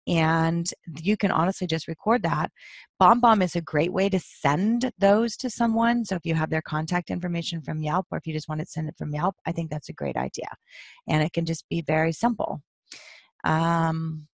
and 0.07 0.67
you 1.01 1.15
can 1.15 1.31
honestly 1.31 1.67
just 1.67 1.87
record 1.87 2.23
that. 2.23 2.51
Bombbomb 3.01 3.43
is 3.43 3.55
a 3.55 3.61
great 3.61 3.93
way 3.93 4.09
to 4.09 4.19
send 4.19 4.91
those 4.99 5.37
to 5.37 5.49
someone 5.49 6.03
so 6.03 6.15
if 6.15 6.25
you 6.25 6.35
have 6.35 6.49
their 6.49 6.61
contact 6.63 7.11
information 7.11 7.61
from 7.61 7.81
yelp 7.81 8.07
or 8.11 8.17
if 8.17 8.27
you 8.27 8.33
just 8.33 8.49
want 8.49 8.59
to 8.59 8.67
send 8.67 8.89
it 8.89 8.95
from 8.97 9.13
yelp 9.13 9.35
i 9.45 9.51
think 9.51 9.69
that's 9.69 9.89
a 9.89 9.93
great 9.93 10.17
idea 10.17 10.47
and 11.07 11.23
it 11.23 11.33
can 11.33 11.45
just 11.45 11.67
be 11.69 11.81
very 11.81 12.11
simple. 12.11 12.61
Um, 13.43 14.27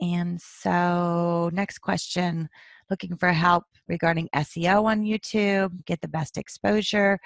and 0.00 0.40
so 0.40 1.50
next 1.52 1.78
question 1.78 2.48
looking 2.92 3.16
for 3.16 3.32
help 3.32 3.64
regarding 3.88 4.28
SEO 4.36 4.84
on 4.84 5.02
YouTube, 5.02 5.70
get 5.86 6.00
the 6.02 6.08
best 6.18 6.36
exposure. 6.36 7.18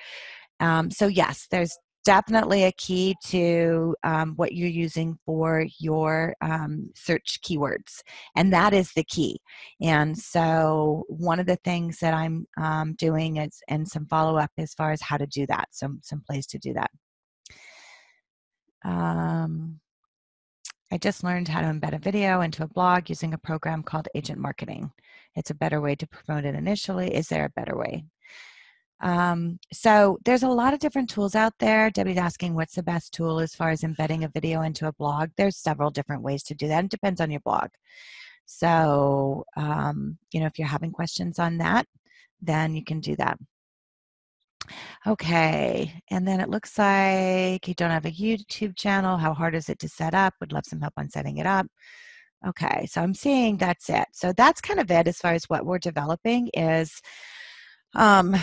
Um, 0.60 0.90
so, 0.90 1.08
yes, 1.08 1.48
there's 1.50 1.76
definitely 2.04 2.62
a 2.62 2.72
key 2.78 3.16
to 3.24 3.96
um, 4.04 4.34
what 4.36 4.52
you're 4.52 4.68
using 4.68 5.18
for 5.26 5.66
your 5.80 6.36
um, 6.40 6.88
search 6.94 7.40
keywords 7.44 8.00
and 8.36 8.52
that 8.52 8.72
is 8.72 8.92
the 8.94 9.02
key 9.02 9.40
and 9.82 10.16
so 10.16 11.02
one 11.08 11.40
of 11.40 11.46
the 11.46 11.58
things 11.64 11.98
that 11.98 12.14
i'm 12.14 12.46
um, 12.62 12.94
doing 12.94 13.38
is 13.38 13.60
and 13.66 13.88
some 13.88 14.06
follow-up 14.06 14.52
as 14.56 14.72
far 14.72 14.92
as 14.92 15.02
how 15.02 15.16
to 15.16 15.26
do 15.26 15.44
that 15.48 15.66
some 15.72 15.98
some 16.00 16.22
plays 16.24 16.46
to 16.46 16.58
do 16.58 16.72
that 16.72 16.92
um, 18.84 19.80
I 20.92 20.98
just 20.98 21.24
learned 21.24 21.48
how 21.48 21.60
to 21.60 21.66
embed 21.66 21.94
a 21.94 21.98
video 21.98 22.42
into 22.42 22.62
a 22.62 22.68
blog 22.68 23.08
using 23.08 23.34
a 23.34 23.38
program 23.38 23.82
called 23.82 24.06
Agent 24.14 24.38
Marketing. 24.38 24.92
It's 25.36 25.50
a 25.50 25.54
better 25.54 25.80
way 25.80 25.94
to 25.96 26.06
promote 26.06 26.44
it 26.44 26.54
initially. 26.54 27.14
Is 27.14 27.28
there 27.28 27.44
a 27.44 27.60
better 27.60 27.76
way? 27.76 28.04
Um, 29.00 29.58
so 29.72 30.18
there's 30.24 30.42
a 30.42 30.48
lot 30.48 30.72
of 30.72 30.80
different 30.80 31.10
tools 31.10 31.34
out 31.34 31.52
there. 31.58 31.90
Debbie's 31.90 32.16
asking 32.16 32.54
what's 32.54 32.74
the 32.74 32.82
best 32.82 33.12
tool 33.12 33.40
as 33.40 33.54
far 33.54 33.70
as 33.70 33.84
embedding 33.84 34.24
a 34.24 34.28
video 34.28 34.62
into 34.62 34.88
a 34.88 34.92
blog. 34.92 35.30
There's 35.36 35.58
several 35.58 35.90
different 35.90 36.22
ways 36.22 36.42
to 36.44 36.54
do 36.54 36.66
that. 36.68 36.84
It 36.84 36.90
depends 36.90 37.20
on 37.20 37.30
your 37.30 37.40
blog. 37.40 37.68
So, 38.46 39.44
um, 39.56 40.18
you 40.32 40.40
know, 40.40 40.46
if 40.46 40.58
you're 40.58 40.68
having 40.68 40.92
questions 40.92 41.38
on 41.38 41.58
that, 41.58 41.86
then 42.40 42.74
you 42.74 42.84
can 42.84 43.00
do 43.00 43.16
that. 43.16 43.38
Okay, 45.06 46.02
and 46.10 46.26
then 46.26 46.40
it 46.40 46.48
looks 46.48 46.76
like 46.78 47.68
you 47.68 47.74
don't 47.74 47.90
have 47.90 48.06
a 48.06 48.10
YouTube 48.10 48.76
channel. 48.76 49.16
How 49.16 49.34
hard 49.34 49.54
is 49.54 49.68
it 49.68 49.78
to 49.80 49.88
set 49.88 50.14
up? 50.14 50.34
Would 50.40 50.52
love 50.52 50.64
some 50.66 50.80
help 50.80 50.94
on 50.96 51.10
setting 51.10 51.36
it 51.38 51.46
up. 51.46 51.66
Okay, 52.46 52.86
so 52.86 53.02
I'm 53.02 53.14
seeing 53.14 53.56
that's 53.56 53.88
it. 53.90 54.06
So 54.12 54.32
that's 54.32 54.60
kind 54.60 54.78
of 54.78 54.90
it 54.90 55.08
as 55.08 55.18
far 55.18 55.32
as 55.32 55.44
what 55.46 55.66
we're 55.66 55.78
developing 55.78 56.48
is 56.54 57.00
um, 57.94 58.36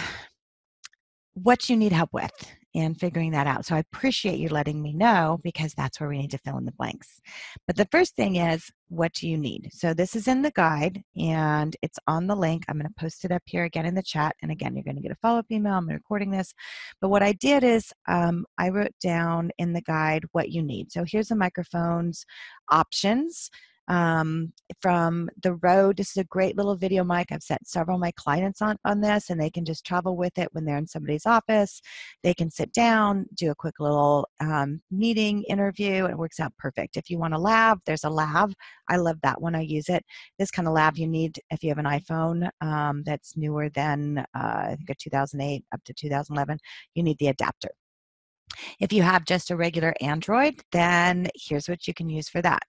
what 1.36 1.70
you 1.70 1.78
need 1.78 1.94
help 1.94 2.10
with 2.12 2.32
and 2.76 3.00
figuring 3.00 3.32
that 3.32 3.48
out. 3.48 3.66
So 3.66 3.76
I 3.76 3.80
appreciate 3.80 4.40
you 4.40 4.50
letting 4.50 4.82
me 4.82 4.94
know 4.94 5.40
because 5.44 5.74
that's 5.74 6.00
where 6.00 6.10
we 6.10 6.18
need 6.18 6.32
to 6.32 6.40
fill 6.40 6.58
in 6.58 6.66
the 6.66 6.72
blanks. 6.74 7.22
But 7.68 7.76
the 7.76 7.88
first 7.92 8.16
thing 8.16 8.38
is, 8.38 8.70
what 8.90 9.14
do 9.14 9.30
you 9.30 9.38
need? 9.38 9.70
So 9.72 9.94
this 9.94 10.16
is 10.16 10.28
in 10.28 10.42
the 10.42 10.52
guide 10.52 11.04
and 11.16 11.76
it's 11.82 12.00
on 12.08 12.28
the 12.28 12.36
link. 12.36 12.64
I'm 12.68 12.78
going 12.78 12.88
to 12.88 13.00
post 13.00 13.26
it 13.26 13.32
up 13.32 13.44
here 13.46 13.64
again 13.64 13.86
in 13.86 13.96
the 13.96 14.04
chat. 14.04 14.36
And 14.42 14.52
again, 14.52 14.76
you're 14.76 14.84
going 14.84 14.96
to 14.96 15.02
get 15.02 15.12
a 15.12 15.18
follow 15.22 15.40
up 15.40 15.52
email. 15.52 15.76
I'm 15.76 15.88
recording 15.88 16.32
this. 16.32 16.54
But 17.00 17.10
what 17.10 17.24
I 17.24 17.34
did 17.34 17.64
is 17.64 17.94
um, 18.08 18.46
I 18.58 18.70
wrote 18.70 18.96
down 19.02 19.52
in 19.60 19.74
the 19.74 19.82
guide 19.82 20.26
what 20.32 20.50
you 20.50 20.64
need. 20.64 20.92
So 20.92 21.06
here's 21.08 21.28
the 21.28 21.36
microphones 21.36 22.26
options 22.70 23.50
um, 23.88 24.54
from 24.82 25.30
the 25.42 25.56
Rode. 25.56 25.98
This 25.98 26.12
is 26.12 26.18
a 26.18 26.24
great 26.26 26.58
little 26.58 26.76
video 26.76 27.04
mic. 27.04 27.32
I've 27.32 27.44
set 27.44 27.68
several 27.68 27.96
of 27.96 28.02
my 28.02 28.12
clients 28.12 28.62
on, 28.62 28.78
on 28.86 29.02
this, 29.02 29.30
and 29.30 29.40
they 29.40 29.50
can 29.50 29.66
just 29.66 29.86
travel 29.86 30.16
with 30.16 30.38
it 30.38 30.50
when 30.52 30.66
they're 30.66 30.78
in 30.78 30.88
somebody's 30.88 31.26
office. 31.26 31.82
They 32.24 32.34
can 32.34 32.50
sit 32.50 32.72
down, 32.74 33.26
do 33.36 33.52
a 33.52 33.56
quick 33.56 33.80
little 33.80 34.28
um, 34.40 34.82
meeting, 34.92 35.44
interview. 35.44 36.06
It 36.06 36.18
works 36.18 36.40
out 36.40 36.56
perfect. 36.58 36.98
If 36.98 37.10
you 37.10 37.18
want 37.18 37.34
a 37.34 37.40
lav, 37.40 37.80
there's 37.86 38.04
a 38.04 38.10
lav. 38.10 38.54
I 38.90 38.98
love 38.98 39.20
that 39.24 39.42
one. 39.42 39.56
I 39.56 39.62
use 39.62 39.90
it. 39.90 40.04
This 40.40 40.52
kind 40.52 40.68
of 40.68 40.74
lav 40.74 40.98
you 40.98 41.08
need 41.08 41.40
if 41.50 41.64
you 41.64 41.70
have 41.70 41.78
an 41.78 41.86
iPhone 41.86 42.50
um, 42.62 43.04
that's 43.06 43.36
newer 43.38 43.70
than, 43.70 44.20
uh, 44.20 44.24
I 44.34 44.76
think, 44.78 44.90
a 44.90 44.96
2008 44.96 45.64
up 45.74 45.84
to 45.86 45.94
2011. 45.94 46.58
You 46.96 47.04
need 47.04 47.18
the 47.20 47.28
adapter. 47.28 47.70
If 48.80 48.94
you 48.94 49.02
have 49.04 49.26
just 49.26 49.52
a 49.52 49.56
regular 49.56 49.94
Android, 50.02 50.62
then 50.72 51.28
here's 51.36 51.68
what 51.68 51.88
you 51.88 51.94
can 51.94 52.10
use 52.10 52.30
for 52.30 52.42
that. 52.42 52.64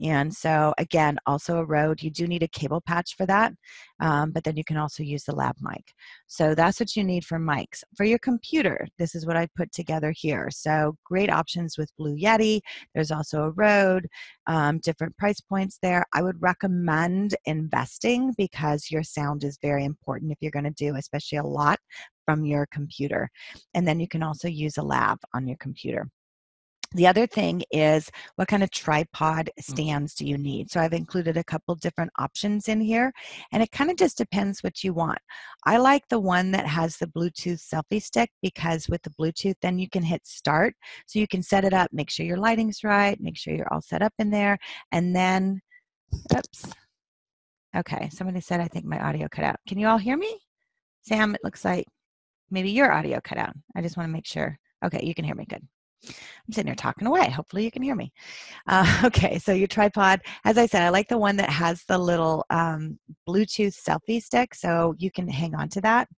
And 0.00 0.34
so, 0.34 0.74
again, 0.76 1.18
also 1.24 1.58
a 1.58 1.64
Rode, 1.64 2.02
you 2.02 2.10
do 2.10 2.26
need 2.26 2.42
a 2.42 2.48
cable 2.48 2.80
patch 2.80 3.16
for 3.16 3.26
that, 3.26 3.52
um, 4.00 4.32
but 4.32 4.42
then 4.42 4.56
you 4.56 4.64
can 4.64 4.76
also 4.76 5.02
use 5.02 5.22
the 5.24 5.34
lav 5.34 5.54
mic. 5.60 5.92
So 6.26 6.54
that's 6.54 6.80
what 6.80 6.96
you 6.96 7.04
need 7.04 7.24
for 7.24 7.38
mics. 7.38 7.84
For 7.96 8.04
your 8.04 8.18
computer, 8.18 8.88
this 8.98 9.14
is 9.14 9.24
what 9.24 9.36
I 9.36 9.46
put 9.56 9.70
together 9.72 10.12
here. 10.14 10.48
So 10.50 10.96
great 11.04 11.30
options 11.30 11.78
with 11.78 11.94
Blue 11.96 12.16
Yeti. 12.16 12.60
There's 12.92 13.12
also 13.12 13.44
a 13.44 13.50
Rode, 13.50 14.08
um, 14.48 14.78
different 14.80 15.16
price 15.16 15.40
points 15.40 15.78
there. 15.80 16.04
I 16.12 16.22
would 16.22 16.42
recommend 16.42 17.36
investing 17.44 18.34
because 18.36 18.90
your 18.90 19.04
sound 19.04 19.44
is 19.44 19.58
very 19.62 19.84
important 19.84 20.32
if 20.32 20.38
you're 20.40 20.50
going 20.50 20.64
to 20.64 20.70
do, 20.70 20.96
especially 20.96 21.38
a 21.38 21.44
lot 21.44 21.78
from 22.24 22.44
your 22.44 22.66
computer. 22.72 23.30
And 23.74 23.86
then 23.86 24.00
you 24.00 24.08
can 24.08 24.22
also 24.22 24.48
use 24.48 24.76
a 24.78 24.82
lav 24.82 25.18
on 25.34 25.46
your 25.46 25.58
computer. 25.58 26.08
The 26.94 27.08
other 27.08 27.26
thing 27.26 27.62
is 27.72 28.08
what 28.36 28.46
kind 28.46 28.62
of 28.62 28.70
tripod 28.70 29.50
mm. 29.58 29.64
stands 29.64 30.14
do 30.14 30.24
you 30.24 30.38
need? 30.38 30.70
So 30.70 30.80
I've 30.80 30.92
included 30.92 31.36
a 31.36 31.44
couple 31.44 31.74
different 31.74 32.12
options 32.18 32.68
in 32.68 32.80
here 32.80 33.12
and 33.52 33.62
it 33.62 33.72
kind 33.72 33.90
of 33.90 33.96
just 33.96 34.16
depends 34.16 34.62
what 34.62 34.84
you 34.84 34.94
want. 34.94 35.18
I 35.66 35.78
like 35.78 36.04
the 36.08 36.20
one 36.20 36.52
that 36.52 36.66
has 36.66 36.96
the 36.96 37.08
Bluetooth 37.08 37.60
selfie 37.60 38.00
stick 38.00 38.30
because 38.42 38.88
with 38.88 39.02
the 39.02 39.10
Bluetooth 39.10 39.56
then 39.60 39.78
you 39.78 39.88
can 39.90 40.04
hit 40.04 40.24
start 40.24 40.74
so 41.06 41.18
you 41.18 41.26
can 41.26 41.42
set 41.42 41.64
it 41.64 41.72
up, 41.74 41.90
make 41.92 42.10
sure 42.10 42.26
your 42.26 42.36
lighting's 42.38 42.84
right, 42.84 43.20
make 43.20 43.36
sure 43.36 43.54
you're 43.54 43.72
all 43.72 43.82
set 43.82 44.02
up 44.02 44.12
in 44.20 44.30
there 44.30 44.56
and 44.92 45.14
then 45.14 45.60
oops. 46.36 46.66
Okay, 47.76 48.08
somebody 48.12 48.40
said 48.40 48.60
I 48.60 48.68
think 48.68 48.84
my 48.84 49.00
audio 49.00 49.26
cut 49.28 49.44
out. 49.44 49.56
Can 49.66 49.80
you 49.80 49.88
all 49.88 49.98
hear 49.98 50.16
me? 50.16 50.38
Sam, 51.02 51.34
it 51.34 51.40
looks 51.42 51.64
like 51.64 51.86
maybe 52.50 52.70
your 52.70 52.92
audio 52.92 53.20
cut 53.22 53.38
out. 53.38 53.54
I 53.76 53.82
just 53.82 53.96
want 53.96 54.08
to 54.08 54.12
make 54.12 54.26
sure. 54.26 54.58
Okay, 54.84 55.04
you 55.04 55.14
can 55.14 55.24
hear 55.24 55.34
me 55.34 55.46
good. 55.46 55.62
I'm 56.06 56.52
sitting 56.52 56.68
here 56.68 56.74
talking 56.74 57.06
away. 57.06 57.30
Hopefully, 57.30 57.64
you 57.64 57.70
can 57.70 57.82
hear 57.82 57.94
me. 57.94 58.12
Uh, 58.68 59.02
okay, 59.04 59.38
so 59.38 59.52
your 59.52 59.68
tripod, 59.68 60.20
as 60.44 60.58
I 60.58 60.66
said, 60.66 60.82
I 60.82 60.90
like 60.90 61.08
the 61.08 61.18
one 61.18 61.36
that 61.36 61.50
has 61.50 61.84
the 61.88 61.98
little 61.98 62.44
um, 62.50 62.98
Bluetooth 63.28 63.76
selfie 63.76 64.22
stick, 64.22 64.54
so 64.54 64.94
you 64.98 65.10
can 65.10 65.28
hang 65.28 65.54
on 65.54 65.68
to 65.70 65.80
that. 65.82 66.08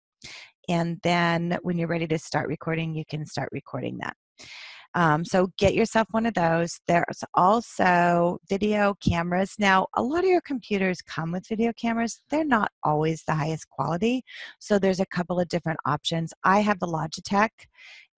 And 0.69 0.99
then 1.03 1.57
when 1.61 1.77
you're 1.77 1.87
ready 1.87 2.07
to 2.07 2.19
start 2.19 2.47
recording, 2.47 2.93
you 2.93 3.05
can 3.09 3.25
start 3.25 3.49
recording 3.51 3.97
that. 3.99 4.15
Um, 4.97 5.23
so 5.23 5.51
get 5.59 5.75
yourself 5.75 6.07
one 6.09 6.25
of 6.25 6.33
those. 6.33 6.79
There's 6.87 7.23
also 7.35 8.39
video 8.49 8.95
cameras. 8.99 9.53
Now, 9.59 9.85
a 9.95 10.01
lot 10.01 10.23
of 10.23 10.29
your 10.31 10.41
computers 10.41 11.03
come 11.03 11.31
with 11.31 11.47
video 11.47 11.71
cameras. 11.79 12.23
They're 12.31 12.43
not 12.43 12.71
always 12.83 13.23
the 13.23 13.35
highest 13.35 13.69
quality. 13.69 14.23
So 14.57 14.79
there's 14.79 14.99
a 14.99 15.05
couple 15.05 15.39
of 15.39 15.49
different 15.49 15.79
options. 15.85 16.33
I 16.43 16.61
have 16.61 16.79
the 16.79 16.87
Logitech 16.87 17.49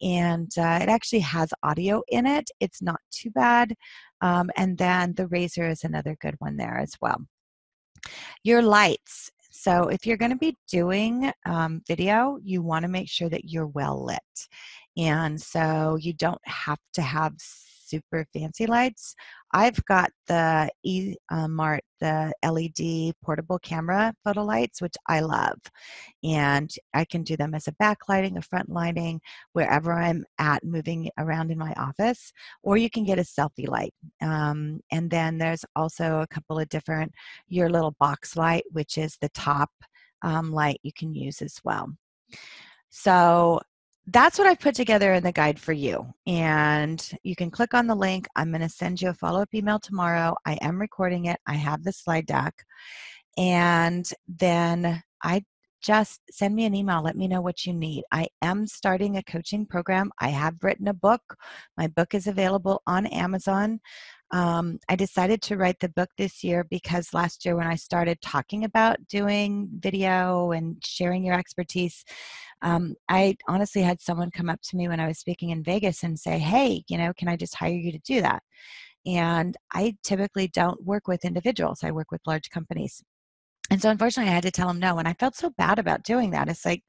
and 0.02 0.50
uh, 0.58 0.80
it 0.82 0.88
actually 0.88 1.20
has 1.20 1.50
audio 1.64 2.02
in 2.08 2.26
it. 2.26 2.50
It's 2.62 2.82
not 2.82 3.02
too 3.12 3.32
bad. 3.32 3.76
Um, 4.22 4.50
and 4.56 4.78
then 4.78 5.16
the 5.16 5.26
Razer 5.26 5.70
is 5.70 5.84
another 5.84 6.16
good 6.22 6.36
one 6.40 6.56
there 6.56 6.78
as 6.78 6.94
well. 7.02 7.18
Your 8.46 8.62
lights. 8.62 9.30
So 9.52 9.90
if 9.90 10.06
you're 10.06 10.16
going 10.16 10.32
to 10.32 10.38
be 10.38 10.56
doing 10.70 11.30
um, 11.46 11.82
video, 11.86 12.38
you 12.42 12.62
want 12.62 12.84
to 12.84 12.90
make 12.90 13.10
sure 13.10 13.28
that 13.28 13.50
you're 13.50 13.68
well 13.68 14.06
lit. 14.06 14.48
And 15.00 15.42
so 15.42 15.98
you 16.00 16.12
don't 16.12 16.46
have 16.46 16.80
to 16.96 17.02
have 17.02 17.34
super 17.40 18.26
fancy 18.34 18.68
lights. 18.68 19.16
I've 19.54 19.84
got 19.86 20.12
the 20.28 20.70
E 20.84 21.16
uh, 21.32 21.48
Mart, 21.48 21.84
the 22.02 22.34
LED 22.44 23.14
portable 23.24 23.60
camera 23.60 24.14
photo 24.26 24.44
lights, 24.44 24.82
which 24.82 24.96
I 25.08 25.22
love. 25.22 25.58
And 26.22 26.70
I 26.94 27.06
can 27.06 27.24
do 27.24 27.38
them 27.38 27.56
as 27.56 27.68
a 27.68 27.72
backlighting, 27.82 28.38
a 28.38 28.42
front 28.42 28.70
lighting, 28.70 29.22
wherever 29.54 29.94
I'm 29.94 30.26
at 30.38 30.66
moving 30.66 31.10
around 31.18 31.50
in 31.50 31.58
my 31.58 31.74
office. 31.78 32.34
Or 32.62 32.76
you 32.76 32.90
can 32.90 33.06
get 33.06 33.20
a 33.20 33.24
selfie 33.24 33.70
light. 33.70 33.94
Um, 34.22 34.82
and 34.92 35.10
then 35.10 35.38
there's 35.38 35.64
also 35.78 36.20
a 36.20 36.28
couple 36.28 36.60
of 36.60 36.68
different, 36.68 37.14
your 37.48 37.70
little 37.70 37.96
box 38.00 38.36
light, 38.36 38.66
which 38.72 38.98
is 38.98 39.18
the 39.22 39.30
top 39.30 39.72
um, 40.24 40.52
light 40.52 40.80
you 40.84 40.92
can 40.94 41.16
use 41.16 41.42
as 41.42 41.56
well. 41.64 41.88
So 42.90 43.62
that's 44.12 44.40
what 44.40 44.48
I've 44.48 44.60
put 44.60 44.76
together 44.76 45.14
in 45.14 45.24
the 45.24 45.32
guide 45.32 45.60
for 45.60 45.74
you. 45.74 46.06
And 46.26 47.06
you 47.24 47.36
can 47.36 47.52
click 47.52 47.74
on 47.74 47.88
the 47.88 47.96
link. 47.96 48.28
I'm 48.36 48.52
going 48.52 48.62
to 48.62 48.70
send 48.70 49.02
you 49.02 49.10
a 49.10 49.14
follow 49.14 49.42
up 49.42 49.54
email 49.54 49.80
tomorrow. 49.80 50.36
I 50.46 50.54
am 50.62 50.80
recording 50.80 51.26
it, 51.26 51.40
I 51.46 51.56
have 51.56 51.84
the 51.84 51.92
slide 51.92 52.26
deck. 52.26 52.54
And 53.38 54.10
then 54.28 55.02
I 55.24 55.44
just 55.82 56.20
send 56.30 56.56
me 56.56 56.66
an 56.66 56.76
email. 56.76 57.02
Let 57.02 57.16
me 57.16 57.28
know 57.28 57.42
what 57.42 57.66
you 57.66 57.74
need. 57.74 58.04
I 58.12 58.28
am 58.42 58.68
starting 58.68 59.16
a 59.16 59.24
coaching 59.24 59.66
program. 59.66 60.12
I 60.20 60.30
have 60.30 60.56
written 60.62 60.88
a 60.90 60.94
book. 60.94 61.22
My 61.78 61.88
book 61.88 62.14
is 62.14 62.28
available 62.28 62.82
on 62.86 63.06
Amazon. 63.08 63.80
Um, 64.32 64.78
I 64.90 64.96
decided 64.96 65.42
to 65.44 65.58
write 65.58 65.80
the 65.80 65.90
book 65.90 66.10
this 66.18 66.44
year 66.44 66.66
because 66.70 67.14
last 67.14 67.46
year, 67.46 67.56
when 67.56 67.66
I 67.66 67.76
started 67.76 68.22
talking 68.22 68.64
about 68.64 69.08
doing 69.08 69.70
video 69.80 70.52
and 70.52 70.78
sharing 70.86 71.24
your 71.24 71.36
expertise, 71.36 72.04
um, 72.62 72.96
I 73.08 73.38
honestly 73.48 73.82
had 73.82 74.02
someone 74.02 74.32
come 74.32 74.50
up 74.50 74.62
to 74.64 74.76
me 74.76 74.88
when 74.88 75.00
I 75.00 75.08
was 75.08 75.20
speaking 75.20 75.52
in 75.52 75.64
Vegas 75.64 76.04
and 76.04 76.20
say, 76.20 76.40
Hey, 76.40 76.84
you 76.88 76.98
know, 76.98 77.14
can 77.18 77.28
I 77.28 77.36
just 77.36 77.56
hire 77.56 77.74
you 77.74 77.92
to 77.92 78.00
do 78.00 78.22
that? 78.22 78.44
And 79.06 79.56
I 79.74 79.96
typically 80.04 80.50
don't 80.50 80.84
work 80.84 81.08
with 81.08 81.26
individuals, 81.26 81.84
I 81.84 81.92
work 81.92 82.12
with 82.12 82.22
large 82.28 82.50
companies. 82.50 83.02
And 83.72 83.82
so 83.82 83.90
unfortunately, 83.90 84.32
I 84.32 84.36
had 84.36 84.44
to 84.44 84.52
tell 84.52 84.70
him 84.70 84.80
no. 84.80 84.98
And 84.98 85.08
I 85.08 85.14
felt 85.14 85.36
so 85.36 85.52
bad 85.52 85.80
about 85.80 86.04
doing 86.04 86.32
that. 86.32 86.50
It's 86.50 86.66
like, 86.66 86.84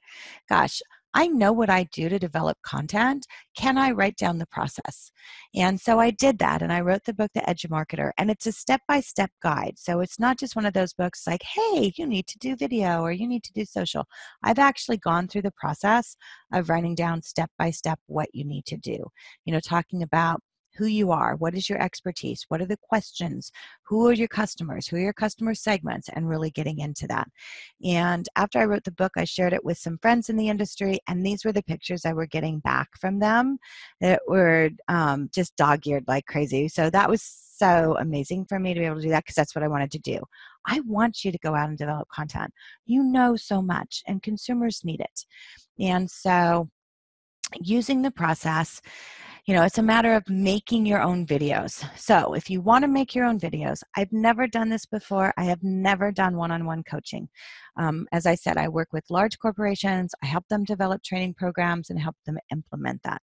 gosh, 0.48 0.80
I 1.14 1.26
know 1.26 1.52
what 1.52 1.70
I 1.70 1.84
do 1.92 2.08
to 2.08 2.18
develop 2.18 2.58
content. 2.62 3.26
Can 3.56 3.76
I 3.76 3.90
write 3.90 4.16
down 4.16 4.38
the 4.38 4.46
process? 4.46 5.11
And 5.54 5.80
so 5.80 5.98
I 5.98 6.11
did 6.11 6.38
that 6.38 6.62
and 6.62 6.72
I 6.72 6.80
wrote 6.80 7.04
the 7.04 7.14
book, 7.14 7.30
The 7.34 7.40
Edu 7.40 7.66
Marketer, 7.66 8.12
And 8.18 8.30
it's 8.30 8.46
a 8.46 8.52
step 8.52 8.80
by 8.86 9.00
step 9.00 9.30
guide. 9.42 9.74
So 9.76 10.00
it's 10.00 10.20
not 10.20 10.38
just 10.38 10.56
one 10.56 10.66
of 10.66 10.72
those 10.72 10.92
books 10.92 11.26
like, 11.26 11.42
hey, 11.42 11.92
you 11.96 12.06
need 12.06 12.26
to 12.28 12.38
do 12.38 12.56
video 12.56 13.02
or 13.02 13.12
you 13.12 13.26
need 13.26 13.44
to 13.44 13.52
do 13.52 13.64
social. 13.64 14.04
I've 14.42 14.58
actually 14.58 14.98
gone 14.98 15.26
through 15.26 15.42
the 15.42 15.52
process 15.52 16.16
of 16.52 16.68
writing 16.68 16.94
down 16.94 17.22
step 17.22 17.50
by 17.58 17.70
step 17.70 17.98
what 18.06 18.28
you 18.32 18.44
need 18.44 18.66
to 18.66 18.76
do. 18.76 19.04
You 19.44 19.52
know, 19.52 19.61
talking 19.61 20.02
about 20.02 20.40
who 20.80 20.86
you 20.86 21.12
are, 21.12 21.36
what 21.36 21.54
is 21.54 21.68
your 21.68 21.80
expertise, 21.80 22.46
what 22.48 22.62
are 22.62 22.66
the 22.66 22.78
questions, 22.78 23.52
who 23.82 24.06
are 24.08 24.14
your 24.14 24.28
customers, 24.28 24.86
who 24.86 24.96
are 24.96 25.00
your 25.00 25.12
customer 25.12 25.54
segments, 25.54 26.08
and 26.08 26.26
really 26.26 26.50
getting 26.50 26.78
into 26.78 27.06
that. 27.06 27.28
And 27.84 28.26
after 28.34 28.58
I 28.58 28.64
wrote 28.64 28.84
the 28.84 28.92
book, 28.92 29.12
I 29.18 29.24
shared 29.24 29.52
it 29.52 29.62
with 29.62 29.76
some 29.76 29.98
friends 29.98 30.30
in 30.30 30.38
the 30.38 30.48
industry, 30.48 30.98
and 31.06 31.24
these 31.24 31.44
were 31.44 31.52
the 31.52 31.62
pictures 31.62 32.06
I 32.06 32.14
were 32.14 32.24
getting 32.24 32.60
back 32.60 32.88
from 32.98 33.18
them 33.18 33.58
that 34.00 34.22
were 34.26 34.70
um, 34.88 35.28
just 35.34 35.54
dog 35.56 35.86
eared 35.86 36.04
like 36.08 36.24
crazy. 36.24 36.66
So 36.68 36.88
that 36.88 37.10
was 37.10 37.22
so 37.22 37.98
amazing 38.00 38.46
for 38.46 38.58
me 38.58 38.72
to 38.72 38.80
be 38.80 38.86
able 38.86 38.96
to 38.96 39.02
do 39.02 39.10
that 39.10 39.24
because 39.24 39.34
that's 39.34 39.54
what 39.54 39.62
I 39.62 39.68
wanted 39.68 39.90
to 39.90 39.98
do. 39.98 40.18
I 40.66 40.80
want 40.80 41.26
you 41.26 41.30
to 41.30 41.38
go 41.38 41.54
out 41.54 41.68
and 41.68 41.76
develop 41.76 42.08
content. 42.08 42.54
You 42.86 43.02
know 43.02 43.36
so 43.36 43.60
much, 43.60 44.02
and 44.06 44.22
consumers 44.22 44.82
need 44.82 45.00
it. 45.00 45.26
And 45.78 46.10
so, 46.10 46.70
using 47.60 48.00
the 48.00 48.10
process, 48.10 48.80
you 49.51 49.57
know, 49.57 49.64
it's 49.64 49.78
a 49.78 49.82
matter 49.82 50.14
of 50.14 50.22
making 50.28 50.86
your 50.86 51.03
own 51.03 51.26
videos. 51.26 51.84
So, 51.98 52.34
if 52.34 52.48
you 52.48 52.61
want 52.61 52.84
to 52.84 52.88
make 52.88 53.16
your 53.16 53.24
own 53.24 53.40
videos, 53.40 53.82
I've 53.96 54.12
never 54.12 54.46
done 54.46 54.68
this 54.68 54.86
before. 54.86 55.34
I 55.36 55.42
have 55.42 55.61
never 55.64 56.12
done 56.12 56.36
one 56.36 56.53
on 56.53 56.66
one 56.66 56.84
coaching. 56.84 57.28
Um, 57.76 58.07
as 58.12 58.26
I 58.26 58.36
said, 58.36 58.59
I 58.59 58.68
work 58.68 58.92
with 58.92 59.11
large 59.11 59.40
corporations, 59.40 60.14
I 60.22 60.26
help 60.26 60.46
them 60.46 60.62
develop 60.62 61.03
training 61.03 61.34
programs 61.34 61.90
and 61.90 61.98
help 61.98 62.14
them 62.26 62.38
implement 62.53 63.03
that. 63.03 63.22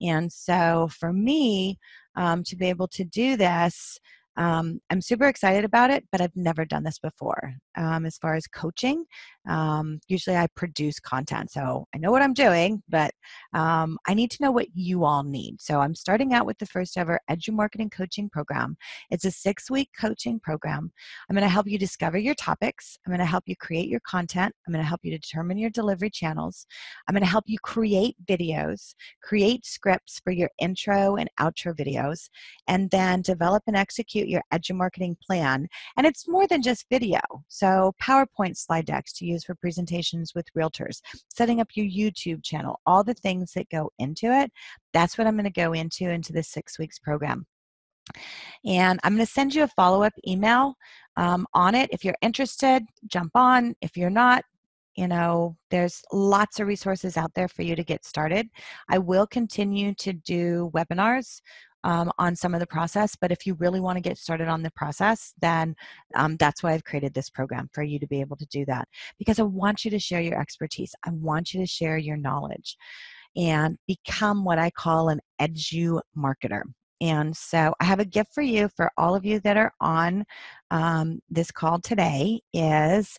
And 0.00 0.32
so, 0.32 0.88
for 0.98 1.12
me, 1.12 1.78
um, 2.14 2.42
to 2.44 2.56
be 2.56 2.70
able 2.70 2.88
to 2.88 3.04
do 3.04 3.36
this, 3.36 4.00
um, 4.36 4.80
I'm 4.90 5.00
super 5.00 5.26
excited 5.26 5.64
about 5.64 5.90
it, 5.90 6.04
but 6.12 6.20
I've 6.20 6.36
never 6.36 6.64
done 6.64 6.84
this 6.84 6.98
before. 6.98 7.54
Um, 7.76 8.06
as 8.06 8.18
far 8.18 8.34
as 8.34 8.46
coaching, 8.46 9.04
um, 9.48 10.00
usually 10.08 10.36
I 10.36 10.48
produce 10.56 10.98
content, 10.98 11.50
so 11.50 11.86
I 11.94 11.98
know 11.98 12.10
what 12.10 12.22
I'm 12.22 12.34
doing, 12.34 12.82
but 12.88 13.12
um, 13.54 13.98
I 14.06 14.14
need 14.14 14.30
to 14.32 14.42
know 14.42 14.50
what 14.50 14.68
you 14.74 15.04
all 15.04 15.22
need. 15.22 15.60
So 15.60 15.80
I'm 15.80 15.94
starting 15.94 16.34
out 16.34 16.46
with 16.46 16.58
the 16.58 16.66
first 16.66 16.96
ever 16.96 17.20
Edu 17.30 17.52
Marketing 17.52 17.90
Coaching 17.90 18.28
Program. 18.28 18.76
It's 19.10 19.24
a 19.24 19.30
six 19.30 19.70
week 19.70 19.90
coaching 19.98 20.40
program. 20.40 20.90
I'm 21.28 21.34
going 21.34 21.42
to 21.42 21.48
help 21.48 21.66
you 21.66 21.78
discover 21.78 22.18
your 22.18 22.34
topics. 22.34 22.98
I'm 23.06 23.10
going 23.10 23.20
to 23.20 23.26
help 23.26 23.44
you 23.46 23.56
create 23.56 23.88
your 23.88 24.00
content. 24.06 24.54
I'm 24.66 24.72
going 24.72 24.82
to 24.82 24.88
help 24.88 25.00
you 25.02 25.10
determine 25.10 25.58
your 25.58 25.70
delivery 25.70 26.10
channels. 26.10 26.66
I'm 27.08 27.14
going 27.14 27.24
to 27.24 27.30
help 27.30 27.44
you 27.46 27.58
create 27.62 28.16
videos, 28.26 28.94
create 29.22 29.64
scripts 29.64 30.20
for 30.22 30.32
your 30.32 30.50
intro 30.58 31.16
and 31.16 31.30
outro 31.40 31.74
videos, 31.74 32.28
and 32.68 32.90
then 32.90 33.22
develop 33.22 33.62
and 33.66 33.76
execute 33.76 34.25
your 34.28 34.42
Edu 34.52 34.74
Marketing 34.74 35.16
plan. 35.24 35.66
And 35.96 36.06
it's 36.06 36.28
more 36.28 36.46
than 36.46 36.62
just 36.62 36.86
video. 36.90 37.20
So 37.48 37.94
PowerPoint 38.02 38.56
slide 38.56 38.86
decks 38.86 39.12
to 39.14 39.26
use 39.26 39.44
for 39.44 39.54
presentations 39.54 40.32
with 40.34 40.46
realtors, 40.56 41.00
setting 41.34 41.60
up 41.60 41.68
your 41.74 41.86
YouTube 41.86 42.42
channel, 42.42 42.80
all 42.86 43.04
the 43.04 43.14
things 43.14 43.52
that 43.52 43.68
go 43.70 43.90
into 43.98 44.26
it. 44.26 44.50
That's 44.92 45.18
what 45.18 45.26
I'm 45.26 45.34
going 45.34 45.44
to 45.44 45.50
go 45.50 45.72
into 45.72 46.10
into 46.10 46.32
this 46.32 46.48
six 46.48 46.78
weeks 46.78 46.98
program. 46.98 47.46
And 48.64 49.00
I'm 49.02 49.14
going 49.14 49.26
to 49.26 49.32
send 49.32 49.54
you 49.54 49.64
a 49.64 49.68
follow 49.68 50.02
up 50.02 50.12
email 50.26 50.74
um, 51.16 51.46
on 51.54 51.74
it. 51.74 51.90
If 51.92 52.04
you're 52.04 52.16
interested, 52.22 52.84
jump 53.06 53.32
on. 53.34 53.74
If 53.80 53.96
you're 53.96 54.10
not, 54.10 54.44
you 54.96 55.08
know, 55.08 55.56
there's 55.70 56.02
lots 56.12 56.58
of 56.58 56.66
resources 56.66 57.16
out 57.16 57.34
there 57.34 57.48
for 57.48 57.62
you 57.62 57.76
to 57.76 57.84
get 57.84 58.04
started. 58.04 58.48
I 58.88 58.98
will 58.98 59.26
continue 59.26 59.94
to 59.96 60.12
do 60.12 60.70
webinars 60.74 61.40
um, 61.86 62.10
on 62.18 62.34
some 62.34 62.52
of 62.52 62.58
the 62.58 62.66
process. 62.66 63.14
But 63.14 63.30
if 63.30 63.46
you 63.46 63.54
really 63.54 63.78
want 63.78 63.96
to 63.96 64.00
get 64.00 64.18
started 64.18 64.48
on 64.48 64.62
the 64.62 64.72
process, 64.72 65.32
then 65.40 65.76
um, 66.16 66.36
that's 66.36 66.62
why 66.62 66.72
I've 66.72 66.84
created 66.84 67.14
this 67.14 67.30
program 67.30 67.70
for 67.72 67.84
you 67.84 68.00
to 68.00 68.08
be 68.08 68.20
able 68.20 68.36
to 68.38 68.46
do 68.46 68.64
that. 68.66 68.88
Because 69.18 69.38
I 69.38 69.44
want 69.44 69.84
you 69.84 69.92
to 69.92 69.98
share 70.00 70.20
your 70.20 70.38
expertise, 70.38 70.94
I 71.06 71.10
want 71.12 71.54
you 71.54 71.60
to 71.60 71.66
share 71.66 71.96
your 71.96 72.16
knowledge 72.16 72.76
and 73.36 73.78
become 73.86 74.44
what 74.44 74.58
I 74.58 74.70
call 74.70 75.10
an 75.10 75.20
edu 75.40 76.00
marketer. 76.18 76.62
And 77.00 77.36
so 77.36 77.72
I 77.78 77.84
have 77.84 78.00
a 78.00 78.04
gift 78.04 78.32
for 78.34 78.42
you 78.42 78.68
for 78.74 78.90
all 78.96 79.14
of 79.14 79.24
you 79.24 79.38
that 79.40 79.56
are 79.56 79.72
on 79.80 80.24
um, 80.72 81.20
this 81.30 81.52
call 81.52 81.78
today 81.78 82.40
is 82.52 83.16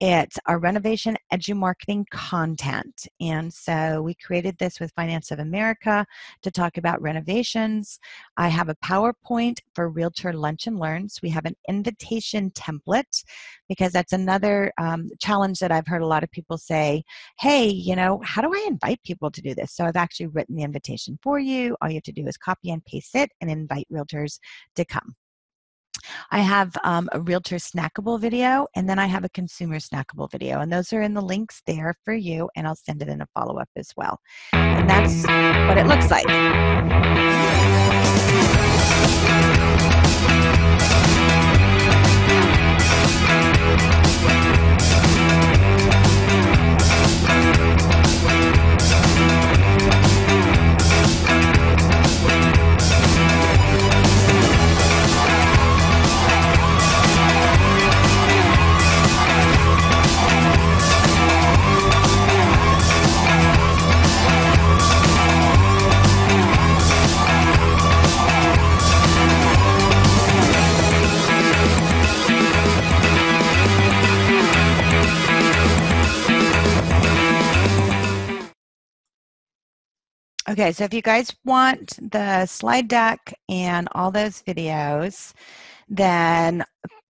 it's 0.00 0.38
our 0.46 0.60
renovation 0.60 1.16
edu 1.32 1.56
marketing 1.56 2.06
content. 2.12 3.08
And 3.20 3.52
so 3.52 4.00
we 4.02 4.14
created 4.14 4.56
this 4.58 4.78
with 4.78 4.92
Finance 4.92 5.32
of 5.32 5.40
America 5.40 6.06
to 6.42 6.50
talk 6.52 6.76
about 6.76 7.02
renovations. 7.02 7.98
I 8.36 8.46
have 8.48 8.68
a 8.68 8.76
PowerPoint 8.76 9.58
for 9.74 9.88
Realtor 9.88 10.32
Lunch 10.32 10.68
and 10.68 10.78
Learns. 10.78 11.18
We 11.20 11.30
have 11.30 11.46
an 11.46 11.56
invitation 11.68 12.52
template 12.52 13.24
because 13.68 13.92
that's 13.92 14.12
another 14.12 14.72
um, 14.78 15.10
challenge 15.20 15.58
that 15.58 15.72
I've 15.72 15.88
heard 15.88 16.02
a 16.02 16.06
lot 16.06 16.22
of 16.22 16.30
people 16.30 16.58
say, 16.58 17.02
hey, 17.40 17.66
you 17.66 17.96
know, 17.96 18.20
how 18.24 18.40
do 18.40 18.52
I 18.54 18.66
invite 18.68 19.02
people 19.02 19.32
to 19.32 19.42
do 19.42 19.52
this? 19.52 19.72
So 19.72 19.84
I've 19.84 19.96
actually 19.96 20.28
written 20.28 20.54
the 20.54 20.62
invitation 20.62 21.18
for 21.22 21.40
you. 21.40 21.76
All 21.80 21.88
you 21.88 21.96
have 21.96 22.04
to 22.04 22.12
do 22.12 22.26
is 22.28 22.36
copy 22.36 22.70
and 22.70 22.84
paste 22.84 23.16
it 23.16 23.30
and 23.40 23.50
invite 23.50 23.88
realtors 23.92 24.38
to 24.76 24.84
come. 24.84 25.16
I 26.30 26.40
have 26.40 26.76
um, 26.84 27.08
a 27.12 27.20
realtor 27.20 27.56
snackable 27.56 28.20
video 28.20 28.66
and 28.74 28.88
then 28.88 28.98
I 28.98 29.06
have 29.06 29.24
a 29.24 29.28
consumer 29.28 29.78
snackable 29.78 30.30
video. 30.30 30.60
And 30.60 30.72
those 30.72 30.92
are 30.92 31.02
in 31.02 31.14
the 31.14 31.22
links 31.22 31.62
there 31.66 31.94
for 32.04 32.14
you. 32.14 32.48
And 32.56 32.66
I'll 32.66 32.76
send 32.76 33.02
it 33.02 33.08
in 33.08 33.20
a 33.20 33.26
follow 33.34 33.58
up 33.58 33.68
as 33.76 33.90
well. 33.96 34.20
And 34.52 34.88
that's 34.88 35.24
what 35.68 35.78
it 35.78 35.86
looks 35.86 36.10
like. 36.10 36.26
Okay, 80.58 80.72
so 80.72 80.82
if 80.82 80.92
you 80.92 81.02
guys 81.02 81.32
want 81.44 81.96
the 82.10 82.44
slide 82.44 82.88
deck 82.88 83.32
and 83.48 83.88
all 83.92 84.10
those 84.10 84.42
videos, 84.42 85.32
then 85.88 86.64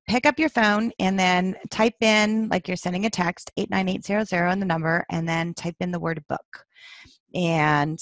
pick 0.07 0.26
up 0.26 0.38
your 0.38 0.51
phone 0.51 0.92
and 0.99 1.18
then 1.18 1.57
type 1.70 1.94
in, 2.03 2.51
like 2.51 2.68
you're 2.68 2.76
sending 2.76 3.07
a 3.07 3.11
text, 3.11 3.51
89800 3.57 4.51
in 4.51 4.61
the 4.61 4.66
number, 4.66 5.03
and 5.11 5.26
then 5.26 5.55
type 5.55 5.76
in 5.80 5.90
the 5.90 5.99
word 5.99 6.22
book. 6.28 6.66
And 7.34 7.99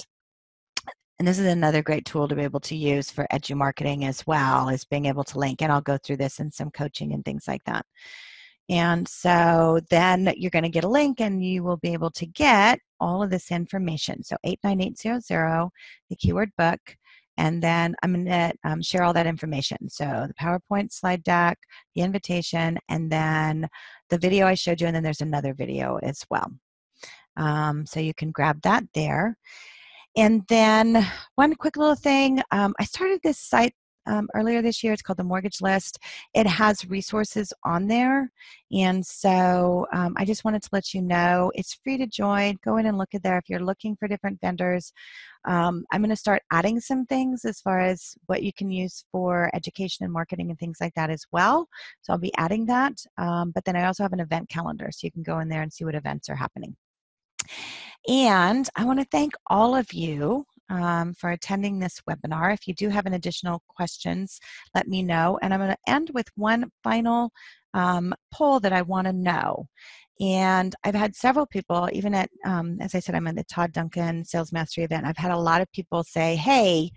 and 1.20 1.28
this 1.28 1.38
is 1.38 1.47
another 1.47 1.80
great 1.80 2.07
tool 2.07 2.26
to 2.26 2.34
be 2.34 2.42
able 2.42 2.61
to 2.61 2.76
use 2.76 3.11
for 3.12 3.26
edu 3.32 3.57
marketing 3.57 4.05
as 4.05 4.26
well 4.26 4.68
as 4.68 4.84
being 4.84 5.07
able 5.07 5.24
to 5.24 5.38
link 5.38 5.62
and 5.62 5.72
i'll 5.72 5.80
go 5.80 5.97
through 5.97 6.18
this 6.18 6.40
in 6.40 6.51
some 6.51 6.70
coaching 6.70 7.14
and 7.14 7.24
things 7.24 7.44
like 7.49 7.64
that 7.64 7.86
and 8.68 9.06
so 9.06 9.80
then 9.90 10.32
you're 10.36 10.50
going 10.50 10.64
to 10.64 10.68
get 10.68 10.84
a 10.84 10.88
link 10.88 11.20
and 11.20 11.44
you 11.44 11.62
will 11.62 11.76
be 11.76 11.92
able 11.92 12.10
to 12.10 12.26
get 12.26 12.80
all 12.98 13.22
of 13.22 13.30
this 13.30 13.50
information. 13.52 14.24
So 14.24 14.36
89800, 14.44 15.70
the 16.10 16.16
keyword 16.16 16.50
book, 16.58 16.80
And 17.36 17.62
then 17.62 17.94
I'm 18.02 18.12
going 18.12 18.26
to 18.26 18.52
um, 18.64 18.82
share 18.82 19.04
all 19.04 19.12
that 19.12 19.26
information. 19.26 19.88
So 19.88 20.26
the 20.26 20.34
PowerPoint 20.34 20.92
slide 20.92 21.22
deck, 21.22 21.58
the 21.94 22.02
invitation, 22.02 22.78
and 22.88 23.10
then 23.10 23.68
the 24.10 24.18
video 24.18 24.46
I 24.46 24.54
showed 24.54 24.80
you, 24.80 24.86
and 24.88 24.96
then 24.96 25.02
there's 25.02 25.20
another 25.20 25.54
video 25.54 25.98
as 26.02 26.24
well. 26.30 26.50
Um, 27.36 27.86
so 27.86 28.00
you 28.00 28.14
can 28.14 28.30
grab 28.32 28.62
that 28.62 28.84
there. 28.94 29.36
And 30.16 30.42
then 30.48 31.06
one 31.34 31.54
quick 31.54 31.76
little 31.76 31.94
thing, 31.94 32.40
um, 32.50 32.74
I 32.80 32.84
started 32.84 33.20
this 33.22 33.38
site 33.38 33.74
um, 34.07 34.28
earlier 34.34 34.62
this 34.62 34.82
year. 34.82 34.92
It's 34.92 35.02
called 35.02 35.18
the 35.18 35.24
Mortgage 35.24 35.61
List. 35.61 35.98
It 36.34 36.46
has 36.46 36.88
resources 36.88 37.52
on 37.64 37.86
there. 37.86 38.30
And 38.72 39.04
so 39.04 39.86
um, 39.92 40.14
I 40.16 40.24
just 40.24 40.44
wanted 40.44 40.62
to 40.62 40.68
let 40.72 40.92
you 40.92 41.02
know 41.02 41.52
it's 41.54 41.78
free 41.84 41.98
to 41.98 42.07
join. 42.07 42.59
Go 42.64 42.76
in 42.78 42.86
and 42.86 42.98
look 42.98 43.14
at 43.14 43.22
there 43.22 43.38
if 43.38 43.48
you're 43.48 43.61
looking 43.61 43.96
for 43.96 44.09
different 44.09 44.40
vendors. 44.40 44.92
Um, 45.46 45.84
I'm 45.92 46.00
going 46.00 46.11
to 46.11 46.16
start 46.16 46.42
adding 46.52 46.80
some 46.80 47.07
things 47.07 47.44
as 47.44 47.61
far 47.61 47.80
as 47.80 48.16
what 48.26 48.42
you 48.42 48.52
can 48.52 48.70
use 48.70 49.04
for 49.12 49.50
education 49.54 50.04
and 50.04 50.12
marketing 50.12 50.50
and 50.50 50.59
things 50.59 50.78
like 50.80 50.94
that 50.94 51.11
as 51.11 51.24
well. 51.30 51.68
So 52.02 52.12
I'll 52.12 52.18
be 52.18 52.34
adding 52.36 52.66
that. 52.66 52.94
Um, 53.16 53.52
but 53.52 53.64
then 53.64 53.76
I 53.76 53.86
also 53.86 54.02
have 54.02 54.12
an 54.12 54.20
event 54.20 54.48
calendar 54.48 54.88
so 54.90 55.07
you 55.07 55.12
can 55.12 55.22
go 55.22 55.38
in 55.38 55.48
there 55.48 55.62
and 55.62 55.72
see 55.72 55.84
what 55.84 55.94
events 55.94 56.28
are 56.28 56.34
happening. 56.34 56.76
And 58.09 58.68
I 58.76 58.84
want 58.84 59.00
to 59.00 59.07
thank 59.11 59.34
all 59.48 59.74
of 59.74 59.92
you 59.92 60.46
um, 60.68 61.14
for 61.14 61.30
attending 61.30 61.78
this 61.78 62.00
webinar. 62.08 62.52
If 62.52 62.66
you 62.66 62.74
do 62.74 62.88
have 62.88 63.06
an 63.06 63.14
additional 63.14 63.62
questions, 63.68 64.38
let 64.74 64.88
me 64.88 65.02
know. 65.02 65.38
And 65.42 65.52
I'm 65.52 65.60
going 65.60 65.70
to 65.70 65.92
end 65.92 66.10
with 66.14 66.28
one 66.34 66.70
final 66.82 67.30
um, 67.74 68.14
poll 68.32 68.60
that 68.60 68.72
I 68.72 68.82
want 68.82 69.06
to 69.06 69.12
know. 69.12 69.66
And 70.18 70.74
I've 70.82 70.94
had 70.94 71.14
several 71.14 71.46
people, 71.46 71.90
even 71.92 72.14
at, 72.14 72.30
um, 72.44 72.78
as 72.80 72.94
I 72.94 73.00
said, 73.00 73.14
I'm 73.14 73.26
at 73.26 73.36
the 73.36 73.44
Todd 73.44 73.72
Duncan 73.72 74.24
Sales 74.24 74.50
Mastery 74.50 74.84
event. 74.84 75.06
I've 75.06 75.18
had 75.18 75.30
a 75.30 75.38
lot 75.38 75.60
of 75.60 75.70
people 75.72 76.04
say, 76.04 76.36
hey, 76.36 76.90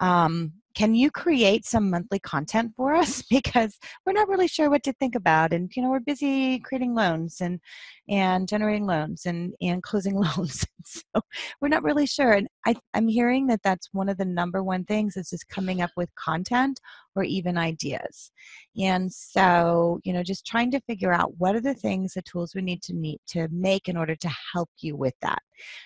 um, 0.00 0.52
can 0.74 0.94
you 0.94 1.10
create 1.10 1.64
some 1.64 1.90
monthly 1.90 2.20
content 2.20 2.72
for 2.76 2.94
us? 2.94 3.22
Because 3.30 3.78
we're 4.04 4.12
not 4.12 4.28
really 4.28 4.48
sure 4.48 4.70
what 4.70 4.82
to 4.84 4.92
think 4.94 5.14
about 5.14 5.52
and 5.52 5.70
you 5.74 5.82
know 5.82 5.90
we're 5.90 6.00
busy 6.00 6.58
creating 6.60 6.94
loans 6.94 7.40
and 7.40 7.60
and 8.08 8.48
generating 8.48 8.86
loans 8.86 9.26
and 9.26 9.54
and 9.60 9.82
closing 9.88 10.14
loans. 10.16 10.64
So 10.84 11.20
we're 11.60 11.68
not 11.68 11.82
really 11.82 12.06
sure 12.06 12.32
and 12.32 12.48
I, 12.66 12.74
i'm 12.94 13.08
hearing 13.08 13.46
that 13.48 13.62
that's 13.62 13.88
one 13.92 14.08
of 14.08 14.16
the 14.16 14.24
number 14.24 14.62
one 14.62 14.84
things 14.84 15.16
is 15.16 15.30
just 15.30 15.48
coming 15.48 15.82
up 15.82 15.90
with 15.96 16.14
content 16.16 16.80
or 17.14 17.22
even 17.24 17.58
ideas. 17.58 18.32
And 18.76 19.12
so 19.12 20.00
you 20.04 20.12
know 20.12 20.22
just 20.22 20.46
trying 20.46 20.70
to 20.72 20.80
figure 20.80 21.12
out 21.12 21.34
what 21.38 21.54
are 21.54 21.60
the 21.60 21.74
things 21.74 22.14
the 22.14 22.22
tools 22.22 22.54
we 22.54 22.62
need 22.62 22.82
to 22.82 22.94
need 22.94 23.20
to 23.28 23.48
make 23.50 23.88
in 23.88 23.96
order 23.96 24.16
to 24.16 24.30
help 24.52 24.70
you 24.80 24.96
with 24.96 25.14
that. 25.22 25.42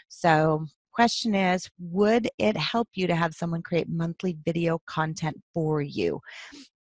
So 0.09 0.67
question 0.95 1.35
is 1.35 1.69
would 1.79 2.29
it 2.39 2.57
help 2.57 2.89
you 2.95 3.07
to 3.07 3.15
have 3.15 3.35
someone 3.35 3.63
create 3.63 3.89
monthly 3.89 4.37
video 4.45 4.79
content 4.87 5.37
for 5.53 5.83
you? 5.83 6.21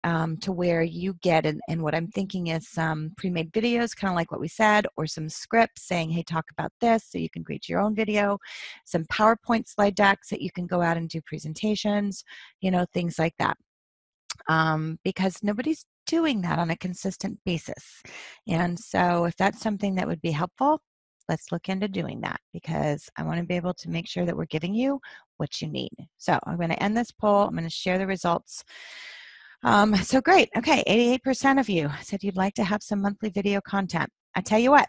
Um, 0.04 0.36
to 0.38 0.52
where 0.52 0.82
you 0.82 1.14
get 1.22 1.46
and, 1.46 1.62
and 1.66 1.82
what 1.82 1.94
i'm 1.94 2.08
thinking 2.08 2.48
is 2.48 2.68
some 2.68 3.12
pre-made 3.16 3.50
videos 3.52 3.96
kind 3.96 4.10
of 4.10 4.16
like 4.16 4.30
what 4.30 4.40
we 4.40 4.48
said 4.48 4.86
or 4.98 5.06
some 5.06 5.30
scripts 5.30 5.88
saying 5.88 6.10
hey 6.10 6.22
talk 6.22 6.44
about 6.50 6.70
this 6.78 7.06
so 7.08 7.16
you 7.16 7.30
can 7.30 7.42
create 7.42 7.70
your 7.70 7.80
own 7.80 7.94
video. 7.94 8.38
Some 8.84 9.04
powerpoint 9.04 9.66
slide 9.66 9.94
decks 9.94 10.28
that 10.28 10.42
you 10.42 10.50
can 10.52 10.66
go 10.66 10.82
out 10.82 10.98
and 10.98 11.08
do 11.08 11.20
presentations 11.22 12.22
you 12.60 12.70
know 12.70 12.84
things 12.92 13.18
like 13.18 13.34
that. 13.38 13.56
Um, 14.48 14.98
because 15.04 15.38
nobody's 15.42 15.86
doing 16.06 16.42
that 16.42 16.58
on 16.58 16.70
a 16.70 16.76
consistent 16.76 17.38
basis. 17.44 18.02
And 18.46 18.78
so 18.78 19.24
if 19.24 19.36
that's 19.36 19.60
something 19.60 19.94
that 19.94 20.06
would 20.06 20.20
be 20.20 20.32
helpful 20.32 20.80
let's 21.28 21.52
look 21.52 21.68
into 21.68 21.88
doing 21.88 22.20
that 22.20 22.40
because 22.52 23.08
I 23.16 23.22
want 23.22 23.38
to 23.40 23.46
be 23.46 23.56
able 23.56 23.74
to 23.74 23.90
make 23.90 24.06
sure 24.06 24.24
that 24.24 24.36
we're 24.36 24.44
giving 24.46 24.74
you 24.74 25.00
what 25.36 25.60
you 25.60 25.68
need. 25.68 25.92
So 26.18 26.38
I'm 26.44 26.56
going 26.56 26.70
to 26.70 26.82
end 26.82 26.96
this 26.96 27.10
poll. 27.10 27.42
I'm 27.42 27.52
going 27.52 27.64
to 27.64 27.70
share 27.70 27.98
the 27.98 28.06
results. 28.06 28.64
Um, 29.62 29.96
so 29.96 30.20
great. 30.20 30.50
Okay, 30.56 30.84
88% 31.24 31.58
of 31.58 31.68
you 31.68 31.90
said 32.02 32.22
you'd 32.22 32.36
like 32.36 32.54
to 32.54 32.64
have 32.64 32.82
some 32.82 33.00
monthly 33.00 33.30
video 33.30 33.60
content. 33.62 34.10
I 34.34 34.40
tell 34.40 34.58
you 34.58 34.70
what, 34.70 34.88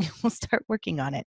we'll 0.22 0.30
start 0.30 0.64
working 0.68 1.00
on 1.00 1.14
it. 1.14 1.26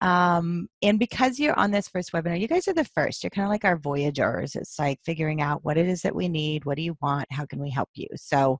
Um, 0.00 0.68
and 0.82 0.98
because 0.98 1.38
you're 1.38 1.58
on 1.58 1.70
this 1.70 1.88
first 1.88 2.12
webinar, 2.12 2.40
you 2.40 2.48
guys 2.48 2.68
are 2.68 2.74
the 2.74 2.84
first. 2.84 3.22
You're 3.22 3.30
kind 3.30 3.44
of 3.44 3.50
like 3.50 3.64
our 3.64 3.78
voyagers. 3.78 4.54
It's 4.54 4.78
like 4.78 5.00
figuring 5.04 5.40
out 5.40 5.64
what 5.64 5.76
it 5.76 5.86
is 5.86 6.02
that 6.02 6.14
we 6.14 6.28
need, 6.28 6.64
what 6.64 6.76
do 6.76 6.82
you 6.82 6.96
want, 7.00 7.26
how 7.30 7.46
can 7.46 7.60
we 7.60 7.70
help 7.70 7.90
you. 7.94 8.08
So 8.16 8.58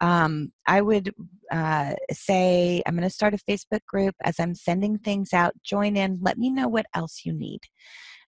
um, 0.00 0.52
I 0.66 0.80
would 0.80 1.12
uh, 1.50 1.94
say 2.10 2.82
I'm 2.86 2.96
going 2.96 3.08
to 3.08 3.14
start 3.14 3.34
a 3.34 3.38
Facebook 3.38 3.84
group 3.86 4.14
as 4.24 4.38
I'm 4.38 4.54
sending 4.54 4.98
things 4.98 5.32
out. 5.32 5.54
Join 5.62 5.96
in. 5.96 6.18
Let 6.20 6.38
me 6.38 6.50
know 6.50 6.68
what 6.68 6.86
else 6.94 7.22
you 7.24 7.32
need. 7.32 7.60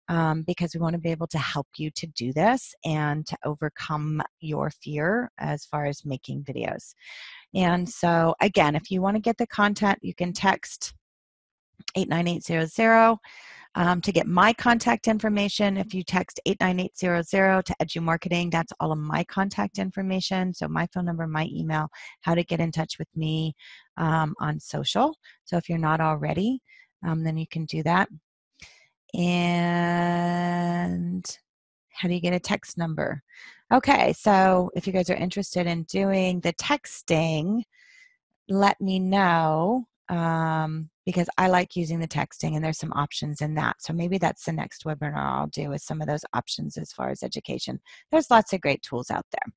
Um, 0.09 0.43
because 0.43 0.75
we 0.75 0.81
want 0.81 0.93
to 0.93 1.01
be 1.01 1.11
able 1.11 1.29
to 1.29 1.39
help 1.39 1.67
you 1.79 1.91
to 1.93 2.07
do 2.09 2.31
this 2.35 2.75
and 2.85 3.27
to 3.27 3.39
overcome 3.43 4.21
your 4.41 4.69
fear 4.69 5.31
as 5.39 5.65
far 5.65 5.87
as 5.87 6.05
making 6.05 6.45
videos. 6.45 6.93
And 7.55 7.89
so, 7.89 8.35
again, 8.43 8.75
if 8.77 8.91
you 8.91 9.01
want 9.01 9.17
to 9.17 9.21
get 9.21 9.39
the 9.39 9.47
content, 9.47 9.99
you 10.03 10.15
can 10.15 10.35
text 10.35 10.93
89800 11.97 13.19
um, 13.77 14.01
to 14.01 14.13
get 14.13 14.27
my 14.27 14.53
contact 14.53 15.09
information. 15.09 15.77
If 15.77 15.95
you 15.95 16.03
text 16.03 16.41
89800 16.47 17.67
to 17.67 17.75
Edu 17.83 18.03
Marketing, 18.03 18.51
that's 18.51 18.73
all 18.81 18.93
of 18.93 18.99
my 18.99 19.25
contact 19.25 19.79
information. 19.79 20.53
So, 20.53 20.69
my 20.69 20.87
phone 20.93 21.05
number, 21.05 21.27
my 21.27 21.49
email, 21.53 21.89
how 22.23 22.35
to 22.35 22.45
get 22.45 22.61
in 22.61 22.71
touch 22.71 22.99
with 22.99 23.09
me 23.17 23.55
um, 23.97 24.35
on 24.41 24.61
social. 24.61 25.17
So, 25.45 25.57
if 25.57 25.69
you're 25.69 25.79
not 25.79 26.01
already, 26.01 26.61
um, 27.07 27.25
then 27.25 27.37
you 27.37 27.47
can 27.49 27.65
do 27.65 27.83
that. 27.83 28.09
And 29.15 31.25
how 31.93 32.09
do 32.09 32.15
you 32.15 32.21
get 32.21 32.35
a 32.35 32.41
text 32.41 32.77
number? 32.77 33.23
Okay, 33.73 34.13
so 34.13 34.71
if 34.75 34.87
you 34.87 34.93
guys 34.93 35.11
are 35.11 35.15
interested 35.15 35.67
in 35.67 35.85
doing 35.85 36.41
the 36.41 36.53
texting, 36.55 37.63
let 38.49 38.81
me 38.81 38.99
know 38.99 39.87
um, 40.09 40.91
because 41.07 41.29
I 41.39 41.49
like 41.49 41.77
using 41.77 41.99
the 41.99 42.09
texting 42.09 42.57
and 42.57 42.65
there's 42.65 42.79
some 42.79 42.93
options 42.93 43.41
in 43.41 43.55
that. 43.55 43.77
So 43.81 43.93
maybe 43.93 44.19
that's 44.19 44.45
the 44.45 44.53
next 44.53 44.85
webinar 44.85 45.17
I'll 45.17 45.47
do 45.47 45.71
with 45.71 45.83
some 45.83 46.01
of 46.01 46.07
those 46.07 46.25
options 46.35 46.77
as 46.77 46.93
far 46.93 47.11
as 47.11 47.23
education. 47.23 47.81
There's 48.11 48.31
lots 48.31 48.53
of 48.53 48.61
great 48.61 48.83
tools 48.83 49.11
out 49.11 49.27
there. 49.31 49.53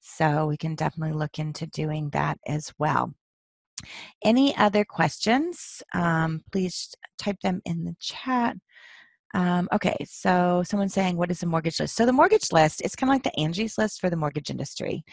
So 0.00 0.46
we 0.46 0.56
can 0.56 0.74
definitely 0.74 1.16
look 1.16 1.38
into 1.38 1.66
doing 1.66 2.10
that 2.10 2.38
as 2.46 2.72
well. 2.78 3.14
Any 4.24 4.56
other 4.56 4.84
questions? 4.84 5.82
Um, 5.94 6.42
please 6.52 6.94
type 7.18 7.40
them 7.42 7.60
in 7.64 7.84
the 7.84 7.94
chat. 8.00 8.56
Um, 9.34 9.68
okay, 9.72 9.96
so 10.04 10.62
someone's 10.66 10.94
saying, 10.94 11.16
what 11.16 11.30
is 11.30 11.40
the 11.40 11.46
mortgage 11.46 11.78
list? 11.78 11.94
So 11.94 12.04
the 12.04 12.12
mortgage 12.12 12.50
list 12.52 12.82
is 12.84 12.96
kind 12.96 13.10
of 13.10 13.14
like 13.14 13.22
the 13.22 13.38
Angie's 13.38 13.78
list 13.78 14.00
for 14.00 14.10
the 14.10 14.16
mortgage 14.16 14.50
industry. 14.50 15.04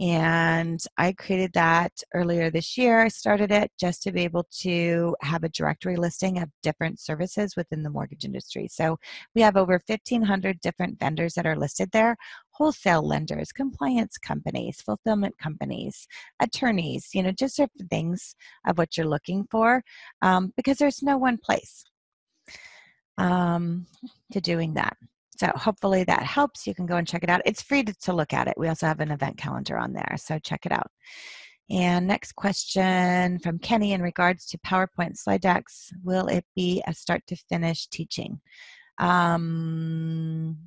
And 0.00 0.80
I 0.96 1.12
created 1.12 1.52
that 1.54 1.92
earlier 2.14 2.50
this 2.50 2.78
year. 2.78 3.02
I 3.02 3.08
started 3.08 3.50
it 3.50 3.72
just 3.78 4.02
to 4.04 4.12
be 4.12 4.22
able 4.22 4.46
to 4.60 5.16
have 5.22 5.42
a 5.42 5.48
directory 5.48 5.96
listing 5.96 6.40
of 6.40 6.50
different 6.62 7.00
services 7.00 7.54
within 7.56 7.82
the 7.82 7.90
mortgage 7.90 8.24
industry. 8.24 8.68
So 8.70 8.96
we 9.34 9.42
have 9.42 9.56
over 9.56 9.80
1,500 9.86 10.60
different 10.60 11.00
vendors 11.00 11.34
that 11.34 11.46
are 11.46 11.56
listed 11.56 11.90
there 11.92 12.16
wholesale 12.56 13.04
lenders, 13.04 13.50
compliance 13.50 14.16
companies, 14.16 14.80
fulfillment 14.80 15.36
companies, 15.38 16.06
attorneys, 16.40 17.08
you 17.12 17.20
know, 17.20 17.32
just 17.32 17.56
different 17.56 17.90
things 17.90 18.36
of 18.68 18.78
what 18.78 18.96
you're 18.96 19.08
looking 19.08 19.44
for 19.50 19.82
um, 20.22 20.52
because 20.56 20.78
there's 20.78 21.02
no 21.02 21.16
one 21.16 21.36
place 21.36 21.84
um, 23.18 23.86
to 24.32 24.40
doing 24.40 24.74
that. 24.74 24.96
So 25.36 25.48
hopefully 25.54 26.04
that 26.04 26.22
helps. 26.22 26.66
You 26.66 26.74
can 26.74 26.86
go 26.86 26.96
and 26.96 27.06
check 27.06 27.24
it 27.24 27.30
out. 27.30 27.42
It's 27.44 27.62
free 27.62 27.82
to, 27.82 27.94
to 28.02 28.12
look 28.12 28.32
at 28.32 28.46
it. 28.46 28.54
We 28.56 28.68
also 28.68 28.86
have 28.86 29.00
an 29.00 29.10
event 29.10 29.36
calendar 29.36 29.76
on 29.76 29.92
there, 29.92 30.14
so 30.16 30.38
check 30.38 30.64
it 30.64 30.72
out. 30.72 30.90
And 31.70 32.06
next 32.06 32.36
question 32.36 33.38
from 33.38 33.58
Kenny 33.58 33.92
in 33.92 34.02
regards 34.02 34.46
to 34.46 34.58
PowerPoint 34.58 35.16
slide 35.16 35.40
decks. 35.40 35.90
Will 36.02 36.26
it 36.26 36.44
be 36.54 36.82
a 36.86 36.94
start 36.94 37.22
to 37.28 37.36
finish 37.48 37.86
teaching? 37.88 38.40
Um, 38.98 40.58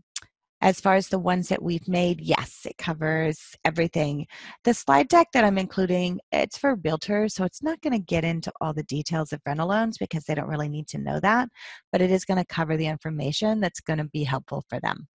as 0.62 0.82
far 0.82 0.96
as 0.96 1.10
the 1.10 1.20
ones 1.20 1.50
that 1.50 1.62
we've 1.62 1.88
made, 1.88 2.20
yes, 2.22 2.66
it 2.66 2.78
covers 2.78 3.56
everything. 3.64 4.26
The 4.64 4.74
slide 4.74 5.08
deck 5.08 5.28
that 5.34 5.44
I'm 5.44 5.58
including, 5.58 6.20
it's 6.32 6.58
for 6.58 6.78
realtors, 6.78 7.32
so 7.32 7.44
it's 7.44 7.62
not 7.62 7.80
going 7.82 7.94
to 7.94 8.00
get 8.00 8.24
into 8.24 8.52
all 8.60 8.74
the 8.74 8.84
details 8.84 9.32
of 9.34 9.42
rental 9.46 9.68
loans 9.68 9.98
because 9.98 10.24
they 10.26 10.34
don't 10.36 10.50
really 10.50 10.70
need 10.70 10.88
to 10.90 10.98
know 10.98 11.20
that, 11.20 11.50
but 11.92 12.02
it 12.02 12.12
is 12.12 12.26
going 12.26 12.40
to 12.40 12.46
cover 12.46 12.76
the 12.76 12.88
information 12.88 13.60
that's 13.60 13.82
going 13.82 14.00
to 14.00 14.06
be 14.06 14.24
helpful 14.24 14.64
for 14.68 14.80
them. 14.80 15.08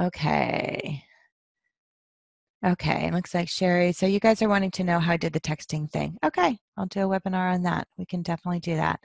Okay. 0.00 1.04
Okay, 2.64 3.06
it 3.08 3.12
looks 3.12 3.34
like 3.34 3.48
Sherry. 3.48 3.92
So 3.92 4.06
you 4.06 4.18
guys 4.18 4.40
are 4.40 4.48
wanting 4.48 4.70
to 4.72 4.84
know 4.84 4.98
how 4.98 5.12
I 5.12 5.16
did 5.18 5.34
the 5.34 5.40
texting 5.40 5.90
thing. 5.90 6.16
Okay, 6.24 6.56
I'll 6.78 6.86
do 6.86 7.00
a 7.00 7.20
webinar 7.20 7.52
on 7.52 7.62
that. 7.64 7.86
We 7.98 8.06
can 8.06 8.22
definitely 8.22 8.60
do 8.60 8.76
that. 8.76 9.00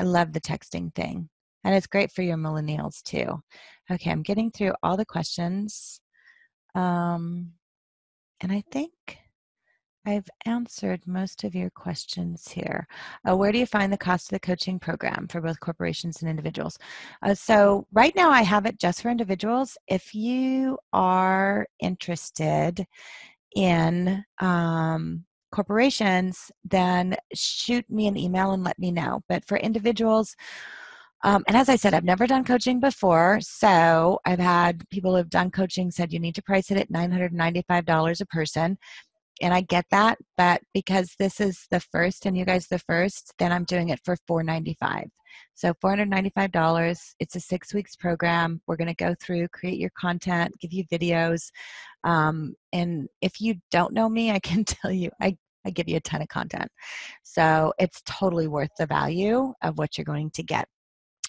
I 0.00 0.04
love 0.04 0.32
the 0.32 0.40
texting 0.40 0.94
thing. 0.94 1.28
And 1.66 1.74
it's 1.74 1.88
great 1.88 2.12
for 2.12 2.22
your 2.22 2.36
millennials 2.36 3.02
too. 3.02 3.42
Okay, 3.90 4.12
I'm 4.12 4.22
getting 4.22 4.52
through 4.52 4.72
all 4.84 4.96
the 4.96 5.04
questions. 5.04 6.00
Um, 6.76 7.54
and 8.40 8.52
I 8.52 8.62
think 8.70 8.92
I've 10.06 10.28
answered 10.44 11.00
most 11.08 11.42
of 11.42 11.56
your 11.56 11.70
questions 11.70 12.46
here. 12.46 12.86
Uh, 13.28 13.36
where 13.36 13.50
do 13.50 13.58
you 13.58 13.66
find 13.66 13.92
the 13.92 13.98
cost 13.98 14.26
of 14.26 14.36
the 14.36 14.46
coaching 14.46 14.78
program 14.78 15.26
for 15.28 15.40
both 15.40 15.58
corporations 15.58 16.22
and 16.22 16.30
individuals? 16.30 16.78
Uh, 17.22 17.34
so, 17.34 17.88
right 17.92 18.14
now 18.14 18.30
I 18.30 18.42
have 18.42 18.66
it 18.66 18.78
just 18.78 19.02
for 19.02 19.10
individuals. 19.10 19.76
If 19.88 20.14
you 20.14 20.78
are 20.92 21.66
interested 21.80 22.86
in 23.56 24.24
um, 24.40 25.24
corporations, 25.50 26.48
then 26.64 27.16
shoot 27.34 27.84
me 27.90 28.06
an 28.06 28.16
email 28.16 28.52
and 28.52 28.62
let 28.62 28.78
me 28.78 28.92
know. 28.92 29.22
But 29.28 29.44
for 29.44 29.56
individuals, 29.56 30.36
um, 31.26 31.44
and 31.46 31.56
as 31.56 31.68
I 31.68 31.76
said, 31.76 31.92
I've 31.92 32.04
never 32.04 32.26
done 32.26 32.44
coaching 32.44 32.80
before. 32.80 33.38
So 33.42 34.18
I've 34.24 34.38
had 34.38 34.88
people 34.90 35.14
who've 35.14 35.28
done 35.28 35.50
coaching 35.50 35.90
said 35.90 36.12
you 36.12 36.20
need 36.20 36.36
to 36.36 36.42
price 36.42 36.70
it 36.70 36.78
at 36.78 36.90
$995 36.90 38.20
a 38.20 38.26
person 38.26 38.78
and 39.42 39.52
I 39.52 39.60
get 39.60 39.84
that, 39.90 40.18
but 40.36 40.62
because 40.72 41.14
this 41.18 41.40
is 41.40 41.66
the 41.70 41.80
first 41.80 42.26
and 42.26 42.36
you 42.36 42.44
guys 42.44 42.68
the 42.68 42.78
first, 42.78 43.34
then 43.38 43.52
I'm 43.52 43.64
doing 43.64 43.90
it 43.90 44.00
for 44.04 44.16
495. 44.26 45.04
So 45.54 45.74
$495. 45.74 47.14
It's 47.20 47.36
a 47.36 47.40
six 47.40 47.74
weeks 47.74 47.96
program. 47.96 48.62
We're 48.66 48.76
going 48.76 48.88
to 48.88 48.94
go 48.94 49.14
through, 49.20 49.48
create 49.48 49.78
your 49.78 49.90
content, 49.98 50.54
give 50.60 50.72
you 50.72 50.84
videos. 50.84 51.50
Um, 52.04 52.54
and 52.72 53.08
if 53.20 53.40
you 53.40 53.56
don't 53.70 53.92
know 53.92 54.08
me, 54.08 54.30
I 54.30 54.38
can 54.38 54.64
tell 54.64 54.90
you, 54.90 55.10
I, 55.20 55.36
I 55.66 55.70
give 55.70 55.88
you 55.88 55.96
a 55.96 56.00
ton 56.00 56.22
of 56.22 56.28
content. 56.28 56.70
So 57.22 57.74
it's 57.78 58.00
totally 58.06 58.48
worth 58.48 58.70
the 58.78 58.86
value 58.86 59.52
of 59.62 59.76
what 59.76 59.98
you're 59.98 60.04
going 60.06 60.30
to 60.30 60.42
get. 60.42 60.66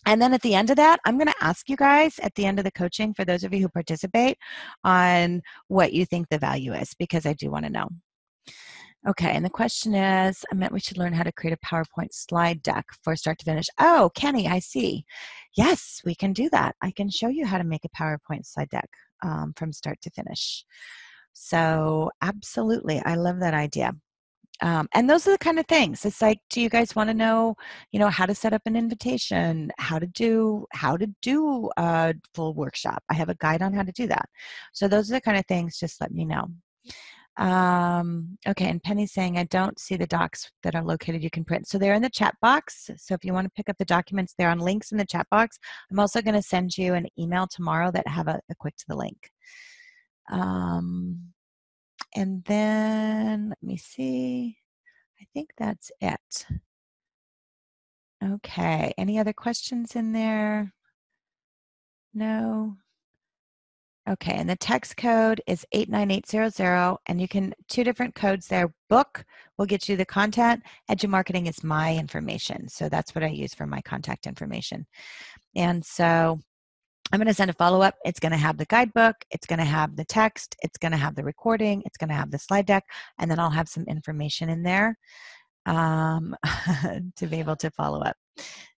And 0.08 0.22
then 0.22 0.34
at 0.34 0.42
the 0.42 0.56
end 0.56 0.70
of 0.70 0.78
that, 0.78 1.02
I'm 1.04 1.18
going 1.18 1.28
to 1.28 1.44
ask 1.44 1.68
you 1.68 1.76
guys 1.76 2.18
at 2.20 2.34
the 2.36 2.46
end 2.46 2.60
of 2.60 2.66
the 2.66 2.72
coaching, 2.72 3.14
for 3.14 3.26
those 3.26 3.44
of 3.44 3.54
you 3.54 3.60
who 3.60 3.68
participate, 3.68 4.38
on 4.86 5.42
what 5.68 5.92
you 5.92 6.06
think 6.06 6.30
the 6.30 6.40
value 6.40 6.74
is, 6.74 6.94
because 6.98 7.26
I 7.26 7.34
do 7.34 7.52
want 7.52 7.66
to 7.66 7.70
know. 7.70 7.90
Okay, 9.06 9.32
and 9.32 9.44
the 9.44 9.50
question 9.50 9.94
is 9.94 10.46
I 10.50 10.56
meant 10.56 10.72
we 10.72 10.80
should 10.80 10.98
learn 10.98 11.12
how 11.12 11.24
to 11.24 11.32
create 11.34 11.58
a 11.62 11.68
PowerPoint 11.68 12.14
slide 12.14 12.64
deck 12.64 12.86
for 13.04 13.18
start 13.18 13.38
to 13.40 13.46
finish. 13.46 13.66
Oh, 13.82 14.10
Kenny, 14.16 14.48
I 14.48 14.60
see. 14.60 15.04
Yes, 15.58 16.02
we 16.06 16.16
can 16.16 16.32
do 16.32 16.50
that. 16.52 16.78
I 16.82 16.92
can 16.92 17.10
show 17.10 17.28
you 17.28 17.46
how 17.46 17.58
to 17.58 17.66
make 17.66 17.84
a 17.84 17.90
PowerPoint 17.90 18.46
slide 18.46 18.70
deck 18.70 18.90
um, 19.24 19.54
from 19.58 19.74
start 19.74 20.00
to 20.04 20.10
finish. 20.12 20.64
So, 21.34 22.12
absolutely, 22.22 23.02
I 23.06 23.16
love 23.16 23.42
that 23.42 23.54
idea 23.54 23.92
um, 24.62 24.88
and 24.94 25.10
those 25.10 25.28
are 25.28 25.32
the 25.32 25.38
kind 25.38 25.60
of 25.60 25.68
things. 25.68 26.06
It's 26.06 26.22
like 26.22 26.40
do 26.50 26.62
you 26.62 26.70
guys 26.70 26.96
want 26.96 27.10
to 27.10 27.14
know 27.14 27.56
you 27.92 28.00
know 28.00 28.10
how 28.10 28.26
to 28.26 28.36
set 28.36 28.54
up 28.54 28.62
an 28.66 28.76
invitation 28.76 29.72
how 29.78 30.00
to 30.00 30.08
do 30.08 30.66
how 30.74 30.98
to 30.98 31.08
do 31.22 31.70
a 31.78 32.16
full 32.34 32.54
workshop? 32.54 33.04
I 33.10 33.14
have 33.14 33.30
a 33.30 33.36
guide 33.36 33.62
on 33.62 33.74
how 33.74 33.84
to 33.84 33.92
do 33.92 34.08
that. 34.08 34.28
So 34.74 34.88
those 34.88 35.12
are 35.12 35.16
the 35.16 35.22
kind 35.22 35.38
of 35.38 35.46
things 35.46 35.80
just 35.80 36.02
let 36.02 36.12
me 36.12 36.26
know. 36.26 36.48
Um, 37.38 38.40
okay 38.48 38.68
and 38.68 38.82
penny's 38.82 39.14
saying 39.14 39.38
i 39.38 39.44
don't 39.44 39.78
see 39.78 39.96
the 39.96 40.08
docs 40.08 40.50
that 40.64 40.74
are 40.74 40.84
located 40.84 41.24
you 41.24 41.30
can 41.30 41.46
print. 41.46 41.68
So 41.68 41.78
they're 41.78 41.94
in 41.94 42.02
the 42.02 42.10
chat 42.10 42.34
box. 42.42 42.90
So 42.98 43.14
if 43.14 43.24
you 43.24 43.34
want 43.34 43.46
to 43.46 43.52
pick 43.56 43.70
up 43.70 43.78
the 43.78 43.86
documents 43.86 44.34
they're 44.38 44.50
on 44.50 44.60
links 44.60 44.92
in 44.92 44.98
the 44.98 45.06
chat 45.06 45.28
box. 45.30 45.60
I'm 45.92 46.00
also 46.00 46.22
going 46.22 46.34
to 46.34 46.42
send 46.42 46.78
you 46.78 46.96
an 46.96 47.08
email 47.20 47.46
tomorrow 47.48 47.92
that 47.92 48.08
have 48.08 48.28
a, 48.28 48.40
a 48.50 48.56
quick 48.56 48.76
to 48.78 48.86
the 48.88 48.96
link. 48.96 49.30
Um, 50.32 51.32
and 52.16 52.44
then 52.46 53.50
let 53.50 53.64
me 53.64 53.78
see. 53.78 54.58
I 55.22 55.26
think 55.34 55.50
that's 55.58 55.92
it. 56.02 56.46
Okay. 58.24 58.94
Any 58.98 59.20
other 59.20 59.34
questions 59.34 59.96
in 59.96 60.12
there? 60.14 60.74
No. 62.14 62.78
Okay, 64.10 64.36
and 64.36 64.50
the 64.50 64.56
text 64.56 64.96
code 64.96 65.42
is 65.48 65.66
89800, 65.74 66.98
and 67.08 67.20
you 67.20 67.28
can, 67.28 67.54
two 67.68 67.84
different 67.84 68.16
codes 68.16 68.48
there. 68.48 68.74
Book 68.90 69.26
will 69.58 69.66
get 69.66 69.90
you 69.90 69.98
the 69.98 70.06
content. 70.06 70.64
Edumarketing 70.90 71.50
is 71.50 71.62
my 71.62 71.94
information, 71.94 72.70
so 72.70 72.88
that's 72.88 73.14
what 73.14 73.24
I 73.26 73.28
use 73.28 73.54
for 73.54 73.68
my 73.68 73.82
contact 73.82 74.26
information. 74.26 74.88
And 75.58 75.86
so 75.86 76.40
I'm 77.12 77.20
going 77.20 77.28
to 77.28 77.34
send 77.34 77.50
a 77.50 77.54
follow 77.54 77.82
up. 77.82 77.96
It's 78.04 78.20
going 78.20 78.34
to 78.34 78.38
have 78.38 78.58
the 78.58 78.66
guidebook, 78.66 79.16
it's 79.32 79.46
going 79.48 79.60
to 79.60 79.66
have 79.66 79.96
the 79.96 80.06
text, 80.06 80.56
it's 80.62 80.78
going 80.78 80.92
to 80.92 80.98
have 80.98 81.16
the 81.16 81.24
recording, 81.24 81.82
it's 81.86 81.98
going 81.98 82.10
to 82.10 82.16
have 82.16 82.32
the 82.32 82.40
slide 82.40 82.66
deck, 82.66 82.84
and 83.18 83.32
then 83.32 83.40
I'll 83.40 83.50
have 83.50 83.70
some 83.70 83.86
information 83.86 84.50
in 84.50 84.64
there 84.64 84.98
um, 85.66 86.36
to 87.16 87.28
be 87.28 87.40
able 87.40 87.56
to 87.58 87.72
follow 87.72 88.02
up. 88.02 88.18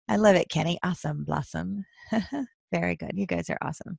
I 0.07 0.17
love 0.17 0.35
it, 0.35 0.49
Kenny. 0.49 0.77
Awesome, 0.83 1.23
Blossom. 1.23 1.85
Very 2.71 2.95
good. 2.95 3.11
You 3.13 3.25
guys 3.25 3.49
are 3.49 3.57
awesome. 3.61 3.97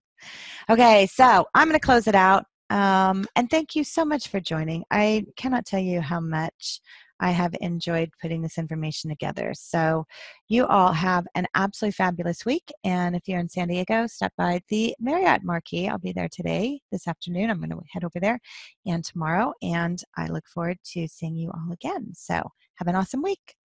Okay, 0.69 1.07
so 1.07 1.47
I'm 1.55 1.69
going 1.69 1.79
to 1.79 1.85
close 1.85 2.07
it 2.07 2.15
out. 2.15 2.45
Um, 2.69 3.27
and 3.35 3.51
thank 3.51 3.75
you 3.75 3.83
so 3.83 4.05
much 4.05 4.29
for 4.29 4.39
joining. 4.39 4.85
I 4.93 5.27
cannot 5.37 5.67
tell 5.67 5.81
you 5.81 6.01
how 6.01 6.21
much 6.21 6.81
I 7.21 7.31
have 7.31 7.55
enjoyed 7.61 8.11
putting 8.21 8.43
this 8.43 8.59
information 8.59 9.11
together. 9.11 9.53
So, 9.55 10.07
you 10.49 10.67
all 10.67 10.93
have 10.93 11.27
an 11.35 11.47
absolutely 11.55 11.93
fabulous 11.93 12.45
week. 12.45 12.73
And 12.85 13.15
if 13.15 13.29
you're 13.29 13.39
in 13.39 13.49
San 13.49 13.69
Diego, 13.69 14.07
stop 14.07 14.33
by 14.37 14.61
the 14.69 14.95
Marriott 14.99 15.45
Marquis. 15.45 15.89
I'll 15.89 15.99
be 15.99 16.13
there 16.13 16.29
today, 16.31 16.81
this 16.91 17.07
afternoon. 17.07 17.51
I'm 17.51 17.59
going 17.59 17.71
to 17.71 17.81
head 17.93 18.05
over 18.05 18.19
there 18.21 18.41
and 18.87 19.05
tomorrow. 19.05 19.53
And 19.63 20.03
I 20.17 20.27
look 20.27 20.47
forward 20.49 20.79
to 20.93 21.07
seeing 21.07 21.37
you 21.37 21.51
all 21.51 21.73
again. 21.73 22.13
So, 22.15 22.43
have 22.77 22.89
an 22.89 22.97
awesome 22.97 23.23
week. 23.23 23.60